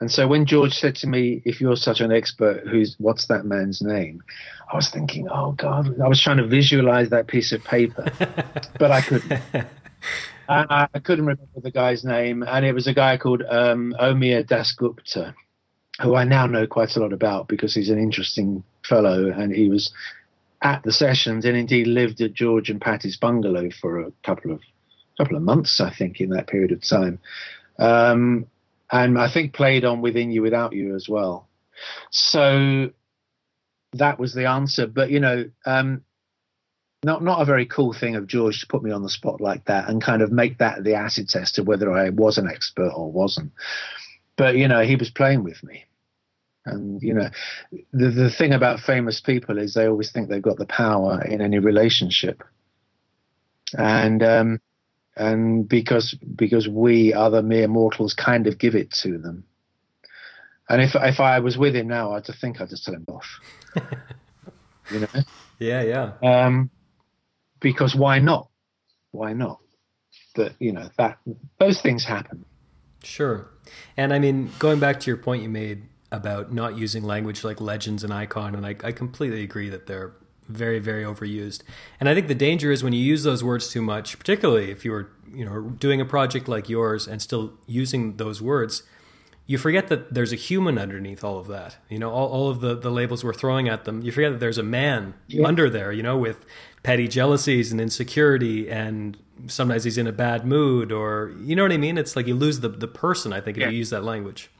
And 0.00 0.10
so 0.10 0.28
when 0.28 0.46
George 0.46 0.72
said 0.72 0.94
to 0.96 1.06
me, 1.06 1.42
"If 1.44 1.60
you're 1.60 1.76
such 1.76 2.00
an 2.00 2.12
expert, 2.12 2.66
who's 2.68 2.94
what's 2.98 3.26
that 3.26 3.44
man's 3.44 3.82
name?" 3.82 4.22
I 4.72 4.76
was 4.76 4.88
thinking, 4.88 5.28
"Oh 5.28 5.52
God!" 5.52 6.00
I 6.00 6.08
was 6.08 6.20
trying 6.20 6.36
to 6.38 6.46
visualize 6.46 7.10
that 7.10 7.26
piece 7.26 7.52
of 7.52 7.64
paper, 7.64 8.04
but 8.78 8.90
I 8.90 9.00
couldn't. 9.00 9.40
I, 10.48 10.88
I 10.94 10.98
couldn't 11.00 11.26
remember 11.26 11.60
the 11.60 11.70
guy's 11.70 12.04
name, 12.04 12.42
and 12.42 12.64
it 12.64 12.72
was 12.72 12.86
a 12.86 12.94
guy 12.94 13.18
called 13.18 13.42
um, 13.42 13.94
Omiya 14.00 14.46
Dasgupta, 14.46 15.34
who 16.00 16.14
I 16.14 16.24
now 16.24 16.46
know 16.46 16.66
quite 16.66 16.96
a 16.96 17.00
lot 17.00 17.12
about 17.12 17.48
because 17.48 17.74
he's 17.74 17.90
an 17.90 17.98
interesting 17.98 18.64
fellow, 18.82 19.30
and 19.30 19.52
he 19.52 19.68
was 19.68 19.92
at 20.62 20.82
the 20.82 20.92
sessions 20.92 21.44
and 21.44 21.56
indeed 21.56 21.86
lived 21.86 22.20
at 22.20 22.34
George 22.34 22.70
and 22.70 22.80
Pattie's 22.80 23.16
bungalow 23.16 23.68
for 23.80 24.00
a 24.00 24.10
couple 24.24 24.50
of 24.50 24.60
couple 25.18 25.36
of 25.36 25.42
months, 25.42 25.80
I 25.80 25.90
think, 25.90 26.20
in 26.20 26.30
that 26.30 26.46
period 26.46 26.72
of 26.72 26.82
time. 26.82 27.18
Um, 27.78 28.46
and 28.90 29.18
I 29.18 29.30
think 29.30 29.52
played 29.52 29.84
on 29.84 30.00
Within 30.00 30.30
You 30.30 30.42
Without 30.42 30.72
You 30.72 30.94
as 30.94 31.08
well. 31.08 31.48
So 32.10 32.90
that 33.92 34.18
was 34.18 34.34
the 34.34 34.46
answer. 34.46 34.86
But 34.86 35.10
you 35.10 35.20
know, 35.20 35.50
um, 35.66 36.04
not 37.04 37.22
not 37.22 37.40
a 37.40 37.44
very 37.44 37.66
cool 37.66 37.92
thing 37.92 38.16
of 38.16 38.26
George 38.26 38.60
to 38.60 38.66
put 38.66 38.82
me 38.82 38.90
on 38.90 39.02
the 39.02 39.10
spot 39.10 39.40
like 39.40 39.66
that 39.66 39.88
and 39.88 40.02
kind 40.02 40.22
of 40.22 40.32
make 40.32 40.58
that 40.58 40.82
the 40.82 40.94
acid 40.94 41.28
test 41.28 41.58
of 41.58 41.66
whether 41.66 41.92
I 41.92 42.10
was 42.10 42.38
an 42.38 42.48
expert 42.48 42.90
or 42.94 43.12
wasn't. 43.12 43.52
But 44.36 44.56
you 44.56 44.68
know, 44.68 44.82
he 44.82 44.96
was 44.96 45.10
playing 45.10 45.44
with 45.44 45.62
me. 45.62 45.84
And 46.64 47.02
you 47.02 47.14
know, 47.14 47.30
the 47.92 48.10
the 48.10 48.30
thing 48.30 48.52
about 48.52 48.80
famous 48.80 49.20
people 49.20 49.58
is 49.58 49.74
they 49.74 49.86
always 49.86 50.10
think 50.10 50.28
they've 50.28 50.42
got 50.42 50.58
the 50.58 50.66
power 50.66 51.22
in 51.22 51.40
any 51.40 51.58
relationship. 51.58 52.42
And 53.76 54.22
um, 54.22 54.60
and 55.18 55.68
because 55.68 56.14
because 56.36 56.68
we 56.68 57.12
other 57.12 57.42
mere 57.42 57.68
mortals 57.68 58.14
kind 58.14 58.46
of 58.46 58.58
give 58.58 58.74
it 58.74 58.90
to 59.02 59.18
them. 59.18 59.44
And 60.68 60.80
if 60.82 60.94
if 60.94 61.20
I 61.20 61.40
was 61.40 61.58
with 61.58 61.74
him 61.74 61.88
now, 61.88 62.12
I'd 62.12 62.24
just 62.24 62.40
think 62.40 62.60
I'd 62.60 62.68
just 62.68 62.84
tell 62.84 62.94
him 62.94 63.06
off. 63.08 63.26
you 64.90 65.00
know. 65.00 65.08
Yeah, 65.58 65.82
yeah. 65.82 66.12
Um, 66.22 66.70
because 67.60 67.94
why 67.94 68.20
not? 68.20 68.48
Why 69.10 69.32
not? 69.32 69.58
That 70.36 70.54
you 70.60 70.72
know 70.72 70.88
that 70.98 71.18
those 71.58 71.80
things 71.80 72.04
happen. 72.04 72.44
Sure, 73.02 73.48
and 73.96 74.12
I 74.12 74.18
mean 74.18 74.50
going 74.58 74.78
back 74.78 75.00
to 75.00 75.10
your 75.10 75.16
point 75.16 75.42
you 75.42 75.48
made 75.48 75.84
about 76.12 76.52
not 76.52 76.78
using 76.78 77.02
language 77.02 77.44
like 77.44 77.60
legends 77.60 78.04
and 78.04 78.12
icon, 78.12 78.54
and 78.54 78.64
I, 78.64 78.76
I 78.84 78.92
completely 78.92 79.42
agree 79.42 79.68
that 79.70 79.86
they're 79.86 80.12
very 80.48 80.78
very 80.78 81.04
overused 81.04 81.62
and 82.00 82.08
i 82.08 82.14
think 82.14 82.26
the 82.26 82.34
danger 82.34 82.72
is 82.72 82.82
when 82.82 82.92
you 82.92 83.00
use 83.00 83.22
those 83.22 83.44
words 83.44 83.68
too 83.68 83.82
much 83.82 84.18
particularly 84.18 84.70
if 84.70 84.84
you're 84.84 85.10
you 85.32 85.44
know 85.44 85.62
doing 85.78 86.00
a 86.00 86.04
project 86.04 86.48
like 86.48 86.68
yours 86.68 87.06
and 87.06 87.20
still 87.20 87.52
using 87.66 88.16
those 88.16 88.40
words 88.40 88.82
you 89.46 89.56
forget 89.56 89.88
that 89.88 90.12
there's 90.12 90.32
a 90.32 90.36
human 90.36 90.78
underneath 90.78 91.24
all 91.24 91.38
of 91.38 91.48
that 91.48 91.76
you 91.88 91.98
know 91.98 92.10
all, 92.10 92.28
all 92.28 92.50
of 92.50 92.60
the, 92.60 92.74
the 92.74 92.90
labels 92.90 93.24
we're 93.24 93.34
throwing 93.34 93.68
at 93.68 93.84
them 93.84 94.02
you 94.02 94.12
forget 94.12 94.32
that 94.32 94.40
there's 94.40 94.58
a 94.58 94.62
man 94.62 95.14
yeah. 95.26 95.46
under 95.46 95.68
there 95.68 95.92
you 95.92 96.02
know 96.02 96.16
with 96.16 96.44
petty 96.82 97.08
jealousies 97.08 97.72
and 97.72 97.80
insecurity 97.80 98.70
and 98.70 99.18
sometimes 99.46 99.84
he's 99.84 99.98
in 99.98 100.06
a 100.06 100.12
bad 100.12 100.46
mood 100.46 100.92
or 100.92 101.34
you 101.40 101.54
know 101.54 101.62
what 101.62 101.72
i 101.72 101.76
mean 101.76 101.98
it's 101.98 102.16
like 102.16 102.26
you 102.26 102.34
lose 102.34 102.60
the, 102.60 102.68
the 102.68 102.88
person 102.88 103.32
i 103.32 103.40
think 103.40 103.56
if 103.56 103.62
yeah. 103.62 103.68
you 103.68 103.76
use 103.76 103.90
that 103.90 104.04
language 104.04 104.50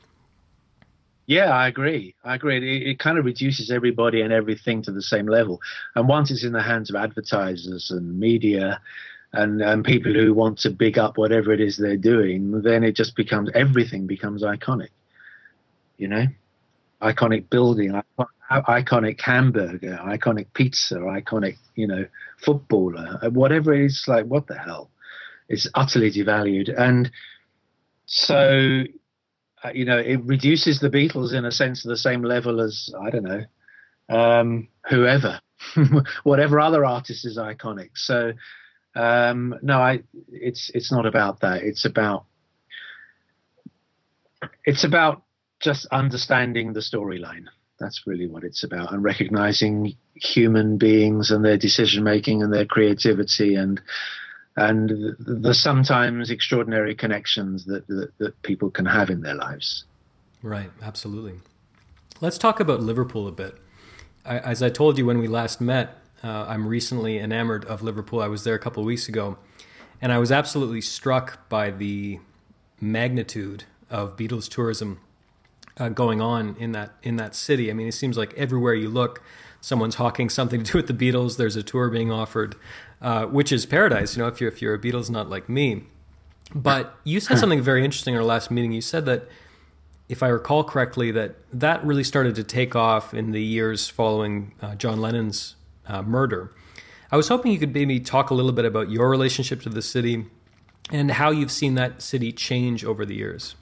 yeah, 1.28 1.50
I 1.50 1.68
agree. 1.68 2.14
I 2.24 2.36
agree. 2.36 2.56
It, 2.56 2.88
it, 2.88 2.98
kind 2.98 3.18
of 3.18 3.26
reduces 3.26 3.70
everybody 3.70 4.22
and 4.22 4.32
everything 4.32 4.82
to 4.84 4.92
the 4.92 5.02
same 5.02 5.26
level. 5.26 5.60
And 5.94 6.08
once 6.08 6.30
it's 6.30 6.42
in 6.42 6.52
the 6.52 6.62
hands 6.62 6.88
of 6.88 6.96
advertisers 6.96 7.90
and 7.90 8.18
media 8.18 8.80
and, 9.34 9.60
and 9.60 9.84
people 9.84 10.14
who 10.14 10.32
want 10.32 10.60
to 10.60 10.70
big 10.70 10.96
up 10.96 11.18
whatever 11.18 11.52
it 11.52 11.60
is 11.60 11.76
they're 11.76 11.98
doing, 11.98 12.62
then 12.62 12.82
it 12.82 12.96
just 12.96 13.14
becomes 13.14 13.50
everything 13.54 14.06
becomes 14.06 14.42
iconic. 14.42 14.88
You 15.98 16.08
know, 16.08 16.24
iconic 17.02 17.50
building, 17.50 18.00
iconic 18.50 19.20
hamburger, 19.20 19.98
iconic 20.02 20.46
pizza, 20.54 20.94
iconic, 20.94 21.56
you 21.74 21.88
know, 21.88 22.06
footballer, 22.42 23.18
uh, 23.22 23.28
whatever 23.28 23.74
it 23.74 23.84
is. 23.84 24.02
Like, 24.08 24.24
what 24.24 24.46
the 24.46 24.56
hell? 24.56 24.88
It's 25.50 25.68
utterly 25.74 26.10
devalued. 26.10 26.72
And 26.74 27.10
so 28.06 28.84
you 29.74 29.84
know, 29.84 29.98
it 29.98 30.20
reduces 30.24 30.80
the 30.80 30.90
Beatles 30.90 31.32
in 31.32 31.44
a 31.44 31.52
sense 31.52 31.82
to 31.82 31.88
the 31.88 31.96
same 31.96 32.22
level 32.22 32.60
as 32.60 32.90
I 33.00 33.10
don't 33.10 33.24
know, 33.24 33.44
um, 34.08 34.68
whoever, 34.88 35.40
whatever 36.22 36.60
other 36.60 36.84
artist 36.84 37.26
is 37.26 37.38
iconic. 37.38 37.90
So 37.94 38.32
um, 38.94 39.54
no, 39.62 39.78
I 39.78 40.02
it's 40.28 40.70
it's 40.74 40.90
not 40.90 41.06
about 41.06 41.40
that. 41.40 41.62
It's 41.62 41.84
about 41.84 42.24
it's 44.64 44.84
about 44.84 45.22
just 45.60 45.86
understanding 45.92 46.72
the 46.72 46.80
storyline. 46.80 47.46
That's 47.78 48.02
really 48.06 48.26
what 48.26 48.42
it's 48.44 48.64
about, 48.64 48.92
and 48.92 49.04
recognizing 49.04 49.96
human 50.14 50.78
beings 50.78 51.30
and 51.30 51.44
their 51.44 51.58
decision 51.58 52.02
making 52.02 52.42
and 52.42 52.52
their 52.52 52.66
creativity 52.66 53.54
and 53.54 53.80
and 54.58 55.14
the 55.18 55.54
sometimes 55.54 56.30
extraordinary 56.30 56.94
connections 56.94 57.64
that, 57.66 57.86
that, 57.86 58.10
that 58.18 58.42
people 58.42 58.70
can 58.70 58.86
have 58.86 59.08
in 59.08 59.20
their 59.20 59.34
lives. 59.34 59.84
Right, 60.42 60.70
absolutely. 60.82 61.34
Let's 62.20 62.38
talk 62.38 62.58
about 62.58 62.80
Liverpool 62.80 63.28
a 63.28 63.32
bit. 63.32 63.56
I, 64.24 64.38
as 64.38 64.62
I 64.62 64.68
told 64.68 64.98
you 64.98 65.06
when 65.06 65.18
we 65.18 65.28
last 65.28 65.60
met, 65.60 65.98
uh, 66.24 66.46
I'm 66.48 66.66
recently 66.66 67.18
enamored 67.18 67.64
of 67.66 67.82
Liverpool. 67.82 68.20
I 68.20 68.26
was 68.26 68.42
there 68.42 68.54
a 68.54 68.58
couple 68.58 68.82
of 68.82 68.86
weeks 68.86 69.08
ago, 69.08 69.38
and 70.02 70.12
I 70.12 70.18
was 70.18 70.32
absolutely 70.32 70.80
struck 70.80 71.48
by 71.48 71.70
the 71.70 72.18
magnitude 72.80 73.64
of 73.88 74.16
Beatles 74.16 74.48
tourism 74.48 75.00
uh, 75.76 75.88
going 75.88 76.20
on 76.20 76.56
in 76.58 76.72
that 76.72 76.94
in 77.02 77.16
that 77.16 77.36
city. 77.36 77.70
I 77.70 77.74
mean, 77.74 77.86
it 77.86 77.92
seems 77.92 78.18
like 78.18 78.34
everywhere 78.34 78.74
you 78.74 78.88
look, 78.88 79.22
someone's 79.60 79.96
hawking 79.96 80.28
something 80.28 80.62
to 80.64 80.72
do 80.72 80.78
with 80.78 80.86
the 80.86 80.94
Beatles. 80.94 81.36
There's 81.36 81.56
a 81.56 81.62
tour 81.62 81.88
being 81.90 82.10
offered 82.10 82.56
uh, 83.00 83.26
which 83.26 83.52
is 83.52 83.66
paradise. 83.66 84.16
You 84.16 84.22
know, 84.22 84.28
if 84.28 84.40
you're 84.40 84.50
if 84.50 84.60
you're 84.60 84.74
a 84.74 84.78
Beatles 84.78 85.10
nut 85.10 85.28
like 85.28 85.48
me. 85.48 85.84
But 86.54 86.96
you 87.04 87.20
said 87.20 87.38
something 87.38 87.62
very 87.62 87.84
interesting 87.84 88.14
in 88.14 88.20
our 88.20 88.26
last 88.26 88.50
meeting. 88.50 88.72
You 88.72 88.80
said 88.80 89.06
that, 89.06 89.28
if 90.08 90.22
I 90.22 90.28
recall 90.28 90.64
correctly, 90.64 91.10
that 91.12 91.36
that 91.52 91.84
really 91.84 92.04
started 92.04 92.34
to 92.36 92.44
take 92.44 92.74
off 92.74 93.14
in 93.14 93.32
the 93.32 93.42
years 93.42 93.88
following 93.88 94.54
uh, 94.60 94.74
John 94.74 95.00
Lennon's 95.00 95.54
uh, 95.86 96.02
murder. 96.02 96.52
I 97.10 97.16
was 97.16 97.28
hoping 97.28 97.52
you 97.52 97.58
could 97.58 97.72
maybe 97.72 98.00
talk 98.00 98.30
a 98.30 98.34
little 98.34 98.52
bit 98.52 98.64
about 98.64 98.90
your 98.90 99.08
relationship 99.08 99.62
to 99.62 99.70
the 99.70 99.80
city 99.80 100.26
and 100.90 101.12
how 101.12 101.30
you've 101.30 101.50
seen 101.50 101.74
that 101.74 102.02
city 102.02 102.32
change 102.32 102.84
over 102.84 103.06
the 103.06 103.14
years. 103.14 103.54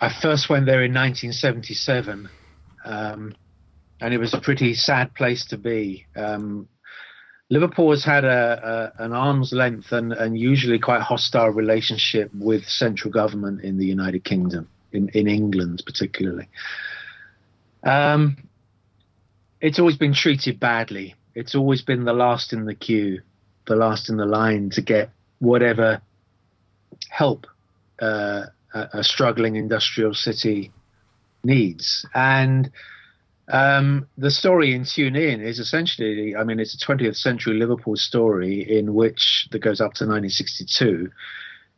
I 0.00 0.10
first 0.22 0.48
went 0.48 0.64
there 0.64 0.82
in 0.84 0.94
1977. 0.94 2.28
Um, 2.88 3.34
and 4.00 4.14
it 4.14 4.18
was 4.18 4.34
a 4.34 4.40
pretty 4.40 4.74
sad 4.74 5.14
place 5.14 5.44
to 5.46 5.58
be. 5.58 6.06
Um, 6.16 6.68
Liverpool 7.50 7.90
has 7.90 8.04
had 8.04 8.24
a, 8.24 8.92
a, 8.98 9.04
an 9.04 9.12
arm's 9.12 9.52
length 9.52 9.92
and, 9.92 10.12
and 10.12 10.38
usually 10.38 10.78
quite 10.78 11.00
hostile 11.02 11.48
relationship 11.48 12.30
with 12.34 12.64
central 12.64 13.10
government 13.10 13.62
in 13.62 13.78
the 13.78 13.86
United 13.86 14.24
Kingdom. 14.24 14.68
in, 14.92 15.08
in 15.10 15.28
England, 15.28 15.82
particularly. 15.84 16.48
Um, 17.82 18.48
it's 19.60 19.78
always 19.78 19.96
been 19.96 20.14
treated 20.14 20.60
badly. 20.60 21.14
It's 21.34 21.54
always 21.54 21.82
been 21.82 22.04
the 22.04 22.12
last 22.12 22.52
in 22.52 22.64
the 22.64 22.74
queue, 22.74 23.22
the 23.66 23.76
last 23.76 24.08
in 24.08 24.16
the 24.16 24.26
line 24.26 24.70
to 24.70 24.82
get 24.82 25.10
whatever 25.38 26.00
help 27.10 27.46
uh, 28.00 28.46
a, 28.74 28.88
a, 28.94 29.04
struggling 29.04 29.56
industrial 29.56 30.14
city 30.14 30.72
needs. 31.44 32.06
And 32.14 32.70
um, 33.50 34.06
the 34.18 34.30
story 34.30 34.74
in 34.74 34.84
Tune 34.84 35.16
In 35.16 35.40
is 35.40 35.58
essentially, 35.58 36.36
I 36.36 36.44
mean, 36.44 36.60
it's 36.60 36.74
a 36.74 36.86
20th 36.86 37.16
century 37.16 37.54
Liverpool 37.54 37.96
story 37.96 38.78
in 38.78 38.94
which 38.94 39.48
that 39.52 39.60
goes 39.60 39.80
up 39.80 39.94
to 39.94 40.04
1962, 40.04 41.10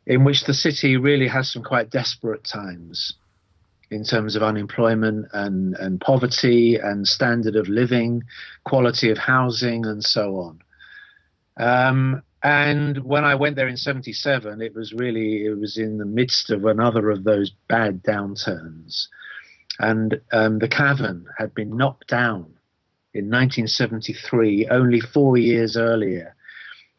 in 0.05 0.23
which 0.23 0.43
the 0.43 0.53
city 0.53 0.97
really 0.97 1.27
has 1.27 1.51
some 1.51 1.63
quite 1.63 1.89
desperate 1.89 2.43
times 2.43 3.13
in 3.89 4.03
terms 4.05 4.35
of 4.35 4.43
unemployment 4.43 5.27
and, 5.33 5.75
and 5.75 5.99
poverty 5.99 6.75
and 6.75 7.07
standard 7.07 7.55
of 7.55 7.67
living, 7.67 8.23
quality 8.63 9.09
of 9.09 9.17
housing, 9.17 9.85
and 9.85 10.03
so 10.03 10.37
on. 10.37 10.59
Um, 11.57 12.23
and 12.43 13.03
when 13.03 13.23
I 13.23 13.35
went 13.35 13.55
there 13.55 13.67
in 13.67 13.77
77, 13.77 14.61
it 14.61 14.73
was 14.73 14.93
really, 14.93 15.45
it 15.45 15.59
was 15.59 15.77
in 15.77 15.97
the 15.97 16.05
midst 16.05 16.49
of 16.49 16.65
another 16.65 17.09
of 17.11 17.23
those 17.23 17.51
bad 17.67 18.01
downturns. 18.01 19.07
And 19.79 20.21
um, 20.31 20.59
the 20.59 20.67
cavern 20.67 21.25
had 21.37 21.53
been 21.53 21.75
knocked 21.75 22.07
down 22.07 22.53
in 23.13 23.25
1973, 23.25 24.67
only 24.69 24.99
four 24.99 25.37
years 25.37 25.75
earlier. 25.75 26.35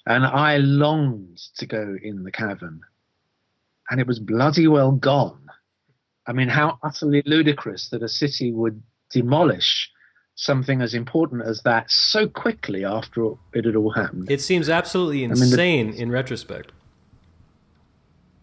And 0.06 0.24
I 0.26 0.56
longed 0.56 1.38
to 1.56 1.66
go 1.66 1.96
in 2.02 2.24
the 2.24 2.32
cavern. 2.32 2.80
And 3.90 4.00
it 4.00 4.06
was 4.06 4.18
bloody 4.18 4.66
well 4.66 4.92
gone. 4.92 5.38
I 6.26 6.32
mean, 6.32 6.48
how 6.48 6.78
utterly 6.82 7.22
ludicrous 7.26 7.88
that 7.90 8.02
a 8.02 8.08
city 8.08 8.52
would 8.52 8.82
demolish 9.10 9.90
something 10.34 10.80
as 10.80 10.94
important 10.94 11.42
as 11.42 11.62
that 11.62 11.90
so 11.90 12.26
quickly 12.26 12.84
after 12.84 13.32
it 13.52 13.64
had 13.64 13.76
all 13.76 13.90
happened. 13.90 14.30
It 14.30 14.40
seems 14.40 14.68
absolutely 14.68 15.24
insane 15.24 15.42
I 15.42 15.82
mean, 15.82 15.90
the, 15.92 16.02
in 16.02 16.10
retrospect. 16.10 16.72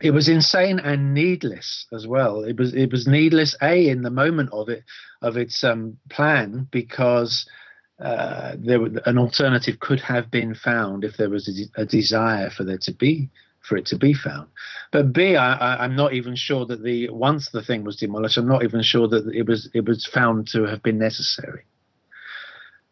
It 0.01 0.11
was 0.11 0.29
insane 0.29 0.79
and 0.79 1.13
needless 1.13 1.85
as 1.91 2.07
well. 2.07 2.43
It 2.43 2.57
was 2.57 2.73
it 2.73 2.91
was 2.91 3.07
needless 3.07 3.55
a 3.61 3.89
in 3.89 4.01
the 4.01 4.09
moment 4.09 4.49
of 4.53 4.69
it 4.69 4.83
of 5.21 5.35
its 5.35 5.63
um, 5.63 5.97
plan 6.09 6.67
because 6.71 7.45
uh, 7.99 8.55
there 8.57 8.81
an 9.05 9.17
alternative 9.17 9.79
could 9.79 9.99
have 9.99 10.31
been 10.31 10.55
found 10.55 11.03
if 11.03 11.17
there 11.17 11.29
was 11.29 11.69
a, 11.75 11.81
a 11.81 11.85
desire 11.85 12.49
for 12.49 12.63
there 12.63 12.77
to 12.77 12.93
be 12.93 13.29
for 13.61 13.75
it 13.75 13.85
to 13.87 13.97
be 13.97 14.13
found. 14.13 14.47
But 14.91 15.11
B, 15.11 15.35
I, 15.35 15.83
I'm 15.83 15.95
not 15.95 16.13
even 16.13 16.35
sure 16.35 16.65
that 16.65 16.81
the 16.81 17.09
once 17.09 17.49
the 17.49 17.61
thing 17.61 17.83
was 17.83 17.97
demolished, 17.97 18.37
I'm 18.37 18.47
not 18.47 18.63
even 18.63 18.81
sure 18.81 19.07
that 19.09 19.27
it 19.33 19.45
was 19.47 19.69
it 19.73 19.85
was 19.85 20.05
found 20.05 20.47
to 20.49 20.63
have 20.63 20.81
been 20.81 20.97
necessary. 20.97 21.63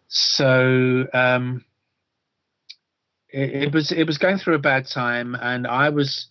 So 0.10 1.08
um, 1.14 1.66
it, 3.30 3.64
it, 3.64 3.74
was 3.74 3.92
it 3.92 4.06
was 4.06 4.18
going 4.18 4.38
through 4.38 4.56
a 4.56 4.60
bad 4.60 4.88
time, 4.88 5.36
and 5.36 5.68
I 5.68 5.90
was 5.90 6.28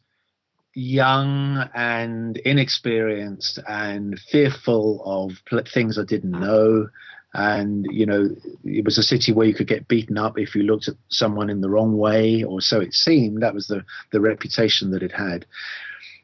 young 0.77 1.71
and 1.75 2.37
inexperienced 2.37 3.59
and 3.67 4.21
fearful 4.31 5.03
of 5.07 5.67
things 5.69 5.99
I 5.99 6.05
didn't 6.05 6.33
know. 6.39 6.89
And 7.33 7.87
you 7.91 8.05
know, 8.05 8.29
it 8.65 8.85
was 8.85 8.99
a 8.99 9.03
city 9.03 9.33
where 9.33 9.47
you 9.47 9.55
could 9.55 9.67
get 9.67 9.89
beaten 9.89 10.19
up 10.19 10.39
if 10.39 10.55
you 10.55 10.63
looked 10.63 10.89
at 10.89 10.97
someone 11.09 11.51
in 11.51 11.63
the 11.63 11.71
wrong 11.71 11.97
way, 11.97 12.45
or 12.45 12.61
so 12.61 12.81
it 12.81 12.93
seemed. 12.93 13.43
That 13.43 13.55
was 13.55 13.67
the 13.67 13.85
the 14.13 14.21
reputation 14.21 14.91
that 14.91 15.03
it 15.03 15.13
had. 15.13 15.47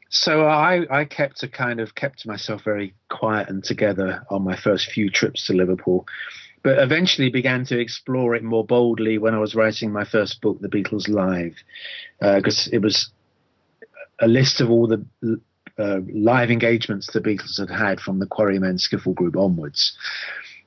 So 0.09 0.45
I, 0.45 0.85
I 0.91 1.05
kept 1.05 1.41
a 1.41 1.47
kind 1.47 1.79
of 1.79 1.95
kept 1.95 2.27
myself 2.27 2.63
very 2.63 2.93
quiet 3.09 3.49
and 3.49 3.63
together 3.63 4.23
on 4.29 4.43
my 4.43 4.55
first 4.55 4.91
few 4.91 5.09
trips 5.09 5.47
to 5.47 5.53
Liverpool 5.53 6.05
but 6.63 6.79
eventually 6.79 7.29
began 7.29 7.65
to 7.65 7.77
explore 7.77 8.35
it 8.35 8.43
more 8.43 8.65
boldly 8.65 9.17
when 9.17 9.35
I 9.35 9.39
was 9.39 9.53
writing 9.53 9.91
my 9.91 10.05
first 10.05 10.39
book, 10.39 10.61
The 10.61 10.69
Beatles 10.69 11.09
Live, 11.09 11.57
because 12.21 12.69
uh, 12.69 12.75
it 12.75 12.81
was 12.81 13.11
a 14.23 14.27
list 14.27 14.61
of 14.61 14.69
all 14.69 14.87
the 14.87 15.05
uh, 15.77 15.99
live 16.13 16.51
engagements 16.51 17.11
the 17.11 17.19
Beatles 17.19 17.59
had 17.59 17.69
had 17.69 17.99
from 17.99 18.19
the 18.19 18.27
Quarrymen 18.27 18.77
Skiffle 18.77 19.15
Group 19.15 19.35
onwards. 19.35 19.97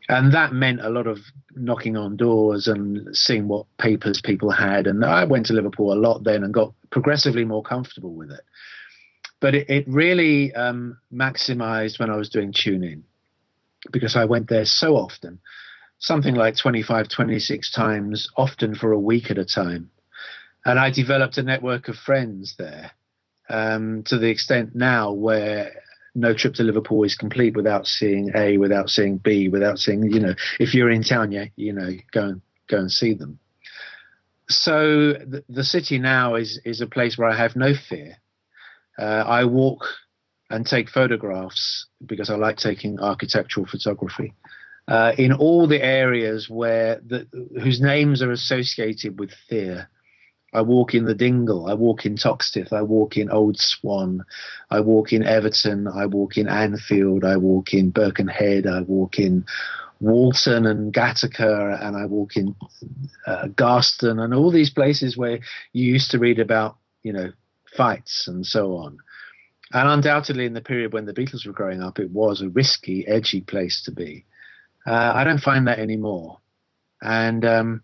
And 0.09 0.33
that 0.33 0.53
meant 0.53 0.81
a 0.81 0.91
lot 0.91 1.07
of 1.07 1.19
knocking 1.55 1.97
on 1.97 2.17
doors 2.17 2.69
and 2.69 3.15
seeing 3.17 3.49
what 3.49 3.67
papers 3.79 4.21
people 4.21 4.51
had. 4.51 4.87
And 4.87 5.05
I 5.05 5.25
went 5.25 5.47
to 5.47 5.53
Liverpool 5.53 5.93
a 5.93 5.99
lot 5.99 6.23
then 6.23 6.45
and 6.45 6.55
got 6.55 6.73
progressively 6.91 7.45
more 7.45 7.63
comfortable 7.63 8.15
with 8.15 8.31
it. 8.31 8.43
But 9.41 9.55
it, 9.55 9.69
it 9.69 9.85
really 9.89 10.55
um, 10.55 10.99
maximized 11.13 11.99
when 11.99 12.11
I 12.11 12.17
was 12.17 12.29
doing 12.29 12.53
tune 12.53 12.85
in 12.85 13.05
because 13.91 14.17
I 14.17 14.25
went 14.25 14.49
there 14.49 14.65
so 14.65 14.97
often 14.97 15.41
something 15.99 16.35
like 16.35 16.57
25, 16.57 17.09
26 17.09 17.73
times, 17.73 18.29
often 18.37 18.75
for 18.75 18.93
a 18.93 18.99
week 18.99 19.31
at 19.31 19.39
a 19.39 19.45
time. 19.45 19.91
And 20.65 20.79
I 20.79 20.91
developed 20.91 21.39
a 21.39 21.43
network 21.43 21.89
of 21.89 21.97
friends 21.97 22.55
there 22.59 22.93
um, 23.49 24.03
to 24.05 24.19
the 24.19 24.29
extent 24.29 24.75
now 24.75 25.13
where 25.13 25.73
no 26.15 26.35
trip 26.35 26.55
to 26.55 26.63
Liverpool 26.63 27.05
is 27.05 27.15
complete 27.15 27.55
without 27.57 27.87
seeing 27.87 28.31
A, 28.35 28.57
without 28.57 28.89
seeing 28.89 29.19
B, 29.19 29.49
without 29.49 29.79
seeing, 29.79 30.11
you 30.11 30.21
know, 30.21 30.35
if 30.59 30.75
you're 30.75 30.91
in 30.91 31.03
town, 31.03 31.31
yeah, 31.31 31.47
you 31.57 31.73
know, 31.73 31.91
go 32.13 32.25
and 32.25 32.41
go 32.69 32.79
and 32.79 32.91
see 32.91 33.13
them. 33.15 33.39
So 34.49 35.13
the, 35.13 35.45
the 35.49 35.65
city 35.65 35.99
now 35.99 36.37
is 36.37 36.61
is 36.65 36.81
a 36.81 36.87
place 36.87 37.19
where 37.19 37.29
I 37.29 37.37
have 37.37 37.57
no 37.57 37.75
fear. 37.75 38.17
Uh, 38.99 39.25
I 39.27 39.45
walk 39.45 39.85
and 40.49 40.65
take 40.65 40.89
photographs 40.89 41.87
because 42.05 42.31
I 42.31 42.37
like 42.37 42.57
taking 42.57 43.01
architectural 43.01 43.67
photography 43.67 44.33
uh, 44.89 45.13
in 45.19 45.33
all 45.33 45.67
the 45.67 45.83
areas 45.83 46.49
where 46.49 47.01
the, 47.05 47.27
whose 47.61 47.81
names 47.81 48.23
are 48.23 48.31
associated 48.31 49.19
with 49.19 49.33
fear. 49.49 49.89
I 50.53 50.63
walk 50.63 50.95
in 50.95 51.05
the 51.05 51.15
Dingle, 51.15 51.67
I 51.67 51.75
walk 51.75 52.07
in 52.07 52.17
Toxteth, 52.17 52.73
I 52.73 52.83
walk 52.83 53.17
in 53.17 53.31
Old 53.31 53.59
Swan, 53.59 54.25
I 54.71 54.81
walk 54.81 55.13
in 55.13 55.23
Everton, 55.23 55.89
I 55.89 56.07
walk 56.07 56.39
in 56.39 56.49
Anfield, 56.49 57.25
I 57.25 57.37
walk 57.37 57.75
in 57.75 57.91
Birkenhead, 57.91 58.67
I 58.67 58.81
walk 58.83 59.19
in 59.19 59.45
Walton 60.01 60.67
and 60.67 60.93
Gateacre, 60.93 61.71
and 61.71 61.97
I 61.97 62.07
walk 62.07 62.37
in 62.37 62.55
uh, 63.27 63.49
Garston, 63.49 64.19
and 64.23 64.33
all 64.35 64.51
these 64.51 64.71
places 64.71 65.17
where 65.17 65.41
you 65.73 65.93
used 65.93 66.11
to 66.13 66.19
read 66.19 66.39
about, 66.39 66.77
you 67.03 67.13
know, 67.13 67.33
fights 67.77 68.29
and 68.29 68.47
so 68.47 68.77
on. 68.77 68.99
And 69.73 69.89
undoubtedly, 69.89 70.47
in 70.47 70.55
the 70.55 70.61
period 70.61 70.93
when 70.93 71.07
the 71.07 71.13
Beatles 71.13 71.47
were 71.47 71.53
growing 71.53 71.83
up, 71.83 71.99
it 71.99 72.11
was 72.11 72.41
a 72.41 72.49
risky, 72.49 73.07
edgy 73.07 73.41
place 73.41 73.83
to 73.85 73.91
be. 73.91 74.25
Uh, 74.87 75.13
I 75.15 75.25
don't 75.25 75.41
find 75.41 75.67
that 75.67 75.81
anymore, 75.81 76.39
and 77.03 77.45
um, 77.45 77.83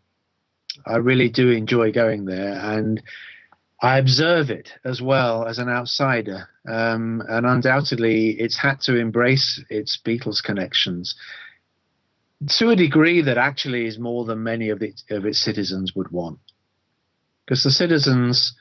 I 0.86 0.96
really 0.96 1.28
do 1.28 1.50
enjoy 1.50 1.92
going 1.92 2.24
there, 2.24 2.52
and 2.54 3.02
I 3.80 3.98
observe 3.98 4.50
it 4.50 4.70
as 4.84 5.02
well 5.02 5.46
as 5.46 5.58
an 5.58 5.68
outsider, 5.68 6.48
um, 6.68 7.22
and 7.28 7.46
undoubtedly, 7.46 8.30
it's 8.30 8.56
had 8.56 8.80
to 8.82 8.96
embrace 8.96 9.62
its 9.68 9.98
Beatles 10.04 10.42
connections 10.42 11.14
to 12.48 12.70
a 12.70 12.76
degree 12.76 13.22
that 13.22 13.38
actually 13.38 13.86
is 13.86 13.98
more 13.98 14.24
than 14.24 14.42
many 14.42 14.70
of 14.70 14.82
its, 14.82 15.04
of 15.10 15.26
its 15.26 15.40
citizens 15.40 15.94
would 15.94 16.10
want, 16.10 16.38
because 17.44 17.62
the 17.62 17.70
citizens 17.70 18.54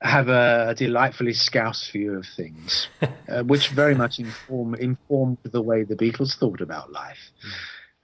have 0.00 0.28
a, 0.28 0.70
a, 0.70 0.74
delightfully 0.74 1.32
scouse 1.32 1.88
view 1.90 2.14
of 2.14 2.26
things, 2.36 2.88
uh, 3.28 3.42
which 3.44 3.68
very 3.68 3.94
much 3.94 4.18
inform, 4.18 4.74
informed 4.74 5.38
the 5.44 5.62
way 5.62 5.84
the 5.84 5.94
Beatles 5.94 6.36
thought 6.36 6.60
about 6.60 6.90
life. 6.90 7.30
Mm. 7.46 7.52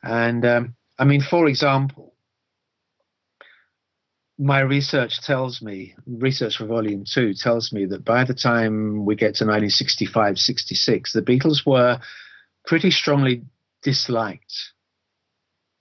And 0.03 0.47
um, 0.47 0.75
I 0.99 1.05
mean, 1.05 1.23
for 1.23 1.49
example, 1.49 2.15
my 4.39 4.61
research 4.61 5.21
tells 5.21 5.61
me, 5.61 5.95
research 6.07 6.57
for 6.57 6.67
volume 6.67 7.05
two 7.05 7.35
tells 7.35 7.73
me 7.73 7.87
that 7.87 8.05
by 8.05 8.25
the 8.25 8.35
time 8.35 9.05
we 9.05 9.17
get 9.17 9.35
to 9.37 9.45
1965 9.45 10.39
66, 10.39 11.13
the 11.13 11.23
Beatles 11.23 11.67
were 11.67 11.99
pretty 12.65 12.93
strongly 12.93 13.43
disliked 13.83 14.55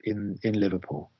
in, 0.03 0.39
in 0.43 0.59
Liverpool. 0.59 1.11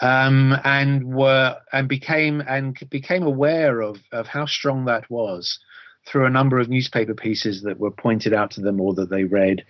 Um, 0.00 0.56
and 0.64 1.14
were 1.14 1.58
and 1.72 1.88
became 1.88 2.40
and 2.40 2.76
became 2.90 3.22
aware 3.22 3.80
of 3.80 3.98
of 4.10 4.26
how 4.26 4.46
strong 4.46 4.86
that 4.86 5.08
was 5.08 5.60
through 6.08 6.26
a 6.26 6.30
number 6.30 6.58
of 6.58 6.68
newspaper 6.68 7.14
pieces 7.14 7.62
that 7.62 7.78
were 7.78 7.92
pointed 7.92 8.32
out 8.32 8.50
to 8.52 8.60
them 8.60 8.80
or 8.80 8.94
that 8.94 9.10
they 9.10 9.22
read 9.22 9.64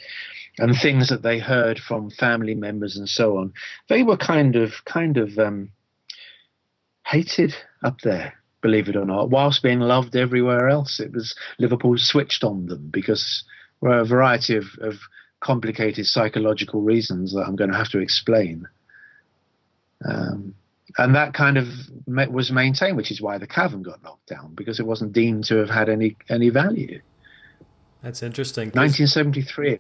and 0.58 0.74
things 0.74 1.10
that 1.10 1.22
they 1.22 1.38
heard 1.38 1.78
from 1.78 2.08
family 2.10 2.54
members 2.54 2.96
and 2.96 3.08
so 3.08 3.36
on. 3.36 3.52
They 3.90 4.02
were 4.02 4.16
kind 4.16 4.56
of 4.56 4.72
kind 4.86 5.18
of 5.18 5.38
um, 5.38 5.70
hated 7.12 7.54
up 7.84 8.00
there 8.00 8.34
believe 8.62 8.88
it 8.88 8.96
or 8.96 9.04
not 9.04 9.30
whilst 9.30 9.62
being 9.62 9.80
loved 9.80 10.16
everywhere 10.16 10.68
else 10.68 10.98
it 10.98 11.12
was 11.12 11.34
liverpool 11.58 11.96
switched 11.96 12.42
on 12.42 12.66
them 12.66 12.88
because 12.90 13.44
for 13.80 13.98
a 13.98 14.04
variety 14.04 14.56
of, 14.56 14.64
of 14.80 14.94
complicated 15.40 16.06
psychological 16.06 16.80
reasons 16.80 17.32
that 17.32 17.44
i'm 17.46 17.56
going 17.56 17.70
to 17.70 17.76
have 17.76 17.90
to 17.90 17.98
explain 17.98 18.66
um, 20.04 20.54
and 20.98 21.14
that 21.14 21.32
kind 21.34 21.56
of 21.56 21.68
was 22.06 22.50
maintained, 22.52 22.96
which 22.96 23.10
is 23.10 23.20
why 23.20 23.38
the 23.38 23.46
cavern 23.46 23.82
got 23.82 24.02
knocked 24.02 24.26
down 24.26 24.54
because 24.54 24.80
it 24.80 24.86
wasn't 24.86 25.12
deemed 25.12 25.44
to 25.44 25.56
have 25.56 25.70
had 25.70 25.88
any 25.88 26.16
any 26.28 26.50
value. 26.50 27.00
That's 28.02 28.22
interesting. 28.22 28.70
1973. 28.70 29.78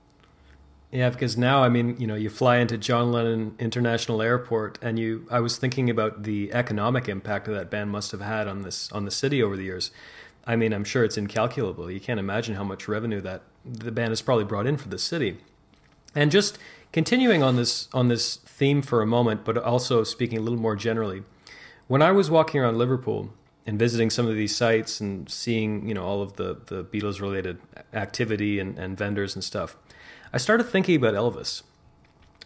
Yeah, 0.92 1.08
because 1.08 1.38
now 1.38 1.62
I 1.62 1.70
mean, 1.70 1.96
you 1.98 2.06
know, 2.06 2.14
you 2.14 2.28
fly 2.28 2.58
into 2.58 2.76
John 2.76 3.10
Lennon 3.10 3.56
International 3.58 4.20
Airport, 4.20 4.78
and 4.82 4.98
you. 4.98 5.26
I 5.30 5.40
was 5.40 5.56
thinking 5.56 5.88
about 5.88 6.24
the 6.24 6.52
economic 6.52 7.08
impact 7.08 7.46
that 7.46 7.70
band 7.70 7.90
must 7.90 8.12
have 8.12 8.20
had 8.20 8.46
on 8.46 8.60
this 8.60 8.92
on 8.92 9.06
the 9.06 9.10
city 9.10 9.42
over 9.42 9.56
the 9.56 9.64
years. 9.64 9.90
I 10.46 10.54
mean, 10.54 10.74
I'm 10.74 10.84
sure 10.84 11.02
it's 11.02 11.16
incalculable. 11.16 11.90
You 11.90 11.98
can't 11.98 12.20
imagine 12.20 12.56
how 12.56 12.64
much 12.64 12.88
revenue 12.88 13.22
that 13.22 13.42
the 13.64 13.90
band 13.90 14.10
has 14.10 14.20
probably 14.20 14.44
brought 14.44 14.66
in 14.66 14.76
for 14.76 14.88
the 14.90 14.98
city. 14.98 15.38
And 16.14 16.30
just 16.30 16.58
continuing 16.92 17.42
on 17.42 17.56
this 17.56 17.88
on 17.94 18.08
this 18.08 18.36
theme 18.36 18.82
for 18.82 19.00
a 19.00 19.06
moment, 19.06 19.46
but 19.46 19.56
also 19.56 20.04
speaking 20.04 20.36
a 20.36 20.42
little 20.42 20.58
more 20.58 20.76
generally, 20.76 21.22
when 21.88 22.02
I 22.02 22.12
was 22.12 22.30
walking 22.30 22.60
around 22.60 22.76
Liverpool 22.76 23.32
and 23.64 23.78
visiting 23.78 24.10
some 24.10 24.26
of 24.26 24.34
these 24.34 24.54
sites 24.54 25.00
and 25.00 25.30
seeing, 25.30 25.88
you 25.88 25.94
know, 25.94 26.04
all 26.04 26.20
of 26.20 26.36
the 26.36 26.60
the 26.66 26.84
Beatles 26.84 27.18
related 27.18 27.60
activity 27.94 28.58
and, 28.58 28.78
and 28.78 28.98
vendors 28.98 29.34
and 29.34 29.42
stuff 29.42 29.74
I 30.32 30.38
started 30.38 30.64
thinking 30.64 30.96
about 30.96 31.14
Elvis 31.14 31.62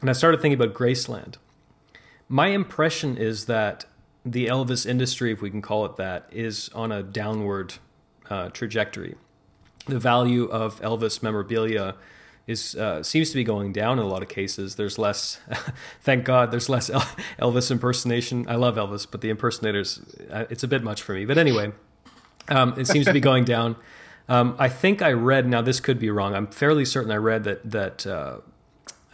and 0.00 0.10
I 0.10 0.12
started 0.12 0.40
thinking 0.40 0.60
about 0.60 0.74
Graceland. 0.74 1.36
My 2.28 2.48
impression 2.48 3.16
is 3.16 3.46
that 3.46 3.84
the 4.24 4.46
Elvis 4.46 4.84
industry, 4.84 5.32
if 5.32 5.40
we 5.40 5.50
can 5.50 5.62
call 5.62 5.84
it 5.84 5.96
that, 5.96 6.28
is 6.32 6.68
on 6.74 6.90
a 6.90 7.02
downward 7.02 7.74
uh, 8.28 8.48
trajectory. 8.48 9.14
The 9.86 10.00
value 10.00 10.46
of 10.46 10.80
Elvis 10.80 11.22
memorabilia 11.22 11.94
is 12.48 12.74
uh, 12.74 13.02
seems 13.02 13.30
to 13.30 13.36
be 13.36 13.44
going 13.44 13.72
down 13.72 13.98
in 13.98 14.04
a 14.04 14.08
lot 14.08 14.22
of 14.22 14.28
cases. 14.28 14.74
There's 14.74 14.98
less, 14.98 15.40
thank 16.00 16.24
God, 16.24 16.50
there's 16.50 16.68
less 16.68 16.90
Elvis 17.38 17.70
impersonation. 17.70 18.48
I 18.48 18.56
love 18.56 18.76
Elvis, 18.76 19.06
but 19.08 19.20
the 19.20 19.30
impersonators, 19.30 20.00
uh, 20.30 20.44
it's 20.50 20.64
a 20.64 20.68
bit 20.68 20.82
much 20.82 21.02
for 21.02 21.14
me. 21.14 21.24
But 21.24 21.38
anyway, 21.38 21.72
um, 22.48 22.74
it 22.78 22.86
seems 22.86 23.06
to 23.06 23.12
be 23.12 23.20
going 23.20 23.44
down. 23.44 23.76
Um, 24.28 24.56
I 24.58 24.68
think 24.68 25.02
I 25.02 25.12
read. 25.12 25.46
Now 25.46 25.62
this 25.62 25.80
could 25.80 25.98
be 25.98 26.10
wrong. 26.10 26.34
I'm 26.34 26.48
fairly 26.48 26.84
certain 26.84 27.10
I 27.12 27.16
read 27.16 27.44
that 27.44 27.70
that 27.70 28.06
uh, 28.06 28.38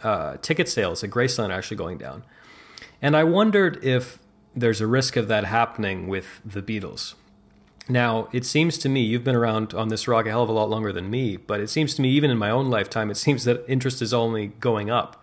uh, 0.03 0.37
ticket 0.37 0.67
sales 0.67 1.03
at 1.03 1.09
Graceland 1.09 1.49
are 1.49 1.53
actually 1.53 1.77
going 1.77 1.97
down, 1.97 2.23
and 3.01 3.15
I 3.15 3.23
wondered 3.23 3.83
if 3.83 4.19
there's 4.55 4.81
a 4.81 4.87
risk 4.87 5.15
of 5.15 5.27
that 5.27 5.45
happening 5.45 6.07
with 6.07 6.41
the 6.45 6.61
Beatles. 6.61 7.15
Now, 7.89 8.29
it 8.31 8.45
seems 8.45 8.77
to 8.79 8.89
me, 8.89 9.01
you've 9.01 9.23
been 9.23 9.35
around 9.35 9.73
on 9.73 9.89
this 9.89 10.07
rock 10.07 10.25
a 10.25 10.29
hell 10.29 10.43
of 10.43 10.49
a 10.49 10.53
lot 10.53 10.69
longer 10.69 10.93
than 10.93 11.09
me, 11.09 11.35
but 11.35 11.59
it 11.59 11.69
seems 11.69 11.93
to 11.95 12.01
me, 12.01 12.09
even 12.11 12.31
in 12.31 12.37
my 12.37 12.49
own 12.49 12.69
lifetime, 12.69 13.11
it 13.11 13.17
seems 13.17 13.43
that 13.43 13.65
interest 13.67 14.01
is 14.01 14.13
only 14.13 14.47
going 14.47 14.89
up. 14.89 15.21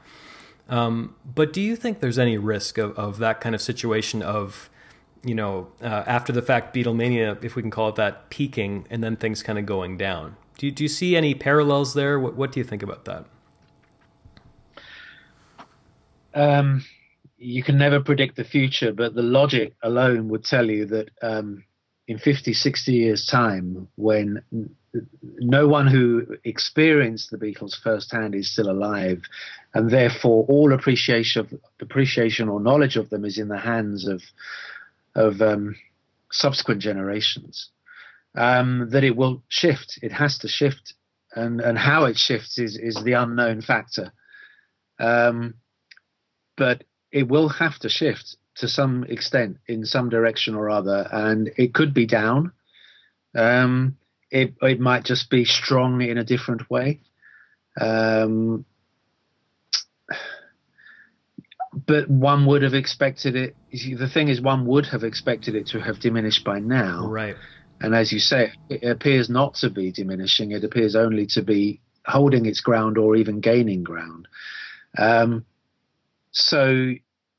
Um, 0.69 1.17
but 1.25 1.53
do 1.53 1.61
you 1.61 1.75
think 1.75 2.01
there's 2.01 2.19
any 2.19 2.39
risk 2.39 2.79
of, 2.79 2.97
of 2.99 3.19
that 3.19 3.41
kind 3.41 3.55
of 3.55 3.61
situation 3.61 4.23
of 4.23 4.70
you 5.23 5.35
know, 5.35 5.69
uh, 5.83 6.05
after 6.07 6.33
the 6.33 6.43
fact 6.43 6.75
Beatlemania, 6.75 7.43
if 7.45 7.57
we 7.57 7.63
can 7.63 7.71
call 7.71 7.89
it 7.91 7.97
that, 7.97 8.31
peaking 8.31 8.87
and 8.91 9.05
then 9.05 9.17
things 9.17 9.43
kind 9.43 9.59
of 9.59 9.67
going 9.67 9.97
down. 9.97 10.37
Do 10.59 10.67
you, 10.67 10.73
do 10.73 10.85
you 10.85 10.89
see 10.89 11.17
any 11.17 11.35
parallels 11.35 11.95
there? 11.95 12.19
What, 12.19 12.37
what 12.37 12.53
do 12.53 12.61
you 12.61 12.65
think 12.65 12.83
about 12.83 13.05
that? 13.05 13.27
Um, 16.35 16.85
you 17.39 17.63
can 17.63 17.79
never 17.79 18.01
predict 18.01 18.37
the 18.37 18.45
future, 18.45 18.93
but 18.93 19.15
the 19.15 19.23
logic 19.23 19.75
alone 19.83 20.29
would 20.29 20.45
tell 20.45 20.71
you 20.71 20.87
that 20.87 21.11
um, 21.23 21.65
in 22.07 22.19
50, 22.19 22.53
60 22.53 22.93
years' 22.93 23.27
time, 23.27 23.89
when 23.97 24.43
no 25.39 25.69
one 25.69 25.87
who 25.87 26.37
experienced 26.45 27.31
the 27.31 27.39
Beatles 27.39 27.81
firsthand 27.81 28.35
is 28.35 28.51
still 28.53 28.71
alive, 28.71 29.23
and 29.75 29.91
therefore 29.91 30.45
all 30.49 30.73
appreciation, 30.73 31.61
appreciation 31.81 32.49
or 32.49 32.61
knowledge 32.61 32.97
of 32.97 33.11
them 33.11 33.25
is 33.25 33.39
in 33.39 33.49
the 33.49 33.59
hands 33.59 34.07
of 34.07 34.23
of 35.15 35.41
um, 35.41 35.77
subsequent 36.31 36.81
generations, 36.81 37.71
um, 38.37 38.89
that 38.91 39.05
it 39.05 39.17
will 39.17 39.43
shift. 39.49 39.99
It 40.03 40.13
has 40.13 40.39
to 40.39 40.49
shift, 40.49 40.95
and 41.35 41.61
and 41.61 41.79
how 41.79 42.05
it 42.05 42.17
shifts 42.17 42.59
is 42.59 42.77
is 42.77 43.03
the 43.03 43.13
unknown 43.15 43.63
factor. 43.63 44.13
Um, 44.99 45.55
but 46.57 46.85
it 47.11 47.29
will 47.29 47.49
have 47.49 47.79
to 47.81 47.89
shift 47.89 48.37
to 48.57 48.69
some 48.69 49.05
extent 49.05 49.57
in 49.67 49.85
some 49.85 50.11
direction 50.11 50.55
or 50.55 50.69
other, 50.71 51.09
and 51.11 51.51
it 51.57 51.75
could 51.75 51.95
be 51.95 52.07
down. 52.07 52.53
Um, 53.35 53.97
it 54.31 54.55
it 54.63 54.81
might 54.81 55.05
just 55.05 55.31
be 55.31 55.45
strong 55.45 56.03
in 56.03 56.19
a 56.19 56.25
different 56.25 56.71
way. 56.71 57.01
Um, 57.81 58.65
but 61.73 62.11
one 62.11 62.47
would 62.47 62.63
have 62.63 62.75
expected 62.75 63.37
it. 63.37 63.57
The 63.73 64.09
thing 64.13 64.29
is, 64.29 64.41
one 64.41 64.67
would 64.67 64.87
have 64.87 65.05
expected 65.05 65.55
it 65.55 65.69
to 65.69 65.81
have 65.81 66.01
diminished 66.01 66.45
by 66.45 66.59
now. 66.59 67.07
Right. 67.07 67.37
And 67.81 67.95
as 67.95 68.13
you 68.13 68.19
say, 68.19 68.53
it 68.69 68.85
appears 68.85 69.31
not 69.31 69.55
to 69.57 69.71
be 69.71 69.93
diminishing. 69.93 70.51
It 70.51 70.65
appears 70.65 70.97
only 70.97 71.27
to 71.27 71.43
be 71.43 71.81
holding 72.05 72.47
its 72.47 72.61
ground 72.61 72.99
or 72.99 73.17
even 73.17 73.41
gaining 73.41 73.85
ground. 73.85 74.29
Um, 74.99 75.45
so 76.33 76.93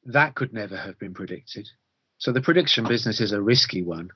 that 0.05 0.35
could 0.35 0.53
never 0.53 0.77
have 0.77 0.97
been 0.97 1.13
predicted. 1.13 1.67
So 2.17 2.31
the 2.31 2.41
prediction 2.41 2.87
business 2.87 3.19
is 3.19 3.33
a 3.33 3.41
risky 3.41 3.83
one. 3.83 4.09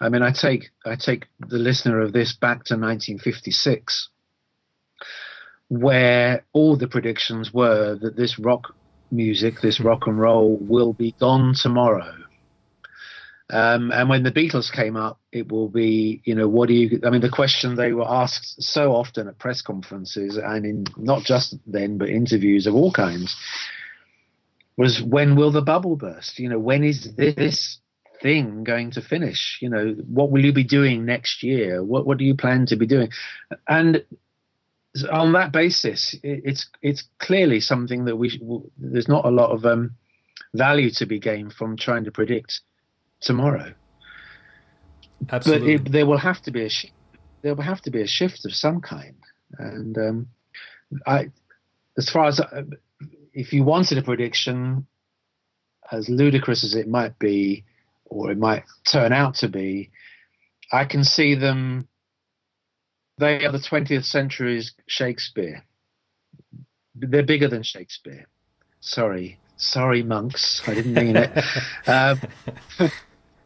I 0.00 0.08
mean, 0.08 0.22
I 0.22 0.32
take 0.32 0.70
I 0.84 0.96
take 0.96 1.26
the 1.38 1.58
listener 1.58 2.00
of 2.00 2.12
this 2.12 2.34
back 2.34 2.64
to 2.64 2.74
1956, 2.74 4.08
where 5.68 6.44
all 6.52 6.76
the 6.76 6.88
predictions 6.88 7.54
were 7.54 7.96
that 8.00 8.16
this 8.16 8.38
rock 8.38 8.74
music, 9.14 9.60
this 9.60 9.80
rock 9.80 10.06
and 10.06 10.18
roll, 10.18 10.56
will 10.60 10.92
be 10.92 11.14
gone 11.18 11.54
tomorrow. 11.54 12.14
Um, 13.50 13.92
and 13.92 14.08
when 14.08 14.22
the 14.22 14.32
Beatles 14.32 14.72
came 14.72 14.96
up, 14.96 15.20
it 15.30 15.52
will 15.52 15.68
be, 15.68 16.22
you 16.24 16.34
know, 16.34 16.48
what 16.48 16.68
do 16.68 16.74
you? 16.74 17.00
I 17.04 17.10
mean, 17.10 17.20
the 17.20 17.28
question 17.28 17.76
they 17.76 17.92
were 17.92 18.08
asked 18.08 18.62
so 18.62 18.92
often 18.92 19.28
at 19.28 19.38
press 19.38 19.60
conferences 19.60 20.38
and 20.42 20.64
in 20.64 20.84
not 20.96 21.24
just 21.24 21.54
then, 21.66 21.98
but 21.98 22.08
interviews 22.08 22.66
of 22.66 22.74
all 22.74 22.90
kinds, 22.90 23.36
was 24.76 25.02
when 25.02 25.36
will 25.36 25.52
the 25.52 25.62
bubble 25.62 25.96
burst? 25.96 26.38
You 26.38 26.48
know, 26.48 26.58
when 26.58 26.82
is 26.82 27.14
this 27.16 27.78
thing 28.22 28.64
going 28.64 28.92
to 28.92 29.02
finish? 29.02 29.58
You 29.60 29.68
know, 29.68 29.94
what 30.08 30.30
will 30.30 30.44
you 30.44 30.52
be 30.52 30.64
doing 30.64 31.04
next 31.04 31.42
year? 31.42 31.84
What 31.84 32.06
what 32.06 32.16
do 32.16 32.24
you 32.24 32.34
plan 32.34 32.64
to 32.66 32.76
be 32.76 32.86
doing? 32.86 33.10
And 33.68 34.04
on 35.10 35.32
that 35.32 35.52
basis, 35.52 36.14
it's 36.22 36.68
it's 36.82 37.04
clearly 37.18 37.60
something 37.60 38.04
that 38.04 38.16
we 38.16 38.40
there's 38.78 39.08
not 39.08 39.24
a 39.24 39.30
lot 39.30 39.50
of 39.50 39.64
um, 39.66 39.96
value 40.54 40.90
to 40.90 41.06
be 41.06 41.18
gained 41.18 41.52
from 41.52 41.76
trying 41.76 42.04
to 42.04 42.12
predict 42.12 42.60
tomorrow. 43.20 43.74
Absolutely. 45.30 45.78
But 45.78 45.86
it, 45.86 45.92
there 45.92 46.06
will 46.06 46.18
have 46.18 46.40
to 46.42 46.50
be 46.50 46.64
a 46.64 46.68
sh- 46.68 46.92
there 47.42 47.54
will 47.54 47.64
have 47.64 47.82
to 47.82 47.90
be 47.90 48.02
a 48.02 48.06
shift 48.06 48.44
of 48.44 48.54
some 48.54 48.80
kind, 48.80 49.16
and 49.58 49.98
um, 49.98 50.28
I, 51.06 51.30
as 51.98 52.08
far 52.08 52.26
as 52.26 52.40
uh, 52.40 52.62
if 53.32 53.52
you 53.52 53.64
wanted 53.64 53.98
a 53.98 54.02
prediction, 54.02 54.86
as 55.90 56.08
ludicrous 56.08 56.62
as 56.62 56.74
it 56.74 56.88
might 56.88 57.18
be, 57.18 57.64
or 58.04 58.30
it 58.30 58.38
might 58.38 58.62
turn 58.84 59.12
out 59.12 59.34
to 59.36 59.48
be, 59.48 59.90
I 60.72 60.84
can 60.84 61.02
see 61.02 61.34
them 61.34 61.88
they 63.18 63.44
are 63.44 63.52
the 63.52 63.58
20th 63.58 64.04
century's 64.04 64.72
Shakespeare. 64.86 65.64
They're 66.94 67.22
bigger 67.22 67.48
than 67.48 67.62
Shakespeare. 67.62 68.26
Sorry, 68.80 69.38
sorry, 69.56 70.02
monks. 70.02 70.62
I 70.66 70.74
didn't 70.74 70.94
mean 70.94 71.16
it. 71.16 71.30
um, 71.86 72.20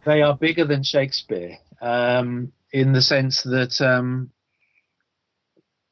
they 0.05 0.23
are 0.23 0.37
bigger 0.37 0.65
than 0.65 0.83
Shakespeare 0.83 1.59
um, 1.81 2.53
in 2.73 2.93
the 2.93 3.03
sense 3.03 3.43
that 3.43 3.81
um, 3.81 4.31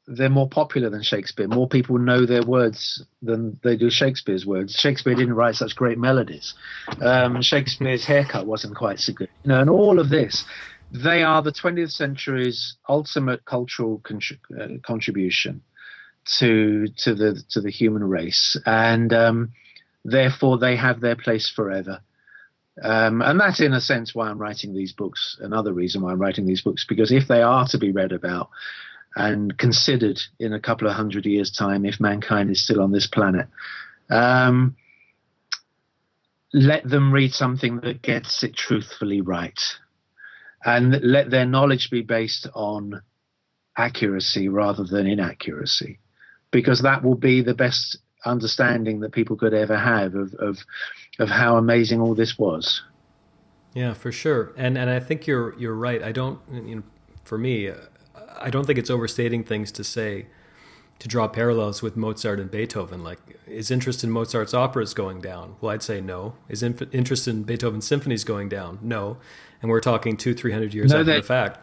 they're 0.07 0.29
more 0.29 0.49
popular 0.49 0.89
than 0.89 1.03
Shakespeare. 1.03 1.47
More 1.47 1.67
people 1.67 1.97
know 1.97 2.25
their 2.25 2.43
words 2.43 3.03
than 3.21 3.59
they 3.63 3.75
do 3.75 3.89
Shakespeare's 3.89 4.45
words. 4.45 4.73
Shakespeare 4.73 5.15
didn't 5.15 5.35
write 5.35 5.55
such 5.55 5.75
great 5.75 5.97
melodies. 5.97 6.53
Um, 7.01 7.41
Shakespeare's 7.41 8.05
haircut 8.05 8.47
wasn't 8.47 8.75
quite 8.75 8.99
so 8.99 9.13
good. 9.13 9.29
You 9.43 9.49
know, 9.49 9.61
and 9.61 9.69
all 9.69 9.99
of 9.99 10.09
this 10.09 10.45
they 10.91 11.23
are 11.23 11.41
the 11.41 11.51
20th 11.51 11.91
century's 11.91 12.75
ultimate 12.87 13.45
cultural 13.45 14.01
uh, 14.09 14.67
contribution 14.85 15.61
to 16.39 16.87
to 16.97 17.15
the 17.15 17.41
to 17.49 17.61
the 17.61 17.71
human 17.71 18.03
race, 18.03 18.59
and 18.65 19.13
um, 19.13 19.51
therefore 20.03 20.57
they 20.57 20.75
have 20.75 20.99
their 20.99 21.15
place 21.15 21.51
forever. 21.53 22.01
Um, 22.81 23.21
and 23.23 23.39
that's 23.39 23.59
in 23.59 23.73
a 23.73 23.81
sense 23.81 24.13
why 24.13 24.29
I'm 24.29 24.37
writing 24.37 24.73
these 24.73 24.93
books. 24.93 25.37
Another 25.39 25.73
reason 25.73 26.01
why 26.01 26.11
I'm 26.11 26.21
writing 26.21 26.45
these 26.45 26.61
books 26.61 26.85
because 26.87 27.11
if 27.11 27.27
they 27.27 27.41
are 27.41 27.67
to 27.69 27.77
be 27.77 27.91
read 27.91 28.11
about 28.11 28.49
and 29.15 29.57
considered 29.57 30.19
in 30.39 30.53
a 30.53 30.59
couple 30.59 30.87
of 30.87 30.93
hundred 30.93 31.25
years' 31.25 31.51
time, 31.51 31.85
if 31.85 31.99
mankind 31.99 32.51
is 32.51 32.63
still 32.63 32.81
on 32.81 32.91
this 32.91 33.07
planet, 33.07 33.47
um, 34.11 34.75
let 36.53 36.87
them 36.87 37.11
read 37.11 37.33
something 37.33 37.79
that 37.79 38.01
gets 38.03 38.43
it 38.43 38.55
truthfully 38.55 39.21
right 39.21 39.59
and 40.65 40.99
let 41.01 41.29
their 41.29 41.45
knowledge 41.45 41.89
be 41.89 42.01
based 42.01 42.47
on 42.53 43.01
accuracy 43.77 44.49
rather 44.49 44.83
than 44.83 45.07
inaccuracy, 45.07 45.99
because 46.51 46.81
that 46.81 47.03
will 47.03 47.15
be 47.15 47.41
the 47.41 47.53
best 47.53 47.97
understanding 48.25 48.99
that 49.01 49.11
people 49.11 49.35
could 49.35 49.53
ever 49.53 49.77
have 49.77 50.15
of 50.15 50.33
of, 50.35 50.57
of 51.19 51.29
how 51.29 51.57
amazing 51.57 52.01
all 52.01 52.15
this 52.15 52.37
was. 52.37 52.81
Yeah, 53.73 53.93
for 53.93 54.11
sure, 54.11 54.53
and 54.57 54.77
and 54.77 54.89
I 54.89 54.99
think 54.99 55.27
you're 55.27 55.57
you're 55.59 55.75
right. 55.75 56.01
I 56.01 56.11
don't, 56.11 56.39
you 56.51 56.75
know, 56.77 56.83
for 57.23 57.37
me, 57.37 57.71
I 58.39 58.49
don't 58.49 58.65
think 58.65 58.79
it's 58.79 58.89
overstating 58.89 59.43
things 59.43 59.71
to 59.73 59.83
say 59.83 60.27
to 60.99 61.07
draw 61.07 61.27
parallels 61.27 61.83
with 61.83 61.95
Mozart 61.95 62.39
and 62.39 62.49
Beethoven. 62.49 63.03
Like, 63.03 63.19
is 63.45 63.69
interest 63.69 64.03
in 64.03 64.09
Mozart's 64.09 64.53
operas 64.53 64.93
going 64.93 65.21
down? 65.21 65.55
Well, 65.61 65.71
I'd 65.71 65.83
say 65.83 66.01
no. 66.01 66.35
Is 66.49 66.63
inf- 66.63 66.93
interest 66.93 67.27
in 67.27 67.43
Beethoven's 67.43 67.85
symphonies 67.85 68.23
going 68.23 68.49
down? 68.49 68.79
No. 68.81 69.17
And 69.61 69.71
we're 69.71 69.81
talking 69.81 70.17
two, 70.17 70.33
three 70.33 70.51
hundred 70.51 70.73
years 70.73 70.91
no, 70.91 70.99
after 70.99 71.15
the 71.15 71.23
fact. 71.23 71.59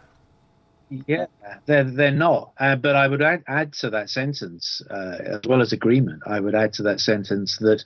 Yeah, 0.90 1.26
they're 1.66 1.84
they're 1.84 2.10
not. 2.10 2.52
Uh, 2.58 2.76
but 2.76 2.96
I 2.96 3.08
would 3.08 3.22
add, 3.22 3.42
add 3.46 3.72
to 3.74 3.90
that 3.90 4.10
sentence, 4.10 4.82
uh, 4.90 5.18
as 5.24 5.40
well 5.48 5.60
as 5.60 5.72
agreement. 5.72 6.22
I 6.26 6.40
would 6.40 6.54
add 6.54 6.72
to 6.74 6.82
that 6.84 7.00
sentence 7.00 7.58
that 7.58 7.84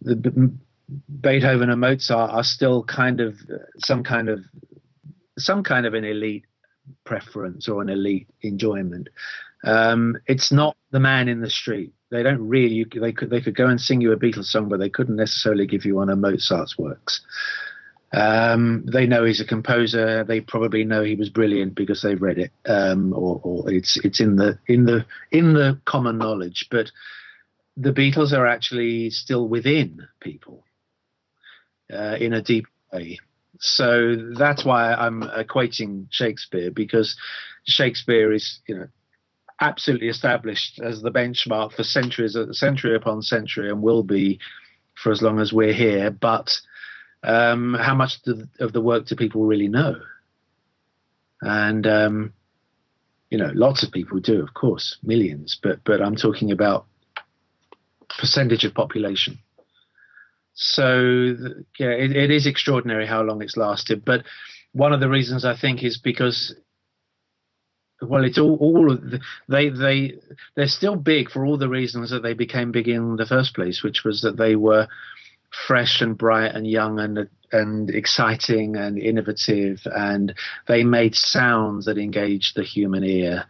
the 0.00 0.52
Beethoven 1.20 1.70
and 1.70 1.80
Mozart 1.80 2.30
are 2.30 2.44
still 2.44 2.84
kind 2.84 3.20
of 3.20 3.36
some 3.78 4.02
kind 4.02 4.28
of 4.28 4.40
some 5.38 5.62
kind 5.62 5.86
of 5.86 5.94
an 5.94 6.04
elite 6.04 6.44
preference 7.04 7.68
or 7.68 7.82
an 7.82 7.88
elite 7.88 8.28
enjoyment. 8.42 9.08
Um, 9.64 10.16
it's 10.26 10.52
not 10.52 10.76
the 10.90 11.00
man 11.00 11.28
in 11.28 11.40
the 11.40 11.50
street. 11.50 11.92
They 12.10 12.22
don't 12.22 12.46
really. 12.46 12.84
They 12.94 13.12
could 13.12 13.30
they 13.30 13.40
could 13.40 13.56
go 13.56 13.68
and 13.68 13.80
sing 13.80 14.00
you 14.00 14.12
a 14.12 14.16
Beatles 14.16 14.46
song, 14.46 14.68
but 14.68 14.78
they 14.78 14.90
couldn't 14.90 15.16
necessarily 15.16 15.66
give 15.66 15.84
you 15.84 15.94
one 15.94 16.10
of 16.10 16.18
Mozart's 16.18 16.76
works. 16.76 17.22
Um, 18.12 18.84
they 18.92 19.06
know 19.06 19.24
he's 19.24 19.40
a 19.40 19.46
composer. 19.46 20.24
They 20.24 20.40
probably 20.40 20.84
know 20.84 21.02
he 21.02 21.14
was 21.14 21.30
brilliant 21.30 21.74
because 21.74 22.02
they've 22.02 22.20
read 22.20 22.38
it, 22.38 22.52
um, 22.66 23.14
or, 23.14 23.40
or, 23.42 23.70
it's 23.72 23.96
it's 24.04 24.20
in 24.20 24.36
the 24.36 24.58
in 24.66 24.84
the 24.84 25.06
in 25.30 25.54
the 25.54 25.80
common 25.86 26.18
knowledge. 26.18 26.66
But 26.70 26.90
the 27.76 27.92
Beatles 27.92 28.32
are 28.32 28.46
actually 28.46 29.08
still 29.10 29.48
within 29.48 30.06
people 30.20 30.62
uh, 31.92 32.16
in 32.20 32.34
a 32.34 32.42
deep 32.42 32.66
way. 32.92 33.18
So 33.60 34.16
that's 34.36 34.64
why 34.64 34.92
I'm 34.92 35.22
equating 35.22 36.06
Shakespeare 36.10 36.70
because 36.70 37.16
Shakespeare 37.64 38.32
is, 38.32 38.60
you 38.66 38.76
know, 38.76 38.88
absolutely 39.60 40.08
established 40.08 40.80
as 40.80 41.00
the 41.00 41.10
benchmark 41.10 41.72
for 41.72 41.84
centuries, 41.84 42.36
century 42.52 42.96
upon 42.96 43.22
century, 43.22 43.70
and 43.70 43.80
will 43.80 44.02
be 44.02 44.40
for 44.94 45.12
as 45.12 45.22
long 45.22 45.38
as 45.38 45.52
we're 45.52 45.72
here. 45.72 46.10
But 46.10 46.60
um, 47.22 47.76
how 47.80 47.94
much 47.94 48.18
of 48.60 48.72
the 48.72 48.80
work 48.80 49.06
do 49.06 49.16
people 49.16 49.44
really 49.44 49.68
know? 49.68 49.96
And 51.40 51.86
um, 51.86 52.32
you 53.30 53.38
know, 53.38 53.50
lots 53.54 53.82
of 53.82 53.92
people 53.92 54.20
do, 54.20 54.42
of 54.42 54.54
course, 54.54 54.98
millions. 55.02 55.58
But 55.62 55.80
but 55.84 56.00
I'm 56.02 56.16
talking 56.16 56.52
about 56.52 56.86
percentage 58.18 58.64
of 58.64 58.74
population. 58.74 59.38
So 60.54 61.34
yeah, 61.78 61.88
it, 61.88 62.14
it 62.14 62.30
is 62.30 62.46
extraordinary 62.46 63.06
how 63.06 63.22
long 63.22 63.42
it's 63.42 63.56
lasted. 63.56 64.04
But 64.04 64.24
one 64.72 64.92
of 64.92 65.00
the 65.00 65.08
reasons 65.08 65.44
I 65.44 65.56
think 65.56 65.82
is 65.82 65.98
because 65.98 66.54
well, 68.02 68.24
it's 68.24 68.38
all 68.38 68.56
all 68.56 68.92
of 68.92 69.00
the, 69.02 69.20
they 69.48 69.70
they 69.70 70.18
they're 70.56 70.66
still 70.66 70.96
big 70.96 71.30
for 71.30 71.44
all 71.44 71.56
the 71.56 71.68
reasons 71.68 72.10
that 72.10 72.22
they 72.22 72.34
became 72.34 72.72
big 72.72 72.88
in 72.88 73.16
the 73.16 73.26
first 73.26 73.54
place, 73.54 73.82
which 73.82 74.02
was 74.04 74.22
that 74.22 74.36
they 74.36 74.56
were 74.56 74.88
fresh 75.52 76.00
and 76.00 76.16
bright 76.16 76.54
and 76.54 76.66
young 76.66 76.98
and 76.98 77.28
and 77.52 77.90
exciting 77.90 78.76
and 78.76 78.98
innovative, 78.98 79.86
and 79.86 80.34
they 80.66 80.82
made 80.82 81.14
sounds 81.14 81.84
that 81.84 81.98
engaged 81.98 82.56
the 82.56 82.62
human 82.62 83.04
ear 83.04 83.44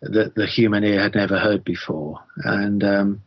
that 0.00 0.34
the 0.36 0.46
human 0.46 0.84
ear 0.84 1.00
had 1.00 1.14
never 1.14 1.38
heard 1.38 1.64
before, 1.64 2.20
and 2.36 2.84
um, 2.84 3.22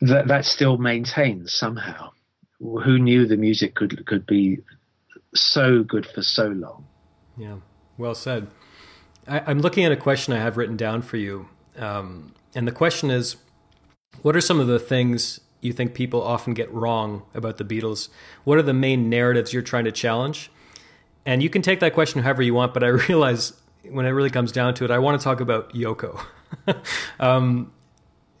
that 0.00 0.28
that 0.28 0.44
still 0.44 0.76
maintains 0.76 1.52
somehow. 1.52 2.10
Who 2.60 2.98
knew 2.98 3.26
the 3.26 3.36
music 3.36 3.74
could 3.74 4.06
could 4.06 4.26
be 4.26 4.58
so 5.34 5.82
good 5.82 6.06
for 6.06 6.22
so 6.22 6.48
long? 6.48 6.86
Yeah, 7.36 7.56
well 7.96 8.14
said. 8.14 8.48
I, 9.26 9.50
am 9.50 9.60
looking 9.60 9.84
at 9.84 9.92
a 9.92 9.96
question 9.96 10.34
I 10.34 10.38
have 10.38 10.58
written 10.58 10.76
down 10.76 11.00
for 11.00 11.16
you, 11.16 11.48
um, 11.78 12.34
and 12.54 12.68
the 12.68 12.72
question 12.72 13.10
is, 13.10 13.36
what 14.20 14.36
are 14.36 14.42
some 14.42 14.60
of 14.60 14.66
the 14.66 14.78
things 14.78 15.40
you 15.64 15.72
think 15.72 15.94
people 15.94 16.22
often 16.22 16.54
get 16.54 16.72
wrong 16.72 17.22
about 17.34 17.56
the 17.56 17.64
Beatles? 17.64 18.08
What 18.44 18.58
are 18.58 18.62
the 18.62 18.74
main 18.74 19.08
narratives 19.08 19.52
you're 19.52 19.62
trying 19.62 19.84
to 19.84 19.92
challenge? 19.92 20.50
And 21.26 21.42
you 21.42 21.48
can 21.48 21.62
take 21.62 21.80
that 21.80 21.94
question 21.94 22.22
however 22.22 22.42
you 22.42 22.54
want, 22.54 22.74
but 22.74 22.84
I 22.84 22.88
realize 23.08 23.54
when 23.90 24.06
it 24.06 24.10
really 24.10 24.30
comes 24.30 24.52
down 24.52 24.74
to 24.74 24.84
it, 24.84 24.90
I 24.90 24.98
want 24.98 25.20
to 25.20 25.24
talk 25.24 25.40
about 25.40 25.72
Yoko. 25.72 26.24
um, 27.20 27.72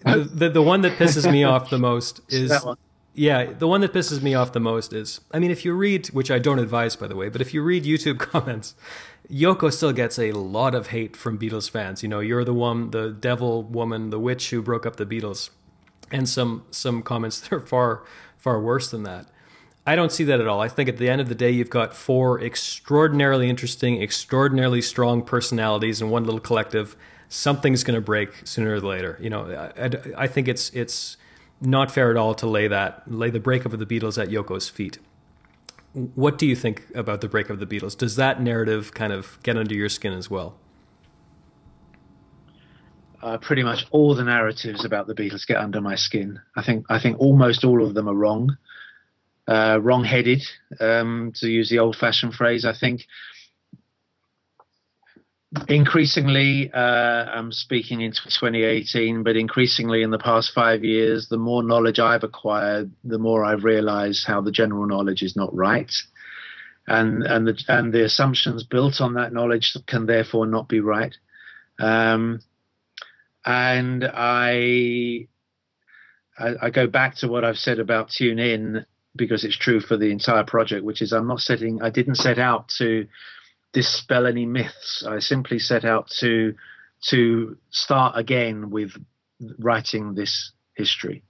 the, 0.04 0.18
the, 0.18 0.48
the 0.50 0.62
one 0.62 0.82
that 0.82 0.98
pisses 0.98 1.30
me 1.30 1.44
off 1.44 1.70
the 1.70 1.78
most 1.78 2.20
is 2.28 2.52
yeah, 3.16 3.44
the 3.44 3.68
one 3.68 3.80
that 3.82 3.92
pisses 3.92 4.22
me 4.22 4.34
off 4.34 4.52
the 4.52 4.60
most 4.60 4.92
is 4.92 5.20
I 5.32 5.38
mean, 5.38 5.50
if 5.50 5.64
you 5.64 5.72
read, 5.72 6.08
which 6.08 6.30
I 6.30 6.38
don't 6.38 6.58
advise 6.58 6.96
by 6.96 7.06
the 7.06 7.16
way, 7.16 7.28
but 7.28 7.40
if 7.40 7.54
you 7.54 7.62
read 7.62 7.84
YouTube 7.84 8.18
comments, 8.18 8.74
Yoko 9.30 9.72
still 9.72 9.92
gets 9.92 10.18
a 10.18 10.32
lot 10.32 10.74
of 10.74 10.88
hate 10.88 11.16
from 11.16 11.38
Beatles 11.38 11.70
fans. 11.70 12.02
You 12.02 12.08
know, 12.08 12.20
you're 12.20 12.44
the 12.44 12.54
one, 12.54 12.90
the 12.90 13.10
devil 13.10 13.62
woman, 13.62 14.10
the 14.10 14.18
witch 14.18 14.50
who 14.50 14.60
broke 14.62 14.84
up 14.84 14.96
the 14.96 15.06
Beatles, 15.06 15.50
and 16.10 16.28
some 16.28 16.64
some 16.70 17.02
comments 17.02 17.40
that 17.48 17.52
are 17.52 17.60
far 17.60 18.04
far 18.36 18.60
worse 18.60 18.90
than 18.90 19.02
that. 19.04 19.26
I 19.86 19.96
don't 19.96 20.10
see 20.10 20.24
that 20.24 20.40
at 20.40 20.46
all. 20.46 20.60
I 20.60 20.68
think 20.68 20.88
at 20.88 20.96
the 20.96 21.10
end 21.10 21.20
of 21.20 21.28
the 21.28 21.34
day, 21.34 21.50
you've 21.50 21.68
got 21.68 21.94
four 21.94 22.40
extraordinarily 22.40 23.50
interesting, 23.50 24.02
extraordinarily 24.02 24.80
strong 24.80 25.22
personalities 25.22 26.00
in 26.00 26.08
one 26.08 26.24
little 26.24 26.40
collective 26.40 26.96
something's 27.34 27.82
going 27.82 27.96
to 27.96 28.00
break 28.00 28.30
sooner 28.44 28.74
or 28.74 28.80
later. 28.80 29.18
You 29.20 29.30
know, 29.30 29.70
I, 29.76 30.24
I, 30.24 30.26
think 30.26 30.48
it's 30.48 30.70
it's 30.70 31.16
not 31.60 31.90
fair 31.90 32.10
at 32.10 32.16
all 32.16 32.34
to 32.34 32.46
lay 32.46 32.68
that 32.68 33.10
lay 33.10 33.30
the 33.30 33.40
breakup 33.40 33.72
of 33.72 33.78
the 33.78 33.86
Beatles 33.86 34.20
at 34.20 34.28
Yoko's 34.28 34.68
feet. 34.68 34.98
What 35.92 36.38
do 36.38 36.46
you 36.46 36.56
think 36.56 36.84
about 36.94 37.20
the 37.20 37.28
breakup 37.28 37.52
of 37.52 37.60
the 37.60 37.66
Beatles? 37.66 37.96
Does 37.96 38.16
that 38.16 38.40
narrative 38.40 38.94
kind 38.94 39.12
of 39.12 39.38
get 39.42 39.56
under 39.56 39.74
your 39.74 39.88
skin 39.88 40.12
as 40.12 40.30
well? 40.30 40.56
Uh, 43.24 43.38
pretty 43.38 43.62
much 43.62 43.86
all 43.90 44.14
the 44.14 44.22
narratives 44.22 44.84
about 44.84 45.06
the 45.06 45.14
Beatles 45.14 45.46
get 45.46 45.56
under 45.56 45.80
my 45.80 45.94
skin. 45.94 46.38
I 46.54 46.62
think 46.62 46.84
I 46.90 47.00
think 47.00 47.18
almost 47.18 47.64
all 47.64 47.82
of 47.82 47.94
them 47.94 48.06
are 48.06 48.14
wrong, 48.14 48.58
uh, 49.48 49.78
wrong-headed, 49.80 50.42
um, 50.78 51.32
to 51.36 51.48
use 51.48 51.70
the 51.70 51.78
old-fashioned 51.78 52.34
phrase. 52.34 52.66
I 52.66 52.74
think 52.78 53.06
increasingly, 55.68 56.70
uh, 56.70 56.78
I'm 56.78 57.50
speaking 57.50 58.02
into 58.02 58.20
2018, 58.24 59.22
but 59.22 59.36
increasingly 59.36 60.02
in 60.02 60.10
the 60.10 60.18
past 60.18 60.52
five 60.54 60.84
years, 60.84 61.28
the 61.30 61.38
more 61.38 61.62
knowledge 61.62 61.98
I've 61.98 62.24
acquired, 62.24 62.90
the 63.04 63.18
more 63.18 63.42
I've 63.42 63.64
realized 63.64 64.26
how 64.26 64.42
the 64.42 64.52
general 64.52 64.86
knowledge 64.86 65.22
is 65.22 65.34
not 65.34 65.56
right. 65.56 65.90
And, 66.86 67.22
and 67.22 67.46
the 67.46 67.58
and 67.68 67.90
the 67.90 68.04
assumptions 68.04 68.64
built 68.64 69.00
on 69.00 69.14
that 69.14 69.32
knowledge 69.32 69.74
can 69.86 70.04
therefore 70.04 70.44
not 70.44 70.68
be 70.68 70.80
right. 70.80 71.16
Um, 71.78 72.40
and 73.44 74.04
I, 74.04 75.28
I, 76.38 76.54
I 76.62 76.70
go 76.70 76.86
back 76.86 77.16
to 77.16 77.28
what 77.28 77.44
I've 77.44 77.58
said 77.58 77.78
about 77.78 78.10
tune 78.10 78.38
in 78.38 78.86
because 79.16 79.44
it's 79.44 79.56
true 79.56 79.80
for 79.80 79.96
the 79.96 80.10
entire 80.10 80.44
project, 80.44 80.84
which 80.84 81.02
is 81.02 81.12
I'm 81.12 81.28
not 81.28 81.40
setting 81.40 81.82
I 81.82 81.90
didn't 81.90 82.16
set 82.16 82.38
out 82.38 82.68
to 82.78 83.06
dispel 83.72 84.26
any 84.26 84.46
myths. 84.46 85.04
I 85.06 85.18
simply 85.18 85.58
set 85.58 85.84
out 85.84 86.08
to 86.20 86.54
to 87.10 87.56
start 87.70 88.16
again 88.16 88.70
with 88.70 88.92
writing 89.58 90.14
this 90.14 90.52
history. 90.74 91.22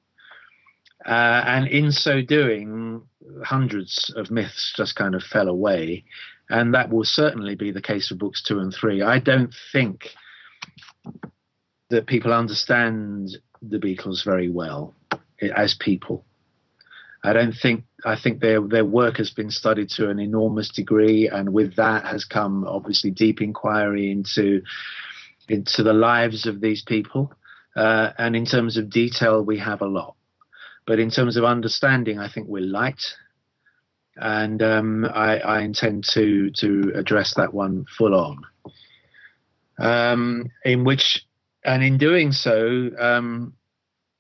Uh, 1.05 1.43
and 1.47 1.69
in 1.69 1.93
so 1.93 2.23
doing, 2.23 3.03
hundreds 3.43 4.13
of 4.17 4.31
myths 4.31 4.73
just 4.77 4.97
kind 4.97 5.15
of 5.15 5.23
fell 5.23 5.49
away. 5.49 6.05
And 6.49 6.73
that 6.75 6.91
will 6.91 7.05
certainly 7.05 7.57
be 7.57 7.73
the 7.73 7.83
case 7.83 8.09
for 8.09 8.15
books 8.15 8.43
two 8.43 8.61
and 8.61 8.73
three. 8.73 9.03
I 9.03 9.19
don't 9.19 9.53
think 9.73 10.11
that 11.95 12.07
people 12.07 12.33
understand 12.33 13.39
the 13.63 13.79
Beatles 13.79 14.25
very 14.25 14.51
well 14.51 14.95
as 15.55 15.75
people. 15.75 16.25
I 17.23 17.33
don't 17.33 17.55
think 17.55 17.85
I 18.05 18.17
think 18.21 18.41
their 18.41 18.61
their 18.61 18.85
work 18.85 19.17
has 19.17 19.31
been 19.31 19.51
studied 19.51 19.89
to 19.91 20.11
an 20.11 20.19
enormous 20.19 20.69
degree, 20.69 21.29
and 21.29 21.53
with 21.53 21.77
that 21.77 22.05
has 22.05 22.25
come 22.25 22.67
obviously 22.67 23.11
deep 23.11 23.41
inquiry 23.41 24.11
into 24.11 24.63
into 25.49 25.83
the 25.83 25.95
lives 25.95 26.47
of 26.47 26.61
these 26.61 26.83
people. 26.83 27.33
Uh, 27.75 28.11
and 28.19 28.37
in 28.37 28.45
terms 28.45 28.77
of 28.77 28.91
detail, 28.91 29.43
we 29.43 29.59
have 29.59 29.81
a 29.81 29.87
lot, 29.87 30.15
but 30.87 30.99
in 30.99 31.11
terms 31.11 31.37
of 31.37 31.45
understanding, 31.45 32.19
I 32.19 32.29
think 32.29 32.47
we're 32.47 32.63
light, 32.63 33.03
and 34.17 34.63
um, 34.63 35.05
I, 35.07 35.39
I, 35.39 35.61
intend 35.63 36.05
to 36.13 36.51
to 36.51 36.93
address 36.95 37.35
that 37.37 37.55
one 37.55 37.87
full 37.97 38.15
on. 38.15 38.43
Um, 39.79 40.51
in 40.65 40.85
which, 40.85 41.27
and 41.65 41.83
in 41.83 41.99
doing 41.99 42.33
so, 42.33 42.91
um, 42.99 43.55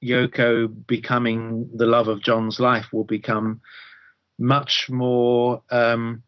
Yoko 0.02 0.68
becoming 0.86 1.70
the 1.74 1.86
love 1.86 2.08
of 2.08 2.22
John's 2.22 2.60
life 2.60 2.86
will 2.92 3.04
become 3.04 3.60
much 4.38 4.88
more 4.90 5.62
um, 5.70 6.22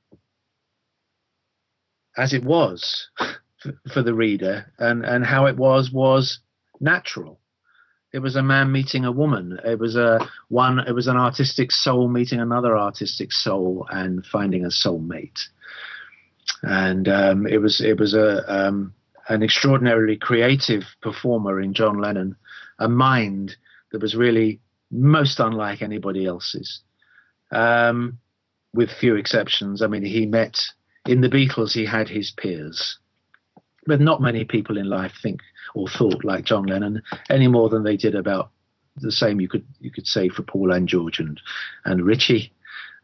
as 2.17 2.33
it 2.33 2.45
was 2.45 3.09
for 3.93 4.03
the 4.03 4.14
reader, 4.14 4.73
and 4.79 5.05
and 5.05 5.25
how 5.25 5.47
it 5.47 5.57
was 5.57 5.91
was 5.93 6.41
natural. 6.81 7.41
It 8.12 8.21
was 8.21 8.37
a 8.37 8.43
man 8.43 8.73
meeting 8.73 9.05
a 9.05 9.12
woman. 9.12 9.59
It 9.64 9.79
was 9.79 9.97
a 9.97 10.27
one. 10.49 10.79
It 10.81 10.93
was 10.93 11.07
an 11.07 11.17
artistic 11.17 11.73
soul 11.73 12.09
meeting 12.09 12.41
another 12.41 12.79
artistic 12.79 13.33
soul 13.33 13.87
and 13.91 14.25
finding 14.25 14.64
a 14.64 14.69
soulmate. 14.69 15.41
and 16.62 17.09
um, 17.09 17.47
it 17.47 17.59
was 17.59 17.81
it 17.81 17.99
was 17.99 18.14
a 18.14 18.45
um, 18.53 18.95
an 19.29 19.43
extraordinarily 19.43 20.16
creative 20.16 20.85
performer 21.03 21.61
in 21.61 21.74
John 21.74 21.99
Lennon, 21.99 22.37
a 22.79 22.89
mind 22.89 23.57
that 23.93 24.03
was 24.03 24.14
really 24.14 24.61
most 24.91 25.41
unlike 25.41 25.83
anybody 25.83 26.27
else's, 26.27 26.81
um, 27.51 28.18
with 28.72 28.91
few 28.91 29.16
exceptions. 29.16 29.83
I 29.83 29.87
mean, 29.87 30.05
he 30.05 30.27
met 30.27 30.61
in 31.07 31.20
the 31.20 31.29
Beatles, 31.29 31.72
he 31.72 31.85
had 31.85 32.09
his 32.09 32.31
peers, 32.31 32.99
but 33.87 34.01
not 34.01 34.20
many 34.20 34.45
people 34.45 34.77
in 34.77 34.89
life 34.89 35.12
think 35.22 35.41
or 35.74 35.89
thought 35.89 36.24
like 36.24 36.45
John 36.45 36.64
Lennon 36.66 37.03
any 37.31 37.49
more 37.49 37.68
than 37.68 37.85
they 37.85 37.97
did 37.97 38.14
about 38.14 38.51
the 38.97 39.12
same 39.12 39.41
you 39.41 39.49
could 39.49 39.64
you 39.81 39.91
could 39.91 40.07
say 40.07 40.29
for 40.29 40.43
Paul 40.43 40.72
and 40.72 40.89
George 40.89 41.18
and 41.18 41.41
and 41.85 42.05
Ritchie. 42.05 42.53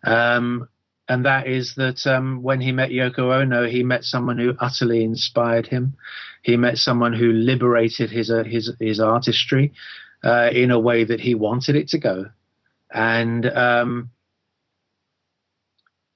Um, 0.05 0.69
and 1.09 1.25
that 1.25 1.47
is 1.47 1.75
that 1.77 2.07
um, 2.07 2.43
when 2.43 2.61
he 2.61 2.73
met 2.73 2.91
Yoko 2.91 3.35
Ono, 3.41 3.67
he 3.67 3.83
met 3.83 4.05
someone 4.05 4.39
who 4.39 4.55
utterly 4.59 5.03
inspired 5.03 5.67
him. 5.67 5.97
He 6.43 6.57
met 6.57 6.79
someone 6.79 7.13
who 7.13 7.33
liberated 7.33 8.11
his 8.11 8.31
uh, 8.31 8.45
his 8.45 8.73
his 8.79 9.01
artistry 9.01 9.73
uh, 10.25 10.51
in 10.53 10.71
a 10.71 10.79
way 10.79 11.05
that 11.05 11.21
he 11.21 11.35
wanted 11.35 11.77
it 11.77 11.89
to 11.89 11.99
go, 11.99 12.27
and 12.93 13.47
um, 13.47 14.11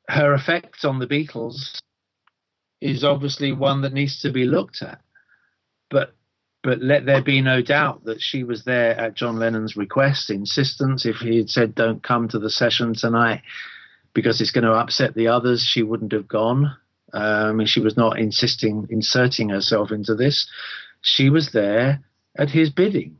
her 0.08 0.34
effect 0.34 0.84
on 0.84 0.98
the 0.98 1.06
Beatles 1.06 1.80
is 2.80 3.02
obviously 3.02 3.52
one 3.52 3.82
that 3.82 3.92
needs 3.92 4.20
to 4.22 4.30
be 4.30 4.44
looked 4.44 4.82
at. 4.82 5.00
But 5.90 6.14
but 6.62 6.80
let 6.80 7.06
there 7.06 7.22
be 7.22 7.40
no 7.42 7.62
doubt 7.62 8.04
that 8.04 8.20
she 8.20 8.44
was 8.44 8.64
there 8.64 8.98
at 8.98 9.14
John 9.14 9.38
Lennon's 9.38 9.76
request, 9.76 10.30
insistence. 10.30 11.06
If 11.06 11.16
he 11.16 11.38
had 11.38 11.50
said, 11.50 11.74
"Don't 11.74 12.02
come 12.02 12.28
to 12.28 12.38
the 12.38 12.50
session 12.50 12.94
tonight," 12.94 13.42
because 14.16 14.40
it's 14.40 14.50
going 14.50 14.64
to 14.64 14.72
upset 14.72 15.14
the 15.14 15.28
others, 15.28 15.62
she 15.62 15.82
wouldn't 15.82 16.12
have 16.12 16.26
gone. 16.26 16.74
Um, 17.12 17.60
and 17.60 17.68
she 17.68 17.80
was 17.80 17.98
not 17.98 18.18
insisting, 18.18 18.86
inserting 18.88 19.50
herself 19.50 19.92
into 19.92 20.14
this. 20.14 20.48
She 21.02 21.28
was 21.28 21.52
there 21.52 22.02
at 22.36 22.48
his 22.48 22.70
bidding, 22.70 23.18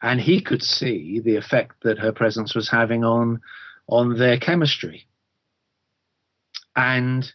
and 0.00 0.20
he 0.20 0.40
could 0.40 0.62
see 0.62 1.20
the 1.20 1.34
effect 1.34 1.82
that 1.82 1.98
her 1.98 2.12
presence 2.12 2.54
was 2.54 2.70
having 2.70 3.04
on 3.04 3.40
on 3.88 4.16
their 4.16 4.38
chemistry, 4.38 5.06
and 6.74 7.30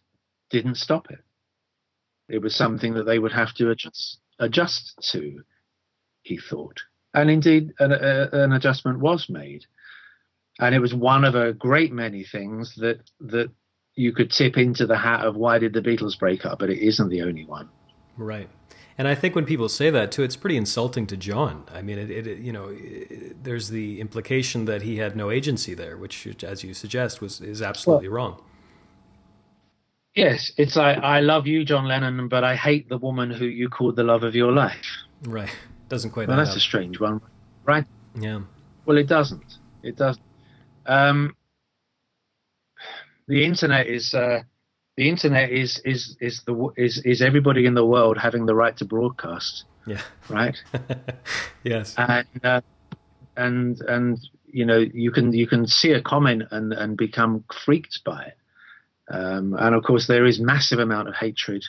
didn't 0.50 0.76
stop 0.76 1.12
it. 1.12 1.20
It 2.28 2.42
was 2.42 2.56
something 2.56 2.94
that 2.94 3.04
they 3.04 3.20
would 3.20 3.34
have 3.34 3.54
to 3.56 3.70
adjust, 3.70 4.20
adjust 4.40 4.94
to, 5.12 5.44
he 6.24 6.38
thought, 6.38 6.80
and 7.14 7.30
indeed 7.30 7.74
an, 7.80 7.92
a, 7.92 8.30
an 8.32 8.54
adjustment 8.54 9.00
was 9.00 9.28
made 9.30 9.66
and 10.62 10.76
it 10.76 10.80
was 10.80 10.94
one 10.94 11.26
of 11.26 11.36
a 11.36 11.54
great 11.54 11.92
many 11.92 12.24
things 12.24 12.76
that 12.76 13.02
that 13.20 13.52
you 13.96 14.14
could 14.14 14.32
tip 14.32 14.58
into 14.58 14.86
the 14.86 14.98
hat 14.98 15.26
of 15.26 15.36
why 15.36 15.60
did 15.60 15.74
the 15.74 15.82
Beatles 15.82 16.18
break 16.18 16.46
up, 16.46 16.60
but 16.60 16.70
it 16.70 16.80
isn't 16.80 17.10
the 17.10 17.24
only 17.24 17.46
one. 17.46 17.68
Right. 18.16 18.48
And 18.98 19.08
I 19.08 19.16
think 19.16 19.36
when 19.36 19.46
people 19.46 19.68
say 19.68 19.90
that 19.90 20.12
too, 20.12 20.24
it's 20.24 20.36
pretty 20.36 20.58
insulting 20.58 21.08
to 21.08 21.18
John. 21.18 21.66
I 21.74 21.82
mean, 21.82 21.98
it, 21.98 22.10
it 22.10 22.38
you 22.38 22.54
know, 22.54 22.70
it, 22.72 23.44
there's 23.44 23.70
the 23.70 24.00
implication 24.00 24.66
that 24.66 24.84
he 24.84 24.98
had 24.98 25.16
no 25.16 25.32
agency 25.32 25.74
there, 25.74 25.98
which, 25.98 26.28
as 26.44 26.64
you 26.64 26.74
suggest, 26.74 27.20
was 27.20 27.42
is 27.42 27.62
absolutely 27.62 28.10
well, 28.10 28.16
wrong. 28.16 28.44
Yes, 30.16 30.52
it's 30.58 30.76
like 30.76 31.00
I 31.00 31.22
love 31.22 31.48
you, 31.48 31.66
John 31.66 31.88
Lennon, 31.88 32.28
but 32.28 32.44
I 32.44 32.56
hate 32.56 32.90
the 32.90 32.98
woman 32.98 33.32
who 33.32 33.46
you 33.46 33.70
called 33.70 33.96
the 33.96 34.04
love 34.04 34.24
of 34.24 34.36
your 34.36 34.52
life. 34.52 34.86
Right. 35.24 35.50
Doesn't 35.90 36.12
quite. 36.12 36.28
Well, 36.28 36.38
that's 36.38 36.52
up. 36.52 36.58
a 36.58 36.62
strange 36.62 37.00
one, 37.00 37.22
right? 37.66 37.86
Yeah. 38.16 38.42
Well, 38.86 38.98
it 38.98 39.08
doesn't. 39.08 39.58
It 39.84 39.98
doesn't. 39.98 40.24
Um, 40.86 41.36
the 43.28 43.46
internet 43.46 43.88
is 43.88 44.14
uh, 44.14 44.42
the 44.98 45.10
internet 45.10 45.52
is 45.52 45.82
is 45.86 46.18
is 46.20 46.44
the 46.46 46.70
is 46.78 47.02
is 47.06 47.22
everybody 47.22 47.66
in 47.66 47.76
the 47.76 47.86
world 47.86 48.18
having 48.18 48.46
the 48.46 48.56
right 48.56 48.76
to 48.78 48.86
broadcast. 48.86 49.66
Yeah. 49.88 50.02
Right. 50.30 50.58
yes. 51.64 51.96
And 51.98 52.28
uh, 52.44 52.62
and 53.38 53.80
and 53.82 54.20
you 54.46 54.66
know 54.66 54.78
you 54.78 55.12
can 55.12 55.34
you 55.34 55.48
can 55.48 55.66
see 55.66 55.92
a 55.94 56.02
comment 56.02 56.44
and 56.52 56.74
and 56.74 56.98
become 56.98 57.44
freaked 57.66 58.04
by 58.04 58.24
it. 58.24 58.38
Um, 59.10 59.56
and 59.58 59.76
of 59.76 59.84
course 59.84 60.08
there 60.08 60.26
is 60.26 60.40
massive 60.40 60.80
amount 60.80 61.08
of 61.08 61.16
hatred, 61.16 61.64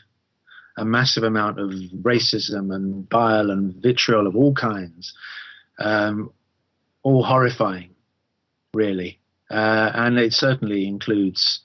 a 0.77 0.85
massive 0.85 1.23
amount 1.25 1.59
of 1.59 1.71
racism 2.03 2.75
and 2.75 3.09
bile 3.09 3.51
and 3.51 3.75
vitriol 3.83 4.27
of 4.27 4.37
all 4.37 4.55
kinds, 4.55 5.15
um, 5.79 6.33
all 7.03 7.25
horrifying 7.25 7.92
really. 8.75 9.19
Uh, 9.51 9.91
and 9.95 10.19
it 10.19 10.33
certainly 10.33 10.87
includes 10.87 11.61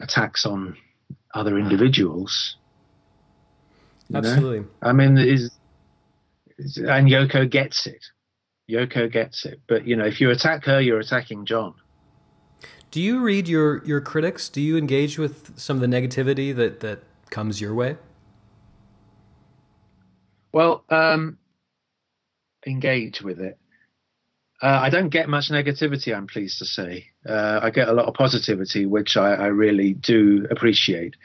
attacks 0.00 0.44
on 0.44 0.76
other 1.34 1.58
individuals. 1.58 2.56
Absolutely. 4.14 4.60
Know? 4.60 4.66
I 4.82 4.92
mean, 4.92 5.16
is 5.18 5.50
and 6.58 7.08
Yoko 7.08 7.48
gets 7.48 7.86
it. 7.86 8.04
Yoko 8.70 9.10
gets 9.10 9.44
it. 9.44 9.60
But 9.66 9.86
you 9.86 9.96
know, 9.96 10.04
if 10.04 10.20
you 10.20 10.30
attack 10.30 10.64
her, 10.64 10.80
you're 10.80 11.00
attacking 11.00 11.46
John. 11.46 11.74
Do 12.90 13.00
you 13.00 13.20
read 13.20 13.48
your 13.48 13.84
your 13.84 14.00
critics? 14.00 14.48
Do 14.48 14.60
you 14.60 14.76
engage 14.76 15.18
with 15.18 15.58
some 15.58 15.76
of 15.76 15.80
the 15.80 15.86
negativity 15.86 16.54
that 16.54 16.80
that 16.80 17.02
comes 17.30 17.60
your 17.60 17.74
way? 17.74 17.96
Well, 20.52 20.84
um, 20.88 21.38
engage 22.64 23.20
with 23.22 23.40
it. 23.40 23.58
Uh, 24.64 24.80
I 24.80 24.88
don't 24.88 25.10
get 25.10 25.28
much 25.28 25.50
negativity, 25.50 26.16
I'm 26.16 26.26
pleased 26.26 26.58
to 26.60 26.64
say. 26.64 27.08
Uh, 27.28 27.60
I 27.62 27.68
get 27.68 27.88
a 27.88 27.92
lot 27.92 28.06
of 28.06 28.14
positivity, 28.14 28.86
which 28.86 29.14
I, 29.14 29.34
I 29.34 29.46
really 29.48 29.92
do 29.92 30.46
appreciate. 30.50 31.16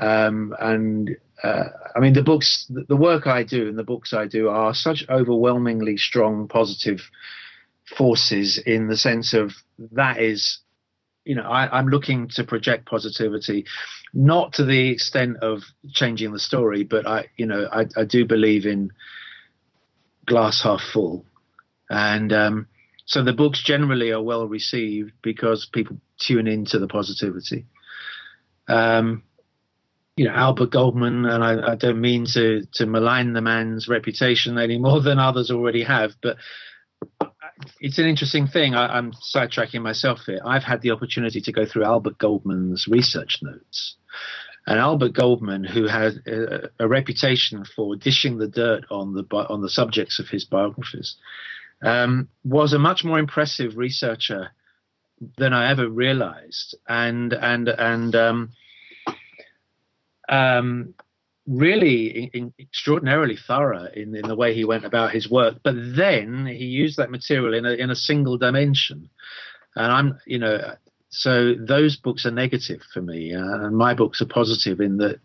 Um, 0.00 0.52
and 0.58 1.16
uh, 1.44 1.66
I 1.94 2.00
mean, 2.00 2.12
the 2.12 2.24
books, 2.24 2.66
the 2.68 2.96
work 2.96 3.28
I 3.28 3.44
do 3.44 3.68
and 3.68 3.78
the 3.78 3.84
books 3.84 4.12
I 4.12 4.26
do 4.26 4.48
are 4.48 4.74
such 4.74 5.04
overwhelmingly 5.08 5.96
strong 5.96 6.48
positive 6.48 7.08
forces 7.96 8.58
in 8.58 8.88
the 8.88 8.96
sense 8.96 9.32
of 9.32 9.52
that 9.92 10.20
is, 10.20 10.58
you 11.24 11.36
know, 11.36 11.44
I, 11.44 11.78
I'm 11.78 11.86
looking 11.86 12.26
to 12.30 12.42
project 12.42 12.86
positivity, 12.86 13.64
not 14.12 14.54
to 14.54 14.64
the 14.64 14.88
extent 14.88 15.36
of 15.36 15.62
changing 15.92 16.32
the 16.32 16.40
story, 16.40 16.82
but 16.82 17.06
I, 17.06 17.28
you 17.36 17.46
know, 17.46 17.68
I, 17.72 17.86
I 17.96 18.04
do 18.04 18.24
believe 18.24 18.66
in 18.66 18.90
glass 20.26 20.64
half 20.64 20.80
full. 20.92 21.24
And 21.88 22.32
um, 22.32 22.66
so 23.12 23.22
the 23.22 23.34
books 23.34 23.62
generally 23.62 24.10
are 24.10 24.22
well 24.22 24.48
received 24.48 25.12
because 25.20 25.68
people 25.70 25.98
tune 26.18 26.46
into 26.46 26.78
the 26.78 26.88
positivity. 26.88 27.66
Um, 28.68 29.24
you 30.16 30.24
know, 30.24 30.32
Albert 30.32 30.70
Goldman, 30.70 31.26
and 31.26 31.44
I, 31.44 31.72
I, 31.72 31.74
don't 31.74 32.00
mean 32.00 32.24
to 32.32 32.62
to 32.74 32.86
malign 32.86 33.34
the 33.34 33.42
man's 33.42 33.86
reputation 33.86 34.56
any 34.56 34.78
more 34.78 35.02
than 35.02 35.18
others 35.18 35.50
already 35.50 35.82
have, 35.82 36.12
but 36.22 36.38
it's 37.80 37.98
an 37.98 38.06
interesting 38.06 38.46
thing. 38.46 38.74
I, 38.74 38.96
am 38.96 39.12
sidetracking 39.12 39.82
myself 39.82 40.20
here. 40.24 40.40
I've 40.42 40.64
had 40.64 40.80
the 40.80 40.92
opportunity 40.92 41.42
to 41.42 41.52
go 41.52 41.66
through 41.66 41.84
Albert 41.84 42.16
Goldman's 42.16 42.88
research 42.88 43.40
notes. 43.42 43.96
And 44.66 44.78
Albert 44.78 45.12
Goldman, 45.12 45.64
who 45.64 45.86
had 45.86 46.22
a, 46.26 46.70
a 46.78 46.88
reputation 46.88 47.64
for 47.76 47.94
dishing 47.94 48.38
the 48.38 48.48
dirt 48.48 48.84
on 48.90 49.12
the 49.12 49.24
on 49.50 49.60
the 49.60 49.68
subjects 49.68 50.18
of 50.18 50.28
his 50.28 50.46
biographies, 50.46 51.16
um, 51.82 52.28
was 52.44 52.72
a 52.72 52.78
much 52.78 53.04
more 53.04 53.18
impressive 53.18 53.76
researcher 53.76 54.50
than 55.38 55.52
I 55.52 55.70
ever 55.70 55.88
realized, 55.88 56.76
and 56.88 57.32
and 57.32 57.68
and 57.68 58.14
um, 58.14 58.50
um, 60.28 60.94
really 61.46 62.06
in, 62.06 62.30
in 62.32 62.54
extraordinarily 62.58 63.36
thorough 63.36 63.88
in, 63.94 64.14
in 64.14 64.26
the 64.28 64.36
way 64.36 64.54
he 64.54 64.64
went 64.64 64.84
about 64.84 65.12
his 65.12 65.30
work. 65.30 65.58
But 65.62 65.74
then 65.96 66.46
he 66.46 66.64
used 66.64 66.96
that 66.98 67.10
material 67.10 67.54
in 67.54 67.66
a 67.66 67.72
in 67.72 67.90
a 67.90 67.96
single 67.96 68.38
dimension, 68.38 69.10
and 69.76 69.92
I'm 69.92 70.18
you 70.26 70.38
know 70.38 70.76
so 71.10 71.54
those 71.54 71.96
books 71.96 72.24
are 72.26 72.30
negative 72.30 72.80
for 72.92 73.02
me, 73.02 73.34
uh, 73.34 73.66
and 73.66 73.76
my 73.76 73.94
books 73.94 74.22
are 74.22 74.26
positive 74.26 74.80
in 74.80 74.98
that 74.98 75.20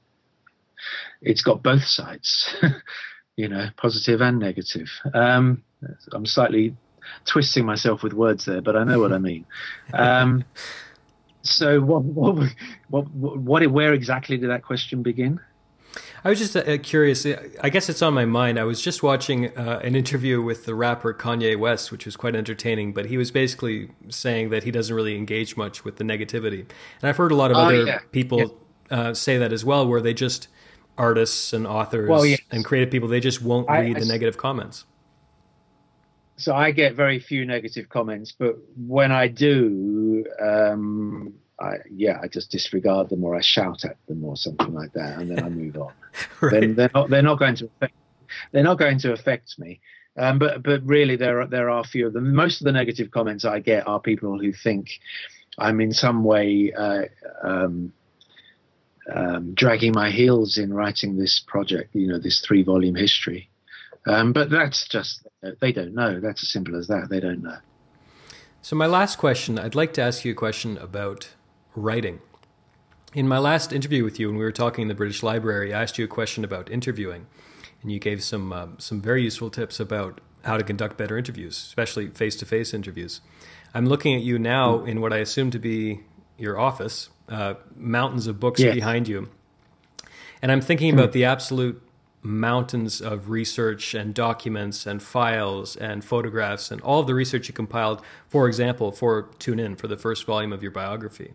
it's 1.22 1.42
got 1.42 1.64
both 1.64 1.84
sides. 1.84 2.56
you 3.38 3.48
know, 3.48 3.68
positive 3.78 4.20
and 4.20 4.40
negative. 4.40 4.88
Um, 5.14 5.64
I'm 6.12 6.26
slightly 6.26 6.76
twisting 7.26 7.66
myself 7.66 8.04
with 8.04 8.14
words 8.14 8.46
there, 8.46 8.62
but 8.62 8.76
I 8.76 8.84
know 8.84 9.00
what 9.00 9.14
I 9.14 9.18
mean. 9.18 9.46
Um, 9.94 10.44
so, 11.44 11.80
what, 11.80 12.04
what, 12.04 12.54
what, 12.90 13.10
what, 13.12 13.68
where 13.68 13.94
exactly 13.94 14.38
did 14.38 14.50
that 14.50 14.64
question 14.64 15.02
begin? 15.02 15.40
I 16.24 16.30
was 16.30 16.40
just 16.40 16.56
uh, 16.56 16.78
curious. 16.80 17.26
I 17.62 17.70
guess 17.70 17.90
it's 17.90 18.02
on 18.02 18.14
my 18.14 18.26
mind. 18.26 18.60
I 18.60 18.64
was 18.64 18.82
just 18.82 19.02
watching 19.02 19.56
uh, 19.58 19.80
an 19.84 19.96
interview 19.96 20.42
with 20.42 20.66
the 20.66 20.76
rapper 20.76 21.14
Kanye 21.14 21.58
West, 21.58 21.92
which 21.92 22.06
was 22.06 22.16
quite 22.16 22.36
entertaining. 22.36 22.94
But 22.94 23.06
he 23.06 23.18
was 23.18 23.32
basically 23.32 23.90
saying 24.10 24.50
that 24.50 24.64
he 24.64 24.72
doesn't 24.72 24.96
really 24.96 25.16
engage 25.16 25.56
much 25.56 25.86
with 25.86 25.98
the 25.98 26.04
negativity, 26.04 26.62
and 27.02 27.10
I've 27.10 27.18
heard 27.18 27.32
a 27.32 27.36
lot 27.36 27.52
of 27.52 27.58
oh, 27.58 27.62
other 27.62 27.86
yeah. 27.86 28.00
people 28.12 28.40
yeah. 28.40 28.48
Uh, 28.90 29.14
say 29.14 29.38
that 29.38 29.52
as 29.52 29.66
well, 29.66 29.88
where 29.88 30.02
they 30.02 30.14
just 30.14 30.48
artists 30.98 31.54
and 31.54 31.68
authors 31.68 32.10
well, 32.10 32.26
yes. 32.26 32.40
and 32.52 32.66
creative 32.66 32.90
people 32.90 33.08
they 33.08 33.20
just 33.20 33.42
won't 33.42 33.70
read 33.70 33.98
I, 33.98 34.00
the 34.00 34.06
negative 34.06 34.38
comments 34.38 34.86
so 36.38 36.56
i 36.56 36.72
get 36.72 36.96
very 36.96 37.20
few 37.20 37.46
negative 37.46 37.90
comments 37.90 38.34
but 38.38 38.56
when 38.76 39.12
i 39.12 39.28
do 39.28 40.26
um, 40.42 41.34
I 41.60 41.78
yeah, 41.90 42.20
I 42.22 42.28
just 42.28 42.52
disregard 42.52 43.10
them 43.10 43.24
or 43.24 43.36
I 43.36 43.42
shout 43.42 43.84
at 43.84 43.98
them 44.08 44.24
or 44.24 44.38
something 44.38 44.74
like 44.74 44.94
that, 44.94 45.18
and 45.18 45.32
then 45.32 45.44
I 45.44 45.50
move 45.50 45.76
on. 45.78 45.92
right. 46.42 46.52
Then 46.52 46.76
they're 46.76 46.92
not 46.94 47.10
they're 47.10 47.22
not 47.24 47.40
going 47.40 47.56
to 47.56 47.66
affect 47.66 47.96
they're 48.52 48.64
not 48.64 48.78
going 48.78 49.00
to 49.00 49.14
affect 49.14 49.58
me. 49.58 49.80
Um, 50.18 50.40
but 50.40 50.64
but 50.64 50.84
really, 50.84 51.16
there 51.16 51.42
are 51.42 51.48
there 51.48 51.70
are 51.70 51.80
a 51.80 51.88
few 51.88 52.08
of 52.08 52.14
them. 52.14 52.34
Most 52.34 52.62
of 52.62 52.66
the 52.66 52.72
negative 52.72 53.12
comments 53.12 53.46
I 53.46 53.60
get 53.60 53.88
are 53.88 54.00
people 54.00 54.40
who 54.40 54.52
think 54.52 54.90
I'm 55.58 55.82
in 55.82 55.94
some 55.94 56.24
way 56.24 56.74
uh, 56.74 57.04
um, 57.44 57.94
um, 59.12 59.54
dragging 59.54 59.94
my 59.94 60.12
heels 60.12 60.58
in 60.58 60.74
writing 60.74 61.18
this 61.18 61.44
project. 61.46 61.94
You 61.96 62.08
know, 62.08 62.20
this 62.20 62.44
three 62.46 62.64
volume 62.64 62.96
history. 62.96 63.50
Um, 64.08 64.34
but 64.34 64.50
that's 64.50 64.88
just 64.88 65.28
they 65.60 65.72
don't 65.72 65.94
know. 65.94 66.20
That's 66.20 66.42
as 66.44 66.50
simple 66.50 66.76
as 66.78 66.88
that. 66.88 67.10
They 67.10 67.20
don't 67.20 67.44
know. 67.44 67.58
So 68.62 68.76
my 68.76 68.86
last 68.86 69.18
question, 69.18 69.60
I'd 69.60 69.76
like 69.76 69.94
to 69.94 70.02
ask 70.02 70.26
you 70.26 70.32
a 70.32 70.36
question 70.36 70.78
about 70.78 71.30
writing. 71.76 72.20
In 73.14 73.28
my 73.28 73.38
last 73.38 73.72
interview 73.72 74.04
with 74.04 74.20
you, 74.20 74.28
when 74.28 74.38
we 74.38 74.44
were 74.44 74.52
talking 74.52 74.84
in 74.84 74.88
the 74.88 74.96
British 74.96 75.24
Library, 75.24 75.74
I 75.74 75.82
asked 75.82 75.98
you 75.98 76.06
a 76.06 76.08
question 76.08 76.44
about 76.44 76.70
interviewing 76.70 77.28
and 77.82 77.92
you 77.92 78.00
gave 78.00 78.24
some 78.24 78.52
um, 78.54 78.76
some 78.80 79.02
very 79.02 79.24
useful 79.24 79.50
tips 79.50 79.80
about 79.80 80.22
how 80.44 80.58
to 80.58 80.64
conduct 80.64 80.98
better 80.98 81.18
interviews, 81.18 81.58
especially 81.58 82.10
face 82.10 82.36
to 82.38 82.46
face 82.46 82.74
interviews. 82.74 83.22
I'm 83.74 83.86
looking 83.86 84.16
at 84.16 84.22
you 84.22 84.40
now 84.40 84.84
in 84.84 85.02
what 85.02 85.14
I 85.14 85.18
assume 85.18 85.52
to 85.52 85.60
be 85.60 86.02
your 86.38 86.60
office, 86.60 87.10
uh, 87.30 87.56
mountains 87.76 88.28
of 88.28 88.40
books 88.40 88.62
behind 88.62 89.08
you, 89.08 89.30
and 90.42 90.52
I'm 90.52 90.62
thinking 90.62 90.94
about 90.94 91.12
the 91.12 91.26
absolute 91.26 91.82
mountains 92.22 93.02
of 93.02 93.30
research 93.30 93.94
and 93.94 94.14
documents 94.14 94.86
and 94.86 95.02
files 95.02 95.76
and 95.76 96.04
photographs 96.04 96.72
and 96.72 96.82
all 96.82 97.02
of 97.02 97.08
the 97.08 97.14
research 97.14 97.48
you 97.48 97.54
compiled, 97.54 98.02
for 98.28 98.48
example, 98.48 98.92
for 98.92 99.30
Tune 99.40 99.60
In 99.60 99.76
for 99.76 99.88
the 99.88 99.98
first 99.98 100.26
volume 100.26 100.52
of 100.52 100.62
your 100.62 100.72
biography. 100.72 101.34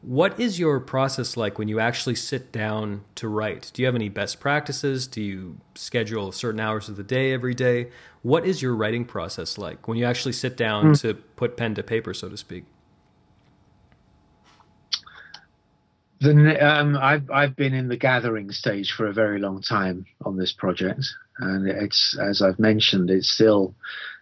What 0.00 0.38
is 0.38 0.60
your 0.60 0.78
process 0.78 1.36
like 1.36 1.58
when 1.58 1.66
you 1.66 1.80
actually 1.80 2.14
sit 2.14 2.52
down 2.52 3.04
to 3.16 3.26
write? 3.26 3.72
Do 3.74 3.82
you 3.82 3.86
have 3.86 3.96
any 3.96 4.08
best 4.08 4.38
practices? 4.38 5.08
Do 5.08 5.20
you 5.20 5.58
schedule 5.74 6.30
certain 6.30 6.60
hours 6.60 6.88
of 6.88 6.96
the 6.96 7.02
day 7.02 7.32
every 7.32 7.54
day? 7.54 7.90
What 8.22 8.46
is 8.46 8.62
your 8.62 8.76
writing 8.76 9.04
process 9.04 9.58
like 9.58 9.88
when 9.88 9.98
you 9.98 10.04
actually 10.04 10.32
sit 10.32 10.56
down 10.56 10.92
mm. 10.92 11.00
to 11.00 11.14
put 11.14 11.56
pen 11.56 11.74
to 11.74 11.82
paper, 11.82 12.14
so 12.14 12.28
to 12.28 12.36
speak? 12.36 12.64
The, 16.20 16.58
um, 16.60 16.96
I've 16.96 17.30
I've 17.30 17.54
been 17.54 17.74
in 17.74 17.88
the 17.88 17.96
gathering 17.96 18.50
stage 18.50 18.92
for 18.96 19.06
a 19.06 19.12
very 19.12 19.38
long 19.38 19.62
time 19.62 20.06
on 20.24 20.36
this 20.36 20.52
project, 20.52 21.04
and 21.38 21.68
it's 21.68 22.18
as 22.20 22.42
I've 22.42 22.58
mentioned, 22.58 23.10
it's 23.10 23.30
still 23.30 23.74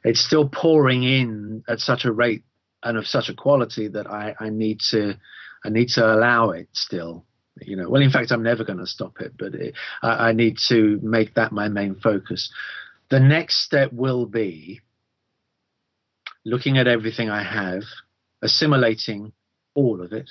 it's 0.04 0.20
still 0.20 0.48
pouring 0.48 1.04
in 1.04 1.64
at 1.68 1.80
such 1.80 2.04
a 2.04 2.12
rate 2.12 2.44
and 2.82 2.98
of 2.98 3.06
such 3.06 3.28
a 3.28 3.34
quality 3.34 3.88
that 3.88 4.06
I, 4.06 4.34
I 4.38 4.50
need 4.50 4.80
to 4.90 5.14
I 5.64 5.70
need 5.70 5.88
to 5.90 6.04
allow 6.04 6.50
it 6.50 6.68
still. 6.72 7.24
You 7.62 7.76
know, 7.76 7.88
well, 7.88 8.02
in 8.02 8.10
fact, 8.10 8.30
I'm 8.30 8.42
never 8.42 8.64
going 8.64 8.78
to 8.78 8.86
stop 8.86 9.20
it, 9.20 9.32
but 9.38 9.54
it, 9.54 9.74
I, 10.02 10.28
I 10.28 10.32
need 10.32 10.58
to 10.68 11.00
make 11.02 11.34
that 11.34 11.52
my 11.52 11.68
main 11.68 11.94
focus. 11.94 12.52
The 13.08 13.20
next 13.20 13.64
step 13.64 13.90
will 13.92 14.26
be 14.26 14.82
looking 16.44 16.76
at 16.76 16.86
everything 16.86 17.30
I 17.30 17.42
have, 17.42 17.84
assimilating 18.42 19.32
all 19.74 20.02
of 20.02 20.12
it, 20.12 20.28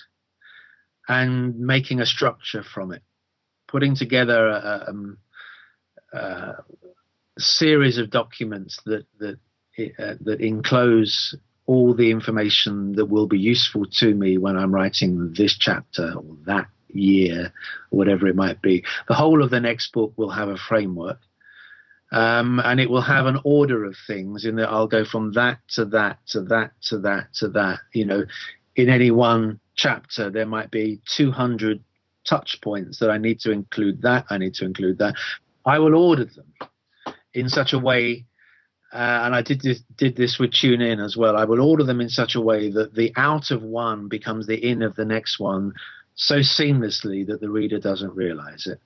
and 1.08 1.58
making 1.60 2.00
a 2.00 2.06
structure 2.06 2.64
from 2.64 2.92
it, 2.92 3.02
putting 3.68 3.96
together 3.96 4.48
a, 4.48 4.86
um, 4.88 5.18
a 6.14 6.54
series 7.38 7.98
of 7.98 8.10
documents 8.10 8.80
that 8.86 9.06
that 9.20 9.38
uh, 10.00 10.16
that 10.22 10.40
enclose 10.40 11.36
all 11.66 11.94
the 11.94 12.12
information 12.12 12.94
that 12.94 13.06
will 13.06 13.28
be 13.28 13.40
useful 13.40 13.86
to 13.86 14.14
me 14.14 14.38
when 14.38 14.56
I'm 14.56 14.74
writing 14.74 15.34
this 15.36 15.58
chapter 15.58 16.14
or 16.14 16.38
that 16.46 16.68
year, 16.90 17.52
whatever 17.90 18.28
it 18.28 18.36
might 18.36 18.62
be. 18.62 18.84
The 19.08 19.16
whole 19.16 19.44
of 19.44 19.50
the 19.50 19.60
next 19.60 19.92
book 19.92 20.14
will 20.16 20.30
have 20.30 20.48
a 20.48 20.58
framework. 20.58 21.20
Um, 22.12 22.62
and 22.64 22.80
it 22.80 22.90
will 22.90 23.02
have 23.02 23.26
an 23.26 23.40
order 23.44 23.84
of 23.84 23.96
things 24.08 24.46
in 24.46 24.56
that 24.56 24.70
I'll 24.70 24.88
go 24.88 25.04
from 25.04 25.34
that 25.34 25.58
to 25.70 25.86
that 25.86 26.20
to 26.28 26.42
that 26.44 26.72
to 26.84 27.00
that 27.00 27.34
to 27.40 27.50
that. 27.50 27.80
You 27.94 28.06
know, 28.06 28.26
in 28.76 28.90
any 28.90 29.12
one 29.12 29.60
chapter, 29.76 30.30
there 30.30 30.46
might 30.46 30.72
be 30.72 31.02
200 31.16 31.84
touch 32.28 32.60
points 32.62 33.00
that 33.00 33.10
I 33.10 33.18
need 33.18 33.40
to 33.42 33.52
include 33.52 34.02
that, 34.02 34.26
I 34.30 34.38
need 34.38 34.56
to 34.56 34.66
include 34.66 34.98
that. 35.00 35.16
I 35.66 35.80
will 35.80 35.96
order 35.96 36.26
them 36.26 36.54
in 37.34 37.50
such 37.50 37.74
a 37.74 37.80
way 37.80 38.26
uh, 38.96 39.24
and 39.26 39.36
I 39.36 39.42
did 39.42 39.60
this, 39.60 39.82
did 39.98 40.16
this 40.16 40.40
with 40.40 40.54
Tune 40.54 40.82
In 40.82 41.02
as 41.02 41.18
well. 41.18 41.36
I 41.36 41.44
will 41.44 41.60
order 41.60 41.84
them 41.84 42.00
in 42.00 42.08
such 42.08 42.36
a 42.36 42.40
way 42.40 42.72
that 42.72 42.94
the 42.94 43.12
out 43.18 43.52
of 43.52 43.62
one 43.62 44.08
becomes 44.08 44.48
the 44.48 44.56
in 44.56 44.82
of 44.82 44.96
the 44.96 45.04
next 45.04 45.38
one 45.38 45.74
so 46.16 46.36
seamlessly 46.36 47.28
that 47.28 47.42
the 47.42 47.50
reader 47.50 47.78
doesn't 47.78 48.16
realize 48.16 48.68
it. 48.68 48.80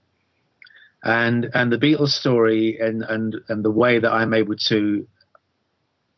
And 1.04 1.52
and 1.54 1.72
the 1.72 1.78
Beatles 1.78 2.10
story 2.10 2.80
and 2.80 3.04
and 3.04 3.36
and 3.50 3.64
the 3.64 3.70
way 3.70 4.00
that 4.00 4.12
I'm 4.12 4.34
able 4.34 4.56
to 4.68 5.08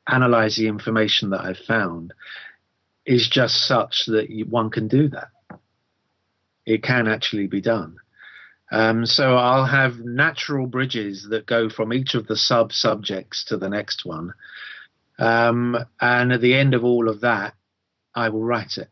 analyze 0.07 0.55
the 0.55 0.67
information 0.67 1.32
that 1.32 1.41
I've 1.41 1.57
found 1.57 2.13
is 3.05 3.27
just 3.29 3.67
such 3.67 4.03
that 4.07 4.29
you, 4.29 4.45
one 4.45 4.69
can 4.69 4.87
do 4.87 5.09
that. 5.09 5.29
It 6.65 6.83
can 6.83 7.07
actually 7.07 7.47
be 7.47 7.61
done. 7.61 7.97
Um, 8.71 9.05
so 9.05 9.35
I'll 9.35 9.65
have 9.65 9.99
natural 9.99 10.65
bridges 10.65 11.27
that 11.29 11.45
go 11.45 11.69
from 11.69 11.91
each 11.91 12.15
of 12.15 12.27
the 12.27 12.37
sub 12.37 12.71
subjects 12.71 13.45
to 13.45 13.57
the 13.57 13.69
next 13.69 14.05
one. 14.05 14.33
Um, 15.19 15.77
and 15.99 16.31
at 16.31 16.41
the 16.41 16.53
end 16.53 16.73
of 16.73 16.85
all 16.85 17.09
of 17.09 17.21
that, 17.21 17.53
I 18.15 18.29
will 18.29 18.43
write 18.43 18.77
it. 18.77 18.89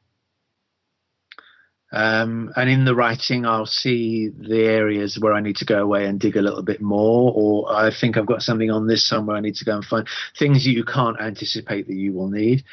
Um, 1.91 2.51
and 2.55 2.70
in 2.70 2.86
the 2.86 2.93
writing, 2.93 3.45
I'll 3.45 3.66
see 3.66 4.30
the 4.30 4.62
areas 4.62 5.18
where 5.20 5.34
I 5.34 5.41
need 5.41 5.55
to 5.57 5.66
go 5.66 5.82
away 5.82 6.05
and 6.05 6.20
dig 6.20 6.38
a 6.38 6.41
little 6.41 6.62
bit 6.62 6.82
more, 6.82 7.34
or 7.36 7.74
I 7.74 7.89
think 7.89 8.16
I've 8.16 8.28
got 8.28 8.43
something 8.43 8.70
on 8.70 8.86
this 8.86 9.07
somewhere 9.07 9.38
I 9.38 9.41
need 9.41 9.55
to 9.55 9.66
go 9.66 9.76
and 9.76 9.86
find 9.86 10.07
things 10.38 10.66
that 10.66 10.72
you 10.72 10.84
can't 10.84 11.20
anticipate 11.20 11.88
that 11.88 11.95
you 11.95 12.14
will 12.14 12.30
need. 12.30 12.64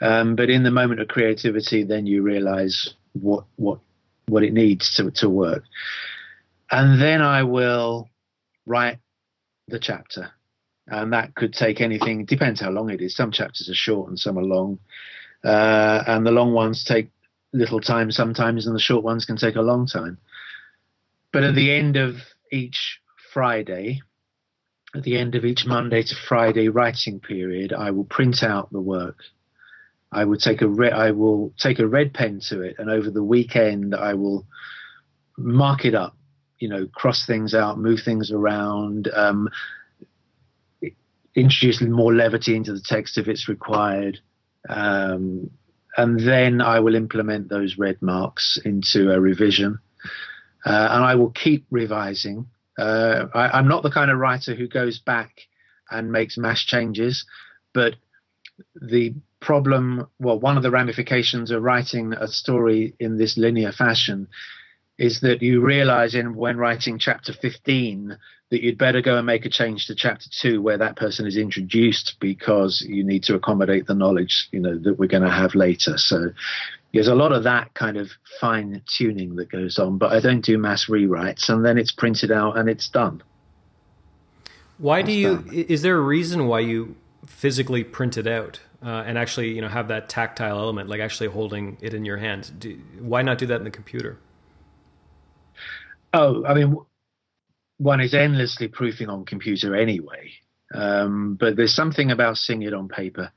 Um, 0.00 0.36
but 0.36 0.50
in 0.50 0.62
the 0.62 0.70
moment 0.70 1.00
of 1.00 1.08
creativity, 1.08 1.84
then 1.84 2.06
you 2.06 2.22
realize 2.22 2.94
what 3.12 3.44
what 3.56 3.78
what 4.26 4.42
it 4.42 4.52
needs 4.52 4.94
to 4.96 5.10
to 5.10 5.28
work 5.28 5.64
and 6.70 7.00
then 7.00 7.20
I 7.20 7.42
will 7.42 8.08
write 8.66 8.98
the 9.68 9.78
chapter. 9.78 10.30
And 10.86 11.12
that 11.12 11.34
could 11.34 11.52
take 11.52 11.80
anything, 11.80 12.24
depends 12.24 12.60
how 12.60 12.70
long 12.70 12.90
it 12.90 13.00
is. 13.00 13.16
Some 13.16 13.32
chapters 13.32 13.68
are 13.68 13.74
short 13.74 14.08
and 14.08 14.18
some 14.18 14.38
are 14.38 14.44
long. 14.44 14.78
Uh, 15.44 16.02
and 16.06 16.26
the 16.26 16.30
long 16.30 16.52
ones 16.52 16.84
take 16.84 17.10
little 17.52 17.80
time 17.80 18.10
sometimes, 18.10 18.66
and 18.66 18.74
the 18.74 18.80
short 18.80 19.04
ones 19.04 19.24
can 19.24 19.36
take 19.36 19.56
a 19.56 19.62
long 19.62 19.86
time. 19.86 20.18
But 21.32 21.44
at 21.44 21.54
the 21.54 21.72
end 21.72 21.96
of 21.96 22.16
each 22.50 23.00
Friday, 23.32 24.02
at 24.94 25.04
the 25.04 25.16
end 25.16 25.36
of 25.36 25.44
each 25.44 25.64
Monday 25.64 26.02
to 26.02 26.14
Friday 26.28 26.68
writing 26.68 27.20
period, 27.20 27.72
I 27.72 27.92
will 27.92 28.04
print 28.04 28.42
out 28.42 28.72
the 28.72 28.80
work. 28.80 29.18
I 30.12 30.24
will 30.24 30.38
take 30.38 30.62
a 30.62 30.68
re- 30.68 30.90
I 30.90 31.12
will 31.12 31.52
take 31.58 31.78
a 31.78 31.86
red 31.86 32.12
pen 32.12 32.40
to 32.48 32.62
it, 32.62 32.76
and 32.78 32.90
over 32.90 33.10
the 33.10 33.22
weekend 33.22 33.94
I 33.94 34.14
will 34.14 34.46
mark 35.36 35.84
it 35.84 35.94
up 35.94 36.16
you 36.60 36.68
know 36.68 36.86
cross 36.94 37.26
things 37.26 37.54
out, 37.54 37.78
move 37.78 38.00
things 38.04 38.30
around, 38.30 39.10
um, 39.14 39.48
introduce 41.34 41.80
more 41.80 42.14
levity 42.14 42.54
into 42.54 42.72
the 42.72 42.82
text 42.84 43.18
if 43.18 43.26
it's 43.26 43.48
required. 43.48 44.20
Um, 44.68 45.50
and 45.96 46.20
then 46.20 46.60
I 46.60 46.78
will 46.80 46.94
implement 46.94 47.48
those 47.48 47.78
red 47.78 48.00
marks 48.00 48.58
into 48.64 49.10
a 49.10 49.18
revision. 49.18 49.78
Uh, 50.64 50.88
and 50.90 51.04
I 51.04 51.14
will 51.14 51.30
keep 51.30 51.66
revising. 51.70 52.46
Uh, 52.78 53.26
I, 53.34 53.58
am 53.58 53.66
not 53.66 53.82
the 53.82 53.90
kind 53.90 54.10
of 54.10 54.18
writer 54.18 54.54
who 54.54 54.68
goes 54.68 54.98
back 54.98 55.32
and 55.90 56.12
makes 56.12 56.38
mass 56.38 56.62
changes, 56.62 57.24
but 57.74 57.94
the 58.74 59.14
problem, 59.40 60.06
well, 60.18 60.38
one 60.38 60.56
of 60.56 60.62
the 60.62 60.70
ramifications 60.70 61.50
of 61.50 61.62
writing 61.62 62.12
a 62.12 62.28
story 62.28 62.94
in 62.98 63.18
this 63.18 63.36
linear 63.36 63.72
fashion 63.72 64.28
is 64.98 65.20
that 65.20 65.40
you 65.40 65.62
realize 65.62 66.14
in 66.14 66.36
when 66.36 66.58
writing 66.58 66.98
chapter 66.98 67.32
15 67.32 68.18
that 68.50 68.62
you'd 68.62 68.76
better 68.76 69.00
go 69.00 69.16
and 69.16 69.26
make 69.26 69.46
a 69.46 69.48
change 69.48 69.86
to 69.86 69.94
chapter 69.94 70.28
2 70.30 70.60
where 70.60 70.76
that 70.76 70.96
person 70.96 71.26
is 71.26 71.38
introduced 71.38 72.16
because 72.20 72.84
you 72.86 73.02
need 73.02 73.22
to 73.22 73.34
accommodate 73.34 73.86
the 73.86 73.94
knowledge 73.94 74.48
you 74.52 74.60
know 74.60 74.76
that 74.76 74.98
we're 74.98 75.08
going 75.08 75.22
to 75.22 75.30
have 75.30 75.54
later. 75.54 75.96
So 75.96 76.32
there's 76.92 77.08
a 77.08 77.14
lot 77.14 77.32
of 77.32 77.44
that 77.44 77.72
kind 77.72 77.96
of 77.96 78.10
fine 78.40 78.82
tuning 78.86 79.36
that 79.36 79.48
goes 79.48 79.78
on 79.78 79.96
but 79.96 80.12
i 80.12 80.18
don't 80.18 80.44
do 80.44 80.58
mass 80.58 80.86
rewrites 80.86 81.48
and 81.48 81.64
then 81.64 81.78
it's 81.78 81.92
printed 81.92 82.30
out 82.30 82.58
and 82.58 82.68
it's 82.68 82.88
done. 82.88 83.22
Why 84.76 85.00
do 85.02 85.12
you 85.12 85.36
done. 85.36 85.50
is 85.54 85.80
there 85.82 85.96
a 85.96 86.02
reason 86.02 86.46
why 86.46 86.60
you 86.60 86.96
physically 87.26 87.84
print 87.84 88.18
it 88.18 88.26
out 88.26 88.60
uh, 88.82 89.04
and 89.06 89.18
actually 89.18 89.52
you 89.52 89.60
know 89.60 89.68
have 89.68 89.88
that 89.88 90.08
tactile 90.08 90.58
element 90.58 90.88
like 90.88 91.00
actually 91.00 91.28
holding 91.28 91.76
it 91.80 91.94
in 91.94 92.04
your 92.04 92.16
hand 92.16 92.50
do, 92.58 92.78
why 93.00 93.22
not 93.22 93.38
do 93.38 93.46
that 93.46 93.56
in 93.56 93.64
the 93.64 93.70
computer 93.70 94.18
Oh, 96.12 96.44
I 96.44 96.54
mean, 96.54 96.76
one 97.78 98.00
is 98.00 98.14
endlessly 98.14 98.68
proofing 98.68 99.08
on 99.08 99.24
computer 99.24 99.76
anyway. 99.76 100.32
Um, 100.74 101.36
but 101.38 101.56
there's 101.56 101.74
something 101.74 102.10
about 102.10 102.36
seeing 102.36 102.62
it 102.62 102.74
on 102.74 102.88
paper. 102.88 103.32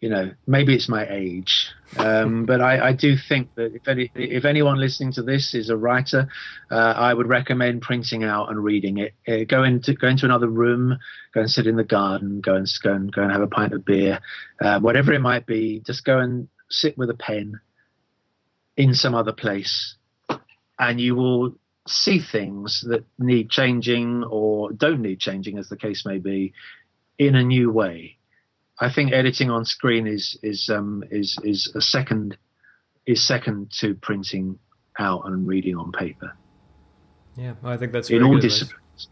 You 0.00 0.08
know, 0.10 0.32
maybe 0.46 0.74
it's 0.74 0.88
my 0.88 1.06
age, 1.08 1.70
um, 1.96 2.44
but 2.46 2.60
I, 2.60 2.88
I, 2.88 2.92
do 2.92 3.16
think 3.16 3.54
that 3.54 3.74
if 3.74 3.88
any, 3.88 4.10
if 4.14 4.44
anyone 4.44 4.78
listening 4.78 5.12
to 5.12 5.22
this 5.22 5.54
is 5.54 5.70
a 5.70 5.76
writer, 5.76 6.28
uh, 6.70 6.74
I 6.96 7.14
would 7.14 7.26
recommend 7.26 7.82
printing 7.82 8.24
out 8.24 8.50
and 8.50 8.62
reading 8.62 8.98
it. 8.98 9.14
Uh, 9.26 9.44
go 9.48 9.62
into 9.62 9.94
go 9.94 10.08
into 10.08 10.26
another 10.26 10.48
room, 10.48 10.98
go 11.32 11.40
and 11.40 11.50
sit 11.50 11.66
in 11.66 11.76
the 11.76 11.84
garden, 11.84 12.40
go 12.40 12.54
and 12.54 12.68
go 12.82 12.92
and 12.92 13.12
go 13.12 13.22
and 13.22 13.32
have 13.32 13.42
a 13.42 13.46
pint 13.46 13.72
of 13.72 13.84
beer, 13.84 14.20
uh, 14.60 14.80
whatever 14.80 15.12
it 15.12 15.20
might 15.20 15.46
be. 15.46 15.82
Just 15.86 16.04
go 16.04 16.18
and 16.18 16.48
sit 16.68 16.98
with 16.98 17.10
a 17.10 17.14
pen 17.14 17.60
in 18.76 18.94
some 18.94 19.14
other 19.14 19.32
place, 19.32 19.96
and 20.78 21.00
you 21.00 21.14
will 21.14 21.54
see 21.86 22.18
things 22.20 22.84
that 22.88 23.04
need 23.18 23.48
changing 23.50 24.24
or 24.24 24.72
don't 24.72 25.00
need 25.00 25.20
changing, 25.20 25.58
as 25.58 25.68
the 25.68 25.76
case 25.76 26.04
may 26.04 26.18
be, 26.18 26.52
in 27.18 27.34
a 27.34 27.42
new 27.42 27.70
way 27.70 28.18
I 28.84 28.92
think 28.92 29.12
editing 29.12 29.50
on 29.50 29.64
screen 29.64 30.06
is 30.06 30.38
is 30.42 30.68
um, 30.68 31.04
is 31.10 31.38
is 31.42 31.72
a 31.74 31.80
second 31.80 32.36
is 33.06 33.26
second 33.26 33.70
to 33.80 33.94
printing 33.94 34.58
out 34.98 35.22
and 35.26 35.46
reading 35.46 35.76
on 35.76 35.90
paper. 35.92 36.36
Yeah, 37.36 37.54
I 37.64 37.76
think 37.76 37.92
that's 37.92 38.10
in 38.10 38.22
all 38.22 38.38
disciplines. 38.38 39.08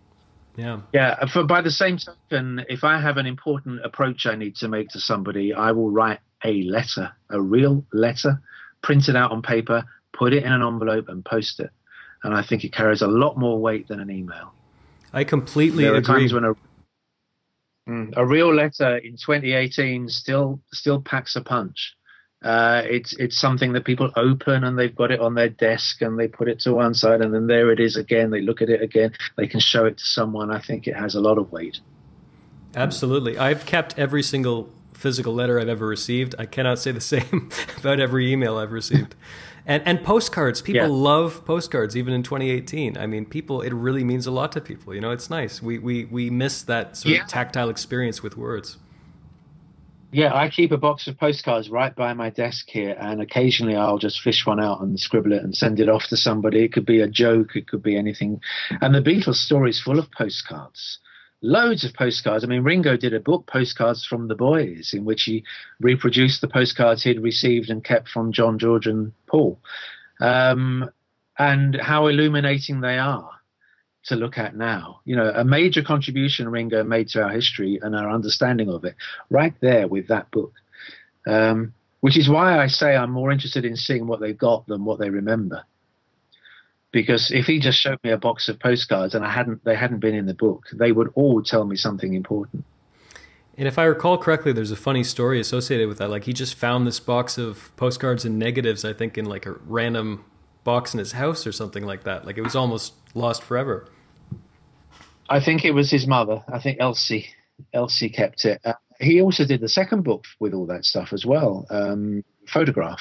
Yeah, 0.57 0.81
yeah. 0.93 1.25
For 1.27 1.45
by 1.45 1.63
the 1.63 1.71
same 1.71 1.97
token, 1.97 2.65
if 2.69 2.85
I 2.85 3.01
have 3.01 3.17
an 3.17 3.27
important 3.27 3.85
approach 3.85 4.27
I 4.27 4.35
need 4.37 4.57
to 4.57 4.69
make 4.69 4.91
to 4.91 5.01
somebody, 5.01 5.55
I 5.55 5.73
will 5.73 5.91
write 5.91 6.21
a 6.45 6.63
letter, 6.65 7.13
a 7.31 7.41
real 7.41 7.85
letter, 7.93 8.43
print 8.83 9.09
it 9.09 9.17
out 9.17 9.31
on 9.33 9.41
paper, 9.41 9.85
put 10.13 10.35
it 10.35 10.45
in 10.45 10.53
an 10.53 10.63
envelope, 10.63 11.09
and 11.09 11.25
post 11.25 11.61
it. 11.61 11.71
And 12.23 12.35
I 12.35 12.43
think 12.43 12.65
it 12.65 12.73
carries 12.73 13.01
a 13.01 13.09
lot 13.09 13.39
more 13.39 13.59
weight 13.59 13.89
than 13.89 14.01
an 14.01 14.11
email. 14.11 14.53
I 15.13 15.25
completely 15.25 15.85
there 15.85 15.95
are 15.95 15.97
agree. 15.97 16.21
Times 16.21 16.33
when 16.35 16.45
a, 16.45 16.55
Mm. 17.89 18.15
A 18.17 18.25
real 18.25 18.55
letter 18.55 18.97
in 18.97 19.13
2018 19.13 20.09
still 20.09 20.61
still 20.73 21.01
packs 21.01 21.37
a 21.37 21.41
punch. 21.41 21.95
Uh, 22.43 22.83
it's 22.85 23.13
it's 23.15 23.39
something 23.39 23.73
that 23.73 23.85
people 23.85 24.11
open 24.17 24.65
and 24.65 24.79
they've 24.79 24.97
got 24.97 25.13
it 25.13 25.21
on 25.21 25.35
their 25.35 25.49
desk 25.49 26.03
and 26.03 26.19
they 26.19 26.27
put 26.27 26.49
it 26.49 26.59
to 26.61 26.75
one 26.75 26.95
side 26.95 27.21
and 27.21 27.33
then 27.33 27.47
there 27.47 27.71
it 27.71 27.79
is 27.79 27.97
again. 27.97 28.31
They 28.31 28.41
look 28.41 28.63
at 28.63 28.69
it 28.69 28.83
again. 28.83 29.13
They 29.37 29.47
can 29.47 29.61
show 29.61 29.85
it 29.85 29.99
to 29.99 30.05
someone. 30.05 30.51
I 30.51 30.61
think 30.61 30.87
it 30.87 30.97
has 30.97 31.15
a 31.15 31.21
lot 31.21 31.39
of 31.39 31.53
weight. 31.53 31.81
Absolutely, 32.75 33.39
I've 33.39 33.67
kept 33.67 33.99
every 33.99 34.23
single 34.23 34.71
physical 34.93 35.35
letter 35.35 35.61
I've 35.61 35.69
ever 35.69 35.87
received. 35.87 36.35
I 36.39 36.47
cannot 36.47 36.79
say 36.79 36.93
the 36.93 37.01
same 37.15 37.51
about 37.79 38.01
every 38.01 38.33
email 38.33 38.57
I've 38.57 38.73
received. 38.73 39.15
And 39.65 39.83
and 39.87 40.03
postcards, 40.03 40.61
people 40.61 40.83
yeah. 40.83 40.89
love 40.89 41.45
postcards 41.45 41.97
even 41.97 42.13
in 42.13 42.23
2018. 42.23 42.97
I 42.97 43.07
mean, 43.07 43.25
people 43.27 43.61
it 43.63 43.73
really 43.73 44.05
means 44.05 44.27
a 44.27 44.31
lot 44.31 44.53
to 44.53 44.61
people. 44.61 44.95
You 44.95 45.01
know, 45.01 45.11
it's 45.11 45.31
nice. 45.31 45.63
We 45.63 45.79
we 45.79 46.05
we 46.07 46.31
miss 46.31 46.63
that 46.63 46.97
sort 46.97 47.15
yeah. 47.15 47.23
of 47.23 47.29
tactile 47.29 47.71
experience 47.71 48.23
with 48.23 48.37
words. 48.37 48.79
Yeah, 50.15 50.35
I 50.35 50.51
keep 50.51 50.73
a 50.73 50.77
box 50.77 51.07
of 51.07 51.19
postcards 51.19 51.71
right 51.71 51.95
by 51.95 52.13
my 52.13 52.29
desk 52.29 52.69
here, 52.69 52.95
and 53.01 53.23
occasionally 53.23 53.77
I'll 53.77 53.97
just 53.97 54.21
fish 54.21 54.45
one 54.45 54.61
out 54.61 54.83
and 54.83 55.01
scribble 55.01 55.33
it 55.33 55.43
and 55.43 55.57
send 55.57 55.81
it 55.81 55.89
off 55.89 56.09
to 56.09 56.19
somebody. 56.19 56.65
It 56.65 56.73
could 56.75 56.85
be 56.85 57.01
a 57.01 57.09
joke, 57.09 57.57
it 57.57 57.67
could 57.67 57.83
be 57.83 57.97
anything. 57.97 58.43
And 58.83 58.95
the 58.95 59.01
Beatles 59.01 59.37
story 59.37 59.71
is 59.71 59.81
full 59.81 59.99
of 59.99 60.11
postcards 60.11 60.99
loads 61.43 61.85
of 61.85 61.93
postcards. 61.93 62.45
I 62.45 62.47
mean, 62.47 62.63
Ringo 62.63 62.97
did 62.97 63.13
a 63.13 63.21
book, 63.21 63.47
Postcards 63.47 64.07
from 64.07 64.29
the 64.29 64.35
Boys, 64.35 64.93
in 64.95 65.05
which 65.05 65.25
he 65.25 65.45
reproduced 65.81 66.41
the 66.41 66.49
postcards 66.49 67.03
he'd 67.03 67.21
received 67.21 67.69
and 67.69 67.85
kept 67.85 68.09
from 68.09 68.33
John, 68.33 68.59
George, 68.59 68.87
and 68.87 69.13
Paul. 69.27 69.61
Um, 70.21 70.91
and 71.39 71.75
how 71.81 72.07
illuminating 72.07 72.81
they 72.81 72.99
are 72.99 73.31
to 74.05 74.17
look 74.17 74.39
at 74.39 74.57
now. 74.57 75.01
You 75.05 75.17
know, 75.17 75.33
a 75.35 75.45
major 75.45 75.83
contribution 75.83 76.49
Ringo 76.49 76.85
made 76.85 77.09
to 77.09 77.23
our 77.23 77.31
history 77.31 77.79
and 77.83 77.95
our 77.95 78.11
understanding 78.11 78.69
of 78.69 78.85
it, 78.85 78.95
right 79.31 79.55
there 79.61 79.89
with 79.89 80.09
that 80.09 80.31
book. 80.31 80.53
Um, 81.27 81.75
which 82.01 82.19
is 82.19 82.29
why 82.29 82.59
I 82.59 82.67
say 82.67 82.97
I'm 82.97 83.13
more 83.13 83.31
interested 83.31 83.65
in 83.65 83.77
seeing 83.77 84.09
what 84.09 84.21
they've 84.21 84.37
got 84.37 84.67
than 84.67 84.85
what 84.85 84.99
they 84.99 85.09
remember 85.09 85.65
because 86.93 87.31
if 87.33 87.47
he 87.47 87.59
just 87.59 87.79
showed 87.79 87.99
me 88.05 88.11
a 88.11 88.19
box 88.19 88.49
of 88.49 88.61
postcards 88.61 89.15
and 89.15 89.25
I 89.25 89.31
hadn't 89.31 89.65
they 89.65 89.75
hadn't 89.75 89.99
been 89.99 90.15
in 90.15 90.27
the 90.27 90.35
book, 90.35 90.67
they 90.73 90.93
would 90.93 91.11
all 91.15 91.43
tell 91.43 91.65
me 91.65 91.77
something 91.77 92.15
important. 92.15 92.65
And 93.59 93.69
if 93.69 93.79
I 93.79 93.85
recall 93.85 94.17
correctly, 94.17 94.53
there's 94.53 94.71
a 94.71 94.77
funny 94.77 95.05
story 95.05 95.39
associated 95.41 95.89
with 95.89 95.99
that. 95.99 96.09
Like 96.09 96.25
he 96.25 96.33
just 96.33 96.55
found 96.55 96.87
this 96.87 97.01
box 97.01 97.37
of 97.37 97.75
postcards 97.77 98.25
and 98.25 98.39
negatives, 98.39 98.85
I 98.85 98.93
think, 98.93 99.19
in 99.19 99.27
like 99.27 99.45
a 99.47 99.53
random 99.67 100.25
box 100.65 100.95
in 100.95 100.99
his 100.99 101.13
house 101.13 101.47
or 101.47 101.53
something 101.53 101.85
like 101.85 102.05
that. 102.05 102.25
Like 102.25 102.39
it 102.39 102.43
was 102.43 102.57
almost 102.57 102.95
lost 103.15 103.43
forever. 103.43 103.87
I 105.29 105.41
think 105.41 105.65
it 105.65 105.73
was 105.73 105.91
his 105.91 106.07
mother. 106.07 106.43
I 106.53 106.59
think 106.59 106.79
Elsie. 106.81 107.29
Elsie 107.73 108.09
kept 108.09 108.45
it. 108.45 108.61
Uh, 108.65 108.73
he 109.01 109.21
also 109.21 109.45
did 109.45 109.61
the 109.61 109.69
second 109.69 110.03
book 110.03 110.25
with 110.41 110.55
all 110.55 110.67
that 110.67 110.85
stuff 110.85 111.13
as 111.13 111.25
well, 111.25 111.67
um, 111.71 112.25
photograph 112.47 113.01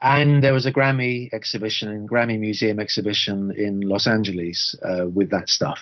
and 0.00 0.44
there 0.44 0.52
was 0.52 0.64
a 0.64 0.72
Grammy 0.72 1.32
exhibition 1.32 1.88
and 1.88 2.08
Grammy 2.08 2.38
Museum 2.38 2.78
exhibition 2.78 3.50
in 3.56 3.80
Los 3.80 4.06
Angeles 4.06 4.76
uh, 4.82 5.08
with 5.08 5.30
that 5.30 5.48
stuff. 5.48 5.80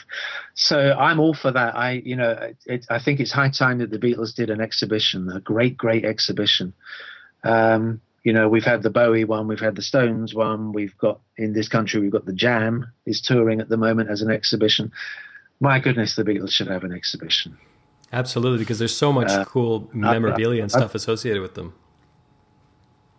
So 0.55 0.93
I'm 0.99 1.21
all 1.21 1.35
for 1.35 1.53
that. 1.53 1.77
I, 1.77 2.03
you 2.05 2.17
know, 2.17 2.53
it, 2.65 2.87
I 2.89 2.99
think 2.99 3.21
it's 3.21 3.33
high 3.33 3.51
time 3.51 3.79
that 3.79 3.91
the 3.91 3.99
Beatles 3.99 4.35
did 4.35 4.49
an 4.49 4.61
exhibition, 4.61 5.31
a 5.31 5.41
great, 5.41 5.77
great 5.77 6.07
exhibition. 6.07 6.73
Um, 7.45 8.01
you 8.25 8.33
know, 8.33 8.49
we've 8.49 8.65
had 8.65 8.83
the 8.83 8.91
Bowie 8.91 9.25
one, 9.25 9.49
we've 9.49 9.61
had 9.61 9.77
the 9.77 9.83
Stones 9.83 10.35
one, 10.35 10.73
we've 10.73 10.97
got 10.97 11.21
in 11.37 11.53
this 11.53 11.69
country, 11.69 12.01
we've 12.01 12.11
got 12.11 12.25
the 12.25 12.33
Jam 12.33 12.87
is 13.05 13.21
touring 13.21 13.61
at 13.61 13.69
the 13.69 13.77
moment 13.77 14.09
as 14.09 14.23
an 14.23 14.31
exhibition. 14.31 14.93
My 15.61 15.79
goodness, 15.79 16.17
the 16.17 16.25
Beatles 16.25 16.53
should 16.53 16.69
have 16.69 16.85
an 16.85 16.93
exhibition. 16.93 17.59
Absolutely, 18.13 18.61
because 18.61 18.79
there's 18.79 18.97
so 18.97 19.13
much 19.13 19.31
uh, 19.31 19.45
cool 19.45 19.91
memorabilia 19.93 20.63
and 20.63 20.71
stuff 20.71 20.95
associated 20.95 21.43
with 21.43 21.55
them 21.55 21.75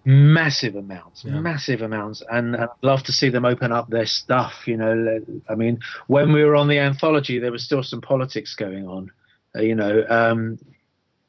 massive 0.08 0.78
amounts, 0.78 1.26
yeah. 1.26 1.38
massive 1.42 1.82
amounts, 1.82 2.24
and, 2.32 2.56
I'd 2.56 2.70
love 2.82 3.04
to 3.04 3.12
see 3.12 3.28
them 3.28 3.44
open 3.44 3.74
up 3.74 3.90
their 3.90 4.06
stuff. 4.06 4.66
You 4.66 4.78
know, 4.78 5.20
I 5.50 5.56
mean, 5.56 5.80
when 6.08 6.32
we 6.32 6.46
were 6.46 6.56
on 6.56 6.70
the 6.70 6.80
anthology, 6.80 7.40
there 7.40 7.52
was 7.52 7.66
still 7.66 7.84
some 7.84 8.00
politics 8.00 8.56
going 8.56 8.88
on. 8.88 9.12
Uh, 9.54 9.62
you 9.62 9.76
know, 9.76 10.06
um, 10.08 10.60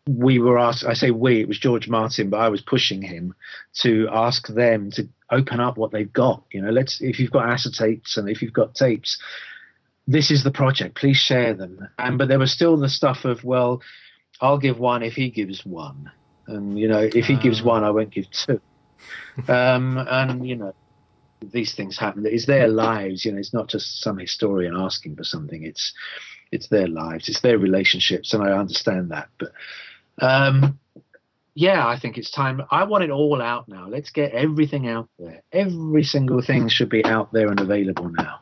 we 0.09 0.39
were 0.39 0.61
asked. 0.61 0.85
I 0.85 0.95
say 0.95 1.11
we. 1.11 1.41
It 1.41 1.49
was 1.49 1.59
George 1.59 1.89
Martin, 1.89 2.31
but 2.31 2.39
I 2.39 2.51
was 2.51 2.63
pushing 2.63 3.03
him 3.03 3.35
to 3.83 4.09
ask 4.13 4.47
them 4.47 4.93
to 4.93 5.09
open 5.29 5.59
up 5.59 5.77
what 5.77 5.91
they've 5.91 6.13
got. 6.13 6.45
You 6.53 6.63
know, 6.63 6.71
let's 6.71 7.01
if 7.01 7.19
you've 7.19 7.33
got 7.33 7.49
acetates 7.49 8.17
and 8.17 8.29
if 8.29 8.43
you've 8.43 8.53
got 8.53 8.77
tapes, 8.77 9.21
this 10.07 10.31
is 10.31 10.45
the 10.45 10.53
project. 10.53 10.95
Please 10.95 11.17
share 11.17 11.53
them. 11.53 11.89
And 11.99 12.17
but 12.17 12.29
there 12.29 12.39
was 12.39 12.53
still 12.53 12.77
the 12.77 12.89
stuff 12.89 13.25
of 13.25 13.43
well, 13.43 13.83
I'll 14.41 14.59
give 14.59 14.79
one 14.79 15.03
if 15.03 15.15
he 15.15 15.31
gives 15.31 15.67
one 15.67 16.13
and 16.49 16.79
you 16.79 16.89
know 16.89 17.01
if 17.01 17.27
he 17.27 17.37
gives 17.37 17.61
ah. 17.61 17.65
one 17.65 17.85
i 17.85 17.91
won't 17.91 18.11
give 18.11 18.25
two 18.31 18.61
um, 19.49 19.99
and 19.99 20.47
you 20.49 20.57
know 20.57 20.75
these 21.41 21.75
things 21.75 21.99
happen. 21.99 22.27
It's 22.27 22.47
their 22.47 22.69
lives 22.69 23.25
you 23.25 23.33
know 23.33 23.39
it's 23.39 23.55
not 23.55 23.69
just 23.69 24.03
some 24.03 24.19
historian 24.19 24.75
asking 24.77 25.17
for 25.17 25.25
something. 25.25 25.65
It's 25.65 25.93
it's 26.53 26.69
their 26.69 26.89
lives 26.89 27.29
it's 27.29 27.41
their 27.41 27.59
relationships 27.59 28.35
and 28.35 28.43
i 28.43 28.53
understand 28.53 29.11
that. 29.11 29.29
But 29.39 29.53
um, 30.21 30.79
yeah 31.55 31.87
i 31.87 31.99
think 31.99 32.19
it's 32.19 32.31
time. 32.31 32.63
I 32.71 32.85
want 32.85 33.05
it 33.05 33.11
all 33.11 33.41
out 33.43 33.69
now. 33.69 33.89
Let's 33.89 34.11
get 34.11 34.33
everything 34.33 34.89
out 34.89 35.09
there. 35.19 35.43
Every 35.53 36.05
single 36.05 36.43
thing 36.43 36.69
should 36.69 36.89
be 36.89 37.05
out 37.05 37.33
there 37.33 37.49
and 37.49 37.61
available 37.61 38.11
now. 38.11 38.41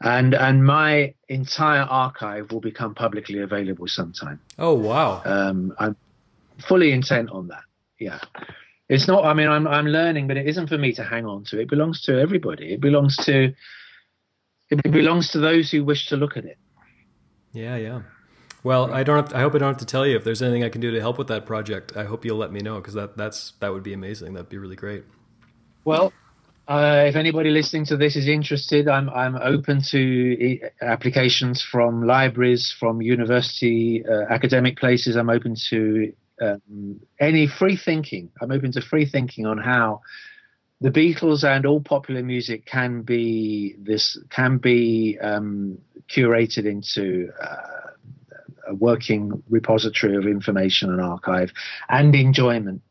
And 0.00 0.34
and 0.34 0.64
my 0.64 1.14
entire 1.28 1.82
archive 1.82 2.50
will 2.50 2.60
become 2.60 2.94
publicly 2.94 3.38
available 3.38 3.86
sometime. 3.86 4.40
Oh 4.58 4.74
wow. 4.74 5.22
Um, 5.24 5.74
i'm 5.78 5.96
fully 6.66 6.92
intent 6.92 7.30
on 7.30 7.48
that. 7.48 7.64
Yeah. 7.98 8.18
It's 8.92 9.08
not. 9.08 9.24
I 9.24 9.32
mean, 9.32 9.48
I'm 9.48 9.66
I'm 9.66 9.86
learning, 9.86 10.28
but 10.28 10.36
it 10.36 10.46
isn't 10.46 10.68
for 10.68 10.76
me 10.76 10.92
to 10.92 11.02
hang 11.02 11.24
on 11.24 11.44
to. 11.44 11.58
It 11.58 11.70
belongs 11.70 12.02
to 12.02 12.20
everybody. 12.20 12.74
It 12.74 12.80
belongs 12.82 13.16
to. 13.24 13.54
It 14.68 14.82
belongs 14.82 15.30
to 15.30 15.38
those 15.38 15.70
who 15.70 15.82
wish 15.82 16.08
to 16.08 16.16
look 16.16 16.36
at 16.36 16.44
it. 16.44 16.58
Yeah, 17.52 17.76
yeah. 17.76 18.02
Well, 18.62 18.92
I 18.92 19.02
don't. 19.02 19.16
Have 19.16 19.30
to, 19.30 19.36
I 19.38 19.40
hope 19.40 19.54
I 19.54 19.58
don't 19.58 19.68
have 19.70 19.78
to 19.78 19.86
tell 19.86 20.06
you 20.06 20.14
if 20.16 20.24
there's 20.24 20.42
anything 20.42 20.62
I 20.62 20.68
can 20.68 20.82
do 20.82 20.90
to 20.90 21.00
help 21.00 21.16
with 21.16 21.28
that 21.28 21.46
project. 21.46 21.96
I 21.96 22.04
hope 22.04 22.26
you'll 22.26 22.36
let 22.36 22.52
me 22.52 22.60
know 22.60 22.76
because 22.76 22.92
that 22.92 23.16
that's 23.16 23.54
that 23.60 23.72
would 23.72 23.82
be 23.82 23.94
amazing. 23.94 24.34
That'd 24.34 24.50
be 24.50 24.58
really 24.58 24.76
great. 24.76 25.04
Well, 25.86 26.12
uh, 26.68 27.04
if 27.06 27.16
anybody 27.16 27.48
listening 27.48 27.86
to 27.86 27.96
this 27.96 28.14
is 28.14 28.28
interested, 28.28 28.88
I'm 28.88 29.08
I'm 29.08 29.36
open 29.36 29.80
to 29.92 30.58
applications 30.82 31.62
from 31.62 32.06
libraries, 32.06 32.74
from 32.78 33.00
university 33.00 34.04
uh, 34.04 34.26
academic 34.28 34.76
places. 34.76 35.16
I'm 35.16 35.30
open 35.30 35.56
to 35.70 36.12
um, 36.40 37.00
any 37.20 37.46
free 37.46 37.76
thinking. 37.76 38.30
I'm 38.40 38.52
open 38.52 38.72
to 38.72 38.82
free 38.82 39.06
thinking 39.06 39.46
on 39.46 39.58
how 39.58 40.00
the 40.80 40.90
Beatles 40.90 41.44
and 41.44 41.64
all 41.64 41.80
popular 41.80 42.22
music 42.22 42.66
can 42.66 43.02
be 43.02 43.76
this 43.78 44.18
can 44.30 44.58
be 44.58 45.18
um, 45.22 45.78
curated 46.08 46.66
into 46.66 47.30
uh, 47.40 47.90
a 48.68 48.74
working 48.74 49.42
repository 49.48 50.16
of 50.16 50.26
information 50.26 50.90
and 50.90 51.00
archive 51.00 51.52
and 51.88 52.14
enjoyment. 52.14 52.82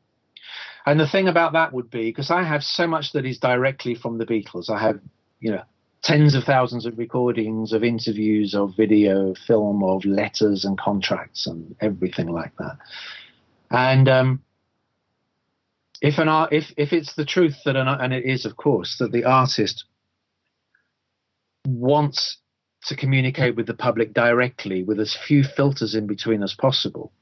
And 0.85 0.99
the 0.99 1.07
thing 1.07 1.27
about 1.27 1.53
that 1.53 1.73
would 1.73 1.91
be 1.91 2.09
because 2.09 2.31
I 2.31 2.43
have 2.43 2.63
so 2.63 2.87
much 2.87 3.11
that 3.13 3.25
is 3.25 3.37
directly 3.37 3.95
from 3.95 4.17
the 4.17 4.25
Beatles. 4.25 4.69
I 4.69 4.79
have, 4.79 4.99
you 5.39 5.51
know, 5.51 5.63
tens 6.03 6.33
of 6.33 6.43
thousands 6.43 6.85
of 6.85 6.97
recordings 6.97 7.73
of 7.73 7.83
interviews, 7.83 8.55
of 8.55 8.75
video, 8.75 9.35
film, 9.47 9.83
of 9.83 10.03
letters 10.05 10.65
and 10.65 10.79
contracts 10.79 11.45
and 11.45 11.75
everything 11.81 12.27
like 12.27 12.55
that. 12.57 12.77
And 13.71 14.09
um, 14.09 14.43
if 16.01 16.17
an 16.17 16.27
art, 16.27 16.51
if 16.51 16.65
if 16.77 16.91
it's 16.91 17.15
the 17.15 17.25
truth 17.25 17.55
that 17.65 17.75
an 17.75 17.87
and 17.87 18.13
it 18.13 18.25
is, 18.25 18.45
of 18.45 18.57
course, 18.57 18.97
that 18.99 19.11
the 19.11 19.23
artist 19.23 19.85
wants 21.65 22.37
to 22.87 22.95
communicate 22.95 23.55
with 23.55 23.67
the 23.67 23.73
public 23.73 24.13
directly 24.13 24.83
with 24.83 24.99
as 24.99 25.15
few 25.27 25.43
filters 25.43 25.95
in 25.95 26.07
between 26.07 26.43
as 26.43 26.53
possible, 26.53 27.13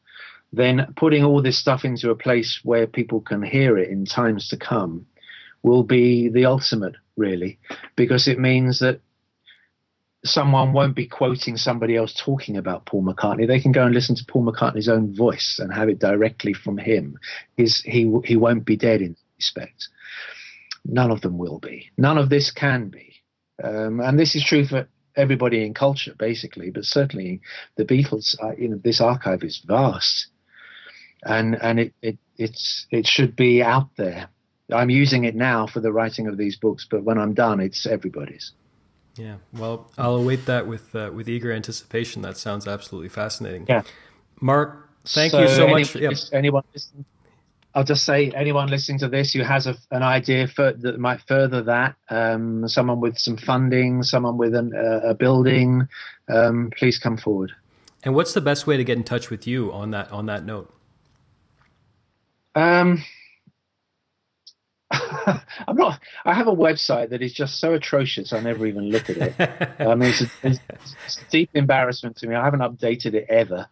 then 0.52 0.94
putting 0.96 1.24
all 1.24 1.42
this 1.42 1.60
stuff 1.60 1.86
into 1.86 2.10
a 2.10 2.16
place 2.16 2.62
where 2.64 2.88
people 2.88 3.22
can 3.22 3.44
hear 3.44 3.78
it 3.78 3.90
in 3.90 4.06
times 4.06 4.48
to 4.48 4.58
come 4.58 5.06
will 5.62 5.84
be 5.84 6.30
the 6.30 6.46
ultimate, 6.46 6.96
really, 7.18 7.60
because 7.96 8.28
it 8.28 8.40
means 8.40 8.80
that 8.80 9.02
someone 10.26 10.74
won't 10.74 10.96
be 10.96 11.08
quoting 11.08 11.56
somebody 11.56 11.96
else 11.96 12.14
talking 12.14 12.58
about 12.58 12.86
Paul 12.86 13.04
McCartney. 13.04 13.48
They 13.48 13.60
can 13.60 13.72
go 13.72 13.86
and 13.86 13.94
listen 13.94 14.16
to 14.16 14.26
Paul 14.26 14.46
McCartney's 14.46 14.90
own 14.90 15.16
voice 15.16 15.60
and 15.60 15.74
have 15.74 15.90
it 15.90 16.00
directly 16.00 16.54
from 16.54 16.78
him. 16.78 17.18
His, 17.58 17.82
he 17.82 18.12
he 18.26 18.36
won't 18.36 18.66
be 18.66 18.76
dead 18.76 19.02
in 19.02 19.16
respect. 19.38 19.88
None 20.86 21.12
of 21.12 21.22
them 21.22 21.38
will 21.38 21.60
be. 21.60 21.90
None 21.98 22.18
of 22.18 22.30
this 22.30 22.52
can 22.52 22.90
be. 22.90 23.16
Um, 23.64 24.00
and 24.00 24.20
this 24.20 24.36
is 24.36 24.44
true 24.44 24.66
for 24.66 24.88
everybody 25.16 25.66
in 25.66 25.74
culture, 25.74 26.16
basically, 26.18 26.70
but 26.72 26.86
certainly 26.86 27.42
the 27.76 27.86
Beatles. 27.86 28.36
Uh, 28.42 28.56
you 28.58 28.70
know, 28.70 28.80
this 28.84 29.02
archive 29.02 29.44
is 29.44 29.62
vast, 29.66 30.28
and 31.24 31.56
and 31.62 31.80
it, 31.80 31.94
it 32.02 32.18
it's 32.38 32.88
it 32.92 33.08
should 33.08 33.36
be 33.36 33.62
out 33.62 33.90
there. 33.98 34.30
I'm 34.72 34.90
using 34.90 35.24
it 35.26 35.36
now 35.36 35.66
for 35.66 35.80
the 35.80 35.92
writing 35.92 36.28
of 36.28 36.38
these 36.38 36.56
books, 36.56 36.88
but 36.90 37.04
when 37.04 37.18
I'm 37.18 37.34
done, 37.34 37.60
it's 37.60 37.88
everybody's. 37.88 38.52
Yeah, 39.20 39.36
well, 39.52 39.92
I'll 39.98 40.16
await 40.16 40.46
that 40.46 40.66
with 40.66 40.96
uh, 40.96 41.12
with 41.14 41.28
eager 41.28 41.52
anticipation. 41.52 42.22
That 42.22 42.38
sounds 42.38 42.66
absolutely 42.68 43.10
fascinating. 43.10 43.66
Yeah, 43.68 43.82
Mark, 44.40 44.90
thank 45.06 45.32
so 45.32 45.42
you 45.42 45.50
so 45.50 45.64
any, 45.66 45.74
much. 45.74 45.94
Yep. 45.94 46.14
Anyone, 46.32 46.64
listening, 46.74 47.04
I'll 47.76 47.84
just 47.84 48.06
say 48.06 48.32
anyone 48.32 48.70
listening 48.70 48.98
to 49.00 49.10
this 49.10 49.34
who 49.34 49.44
has 49.44 49.68
a, 49.68 49.76
an 49.92 50.04
idea 50.04 50.48
for, 50.48 50.72
that 50.72 51.00
might 51.00 51.20
further 51.28 51.62
that, 51.64 51.96
um, 52.10 52.66
someone 52.70 53.02
with 53.02 53.18
some 53.18 53.36
funding, 53.36 54.04
someone 54.04 54.38
with 54.38 54.56
an, 54.56 54.74
uh, 54.74 55.10
a 55.10 55.14
building, 55.14 55.88
um, 56.30 56.72
please 56.78 56.98
come 56.98 57.18
forward. 57.18 57.52
And 58.04 58.16
what's 58.16 58.34
the 58.34 58.42
best 58.42 58.68
way 58.68 58.78
to 58.78 58.86
get 58.86 58.98
in 58.98 59.04
touch 59.04 59.30
with 59.30 59.46
you 59.46 59.74
on 59.74 59.92
that 59.92 60.10
on 60.14 60.28
that 60.28 60.46
note? 60.46 60.74
Um, 62.56 63.04
I'm 64.92 65.76
not. 65.76 66.00
I 66.26 66.34
have 66.34 66.48
a 66.48 66.56
website 66.56 67.10
that 67.10 67.22
is 67.22 67.34
just 67.34 67.60
so 67.60 67.74
atrocious. 67.74 68.34
I 68.34 68.40
never 68.40 68.66
even 68.66 68.90
look 68.90 69.10
at 69.10 69.18
it. 69.18 69.36
I 69.80 69.96
mean, 69.96 70.10
it's 70.10 70.22
a, 70.22 70.60
it's 71.06 71.18
a, 71.18 71.30
deep 71.30 71.52
embarrassment 71.54 72.18
to 72.18 72.28
me. 72.28 72.36
I 72.36 72.44
haven't 72.44 72.62
updated 72.62 73.14
it 73.14 73.28
ever 73.30 73.68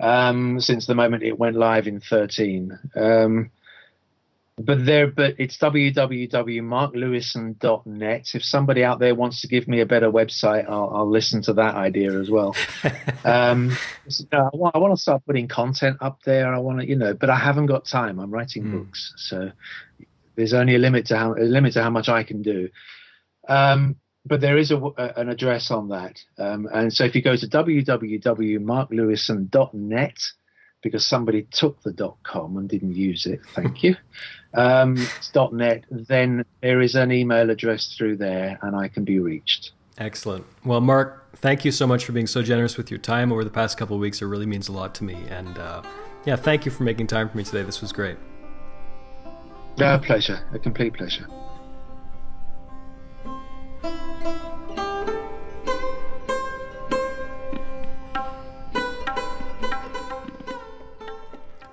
um, 0.00 0.60
since 0.60 0.86
the 0.86 0.94
moment 0.94 1.22
it 1.22 1.38
went 1.38 1.56
live 1.56 1.86
in 1.86 2.00
13. 2.00 2.78
Um, 2.96 3.50
but 4.60 4.84
there, 4.84 5.06
but 5.06 5.36
it's 5.38 5.56
www.marklewisohn.net. 5.58 8.26
If 8.34 8.42
somebody 8.42 8.82
out 8.82 8.98
there 8.98 9.14
wants 9.14 9.42
to 9.42 9.48
give 9.48 9.68
me 9.68 9.78
a 9.80 9.86
better 9.86 10.10
website, 10.10 10.68
I'll, 10.68 10.90
I'll 10.92 11.08
listen 11.08 11.42
to 11.42 11.52
that 11.54 11.76
idea 11.76 12.18
as 12.18 12.28
well. 12.28 12.56
um, 13.24 13.78
I, 14.32 14.48
want, 14.52 14.74
I 14.74 14.78
want 14.78 14.96
to 14.96 15.00
start 15.00 15.22
putting 15.26 15.46
content 15.46 15.98
up 16.00 16.18
there. 16.24 16.52
I 16.52 16.58
want 16.58 16.80
to, 16.80 16.88
you 16.88 16.96
know, 16.96 17.14
but 17.14 17.30
I 17.30 17.36
haven't 17.36 17.66
got 17.66 17.84
time. 17.84 18.18
I'm 18.18 18.32
writing 18.32 18.64
mm. 18.64 18.72
books, 18.72 19.12
so 19.16 19.52
there's 20.38 20.54
only 20.54 20.76
a 20.76 20.78
limit 20.78 21.04
to 21.06 21.18
how 21.18 21.34
a 21.34 21.42
limit 21.42 21.72
to 21.74 21.82
how 21.82 21.90
much 21.90 22.08
I 22.08 22.22
can 22.22 22.40
do. 22.42 22.68
Um, 23.48 23.96
but 24.24 24.40
there 24.40 24.56
is 24.56 24.70
a, 24.70 24.76
an 25.16 25.28
address 25.28 25.72
on 25.72 25.88
that, 25.88 26.20
um, 26.38 26.68
and 26.72 26.92
so 26.92 27.04
if 27.04 27.16
you 27.16 27.22
go 27.22 27.36
to 27.36 27.46
www.marklewisohn.net, 27.46 30.18
because 30.80 31.04
somebody 31.06 31.48
took 31.50 31.82
the 31.82 32.14
.com 32.22 32.56
and 32.56 32.68
didn't 32.68 32.94
use 32.94 33.26
it, 33.26 33.40
thank 33.54 33.82
you. 33.82 33.96
Um, 34.54 34.96
.net, 35.52 35.84
then 35.90 36.42
there 36.62 36.80
is 36.80 36.94
an 36.94 37.12
email 37.12 37.50
address 37.50 37.94
through 37.94 38.16
there, 38.16 38.58
and 38.62 38.74
I 38.74 38.88
can 38.88 39.04
be 39.04 39.18
reached. 39.18 39.72
Excellent. 39.98 40.46
Well, 40.64 40.80
Mark, 40.80 41.36
thank 41.36 41.66
you 41.66 41.70
so 41.70 41.86
much 41.86 42.06
for 42.06 42.12
being 42.12 42.26
so 42.26 42.42
generous 42.42 42.78
with 42.78 42.90
your 42.90 42.96
time 42.98 43.30
over 43.30 43.44
the 43.44 43.50
past 43.50 43.76
couple 43.76 43.96
of 43.96 44.00
weeks. 44.00 44.22
It 44.22 44.24
really 44.24 44.46
means 44.46 44.68
a 44.68 44.72
lot 44.72 44.94
to 44.96 45.04
me, 45.04 45.18
and 45.28 45.58
uh, 45.58 45.82
yeah, 46.24 46.36
thank 46.36 46.64
you 46.64 46.70
for 46.70 46.82
making 46.82 47.08
time 47.08 47.28
for 47.28 47.36
me 47.36 47.44
today. 47.44 47.62
This 47.62 47.82
was 47.82 47.92
great. 47.92 48.16
A 49.80 49.98
pleasure, 49.98 50.40
a 50.52 50.58
complete 50.58 50.92
pleasure. 50.94 51.26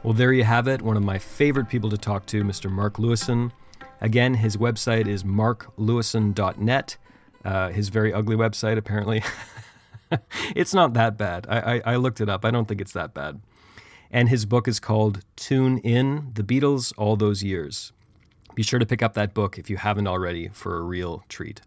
Well, 0.03 0.13
there 0.13 0.31
you 0.31 0.43
have 0.43 0.67
it. 0.67 0.83
One 0.83 0.95
of 0.97 1.01
my 1.01 1.17
favorite 1.17 1.67
people 1.67 1.89
to 1.89 1.97
talk 1.97 2.27
to, 2.27 2.43
Mr. 2.43 2.69
Mark 2.69 2.97
Lewisohn. 2.97 3.51
Again, 3.99 4.35
his 4.35 4.55
website 4.55 5.07
is 5.07 5.23
marklewisohn.net. 5.23 6.97
Uh, 7.43 7.69
his 7.69 7.89
very 7.89 8.13
ugly 8.13 8.35
website, 8.35 8.77
apparently. 8.77 9.23
it's 10.55 10.75
not 10.75 10.93
that 10.93 11.17
bad. 11.17 11.47
I, 11.49 11.59
I, 11.59 11.81
I 11.85 11.95
looked 11.95 12.21
it 12.21 12.29
up. 12.29 12.45
I 12.45 12.51
don't 12.51 12.67
think 12.67 12.81
it's 12.81 12.93
that 12.93 13.15
bad. 13.15 13.41
And 14.11 14.29
his 14.29 14.45
book 14.45 14.67
is 14.67 14.79
called 14.79 15.21
Tune 15.35 15.79
In 15.79 16.29
The 16.35 16.43
Beatles 16.43 16.93
All 16.97 17.15
Those 17.15 17.41
Years. 17.41 17.91
Be 18.55 18.63
sure 18.63 18.79
to 18.79 18.85
pick 18.85 19.03
up 19.03 19.13
that 19.13 19.33
book 19.33 19.59
if 19.59 19.69
you 19.69 19.77
haven't 19.77 20.07
already 20.07 20.47
for 20.47 20.77
a 20.77 20.81
real 20.81 21.23
treat. 21.27 21.61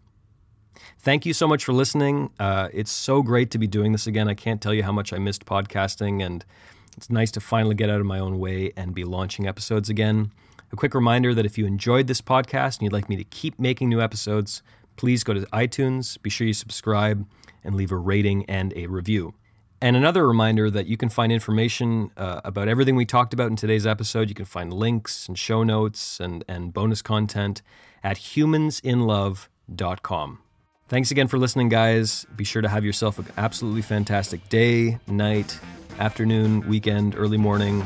Thank 0.99 1.25
you 1.25 1.33
so 1.33 1.47
much 1.47 1.63
for 1.63 1.73
listening. 1.73 2.31
Uh, 2.39 2.69
it's 2.73 2.91
so 2.91 3.21
great 3.21 3.51
to 3.51 3.57
be 3.57 3.67
doing 3.67 3.91
this 3.91 4.07
again. 4.07 4.27
I 4.27 4.33
can't 4.33 4.61
tell 4.61 4.73
you 4.73 4.83
how 4.83 4.91
much 4.91 5.13
I 5.13 5.17
missed 5.17 5.45
podcasting, 5.45 6.25
and 6.25 6.43
it's 6.97 7.09
nice 7.09 7.31
to 7.31 7.39
finally 7.39 7.75
get 7.75 7.89
out 7.89 7.99
of 7.99 8.05
my 8.05 8.19
own 8.19 8.39
way 8.39 8.71
and 8.75 8.95
be 8.95 9.03
launching 9.03 9.47
episodes 9.47 9.89
again. 9.89 10.31
A 10.71 10.75
quick 10.75 10.93
reminder 10.93 11.33
that 11.33 11.45
if 11.45 11.57
you 11.57 11.65
enjoyed 11.65 12.07
this 12.07 12.21
podcast 12.21 12.77
and 12.77 12.83
you'd 12.83 12.93
like 12.93 13.09
me 13.09 13.15
to 13.17 13.23
keep 13.23 13.59
making 13.59 13.89
new 13.89 14.01
episodes, 14.01 14.61
please 14.97 15.23
go 15.23 15.33
to 15.33 15.41
iTunes, 15.47 16.21
be 16.21 16.29
sure 16.29 16.47
you 16.47 16.53
subscribe, 16.53 17.25
and 17.63 17.75
leave 17.75 17.91
a 17.91 17.97
rating 17.97 18.45
and 18.45 18.73
a 18.75 18.87
review. 18.87 19.33
And 19.81 19.95
another 19.95 20.27
reminder 20.27 20.69
that 20.69 20.87
you 20.87 20.97
can 20.97 21.07
find 21.07 21.31
information 21.31 22.11
uh, 22.17 22.41
about 22.43 22.67
everything 22.67 22.97
we 22.97 23.05
talked 23.05 23.33
about 23.33 23.49
in 23.49 23.55
today's 23.55 23.87
episode. 23.87 24.27
You 24.27 24.35
can 24.35 24.43
find 24.43 24.73
links 24.73 25.25
and 25.27 25.39
show 25.39 25.63
notes 25.63 26.19
and, 26.19 26.43
and 26.49 26.73
bonus 26.73 27.01
content 27.01 27.61
at 28.03 28.17
humansinlove.com. 28.17 30.39
Thanks 30.89 31.11
again 31.11 31.27
for 31.27 31.37
listening, 31.37 31.69
guys. 31.69 32.25
Be 32.35 32.43
sure 32.43 32.61
to 32.61 32.67
have 32.67 32.83
yourself 32.83 33.19
an 33.19 33.27
absolutely 33.37 33.83
fantastic 33.83 34.49
day, 34.49 34.97
night, 35.07 35.57
afternoon, 35.99 36.67
weekend, 36.67 37.15
early 37.15 37.37
morning, 37.37 37.81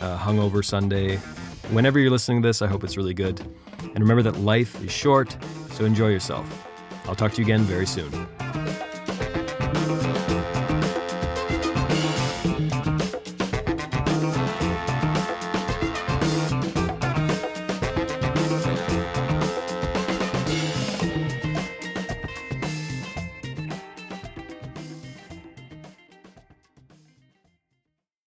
uh, 0.00 0.18
hungover 0.18 0.64
Sunday. 0.64 1.16
Whenever 1.70 1.98
you're 1.98 2.10
listening 2.10 2.42
to 2.42 2.48
this, 2.48 2.62
I 2.62 2.68
hope 2.68 2.84
it's 2.84 2.96
really 2.96 3.14
good. 3.14 3.40
And 3.80 3.98
remember 3.98 4.22
that 4.22 4.36
life 4.36 4.80
is 4.84 4.92
short, 4.92 5.36
so 5.72 5.84
enjoy 5.84 6.08
yourself. 6.08 6.46
I'll 7.06 7.16
talk 7.16 7.32
to 7.32 7.38
you 7.38 7.44
again 7.44 7.62
very 7.62 7.86
soon. 7.86 8.12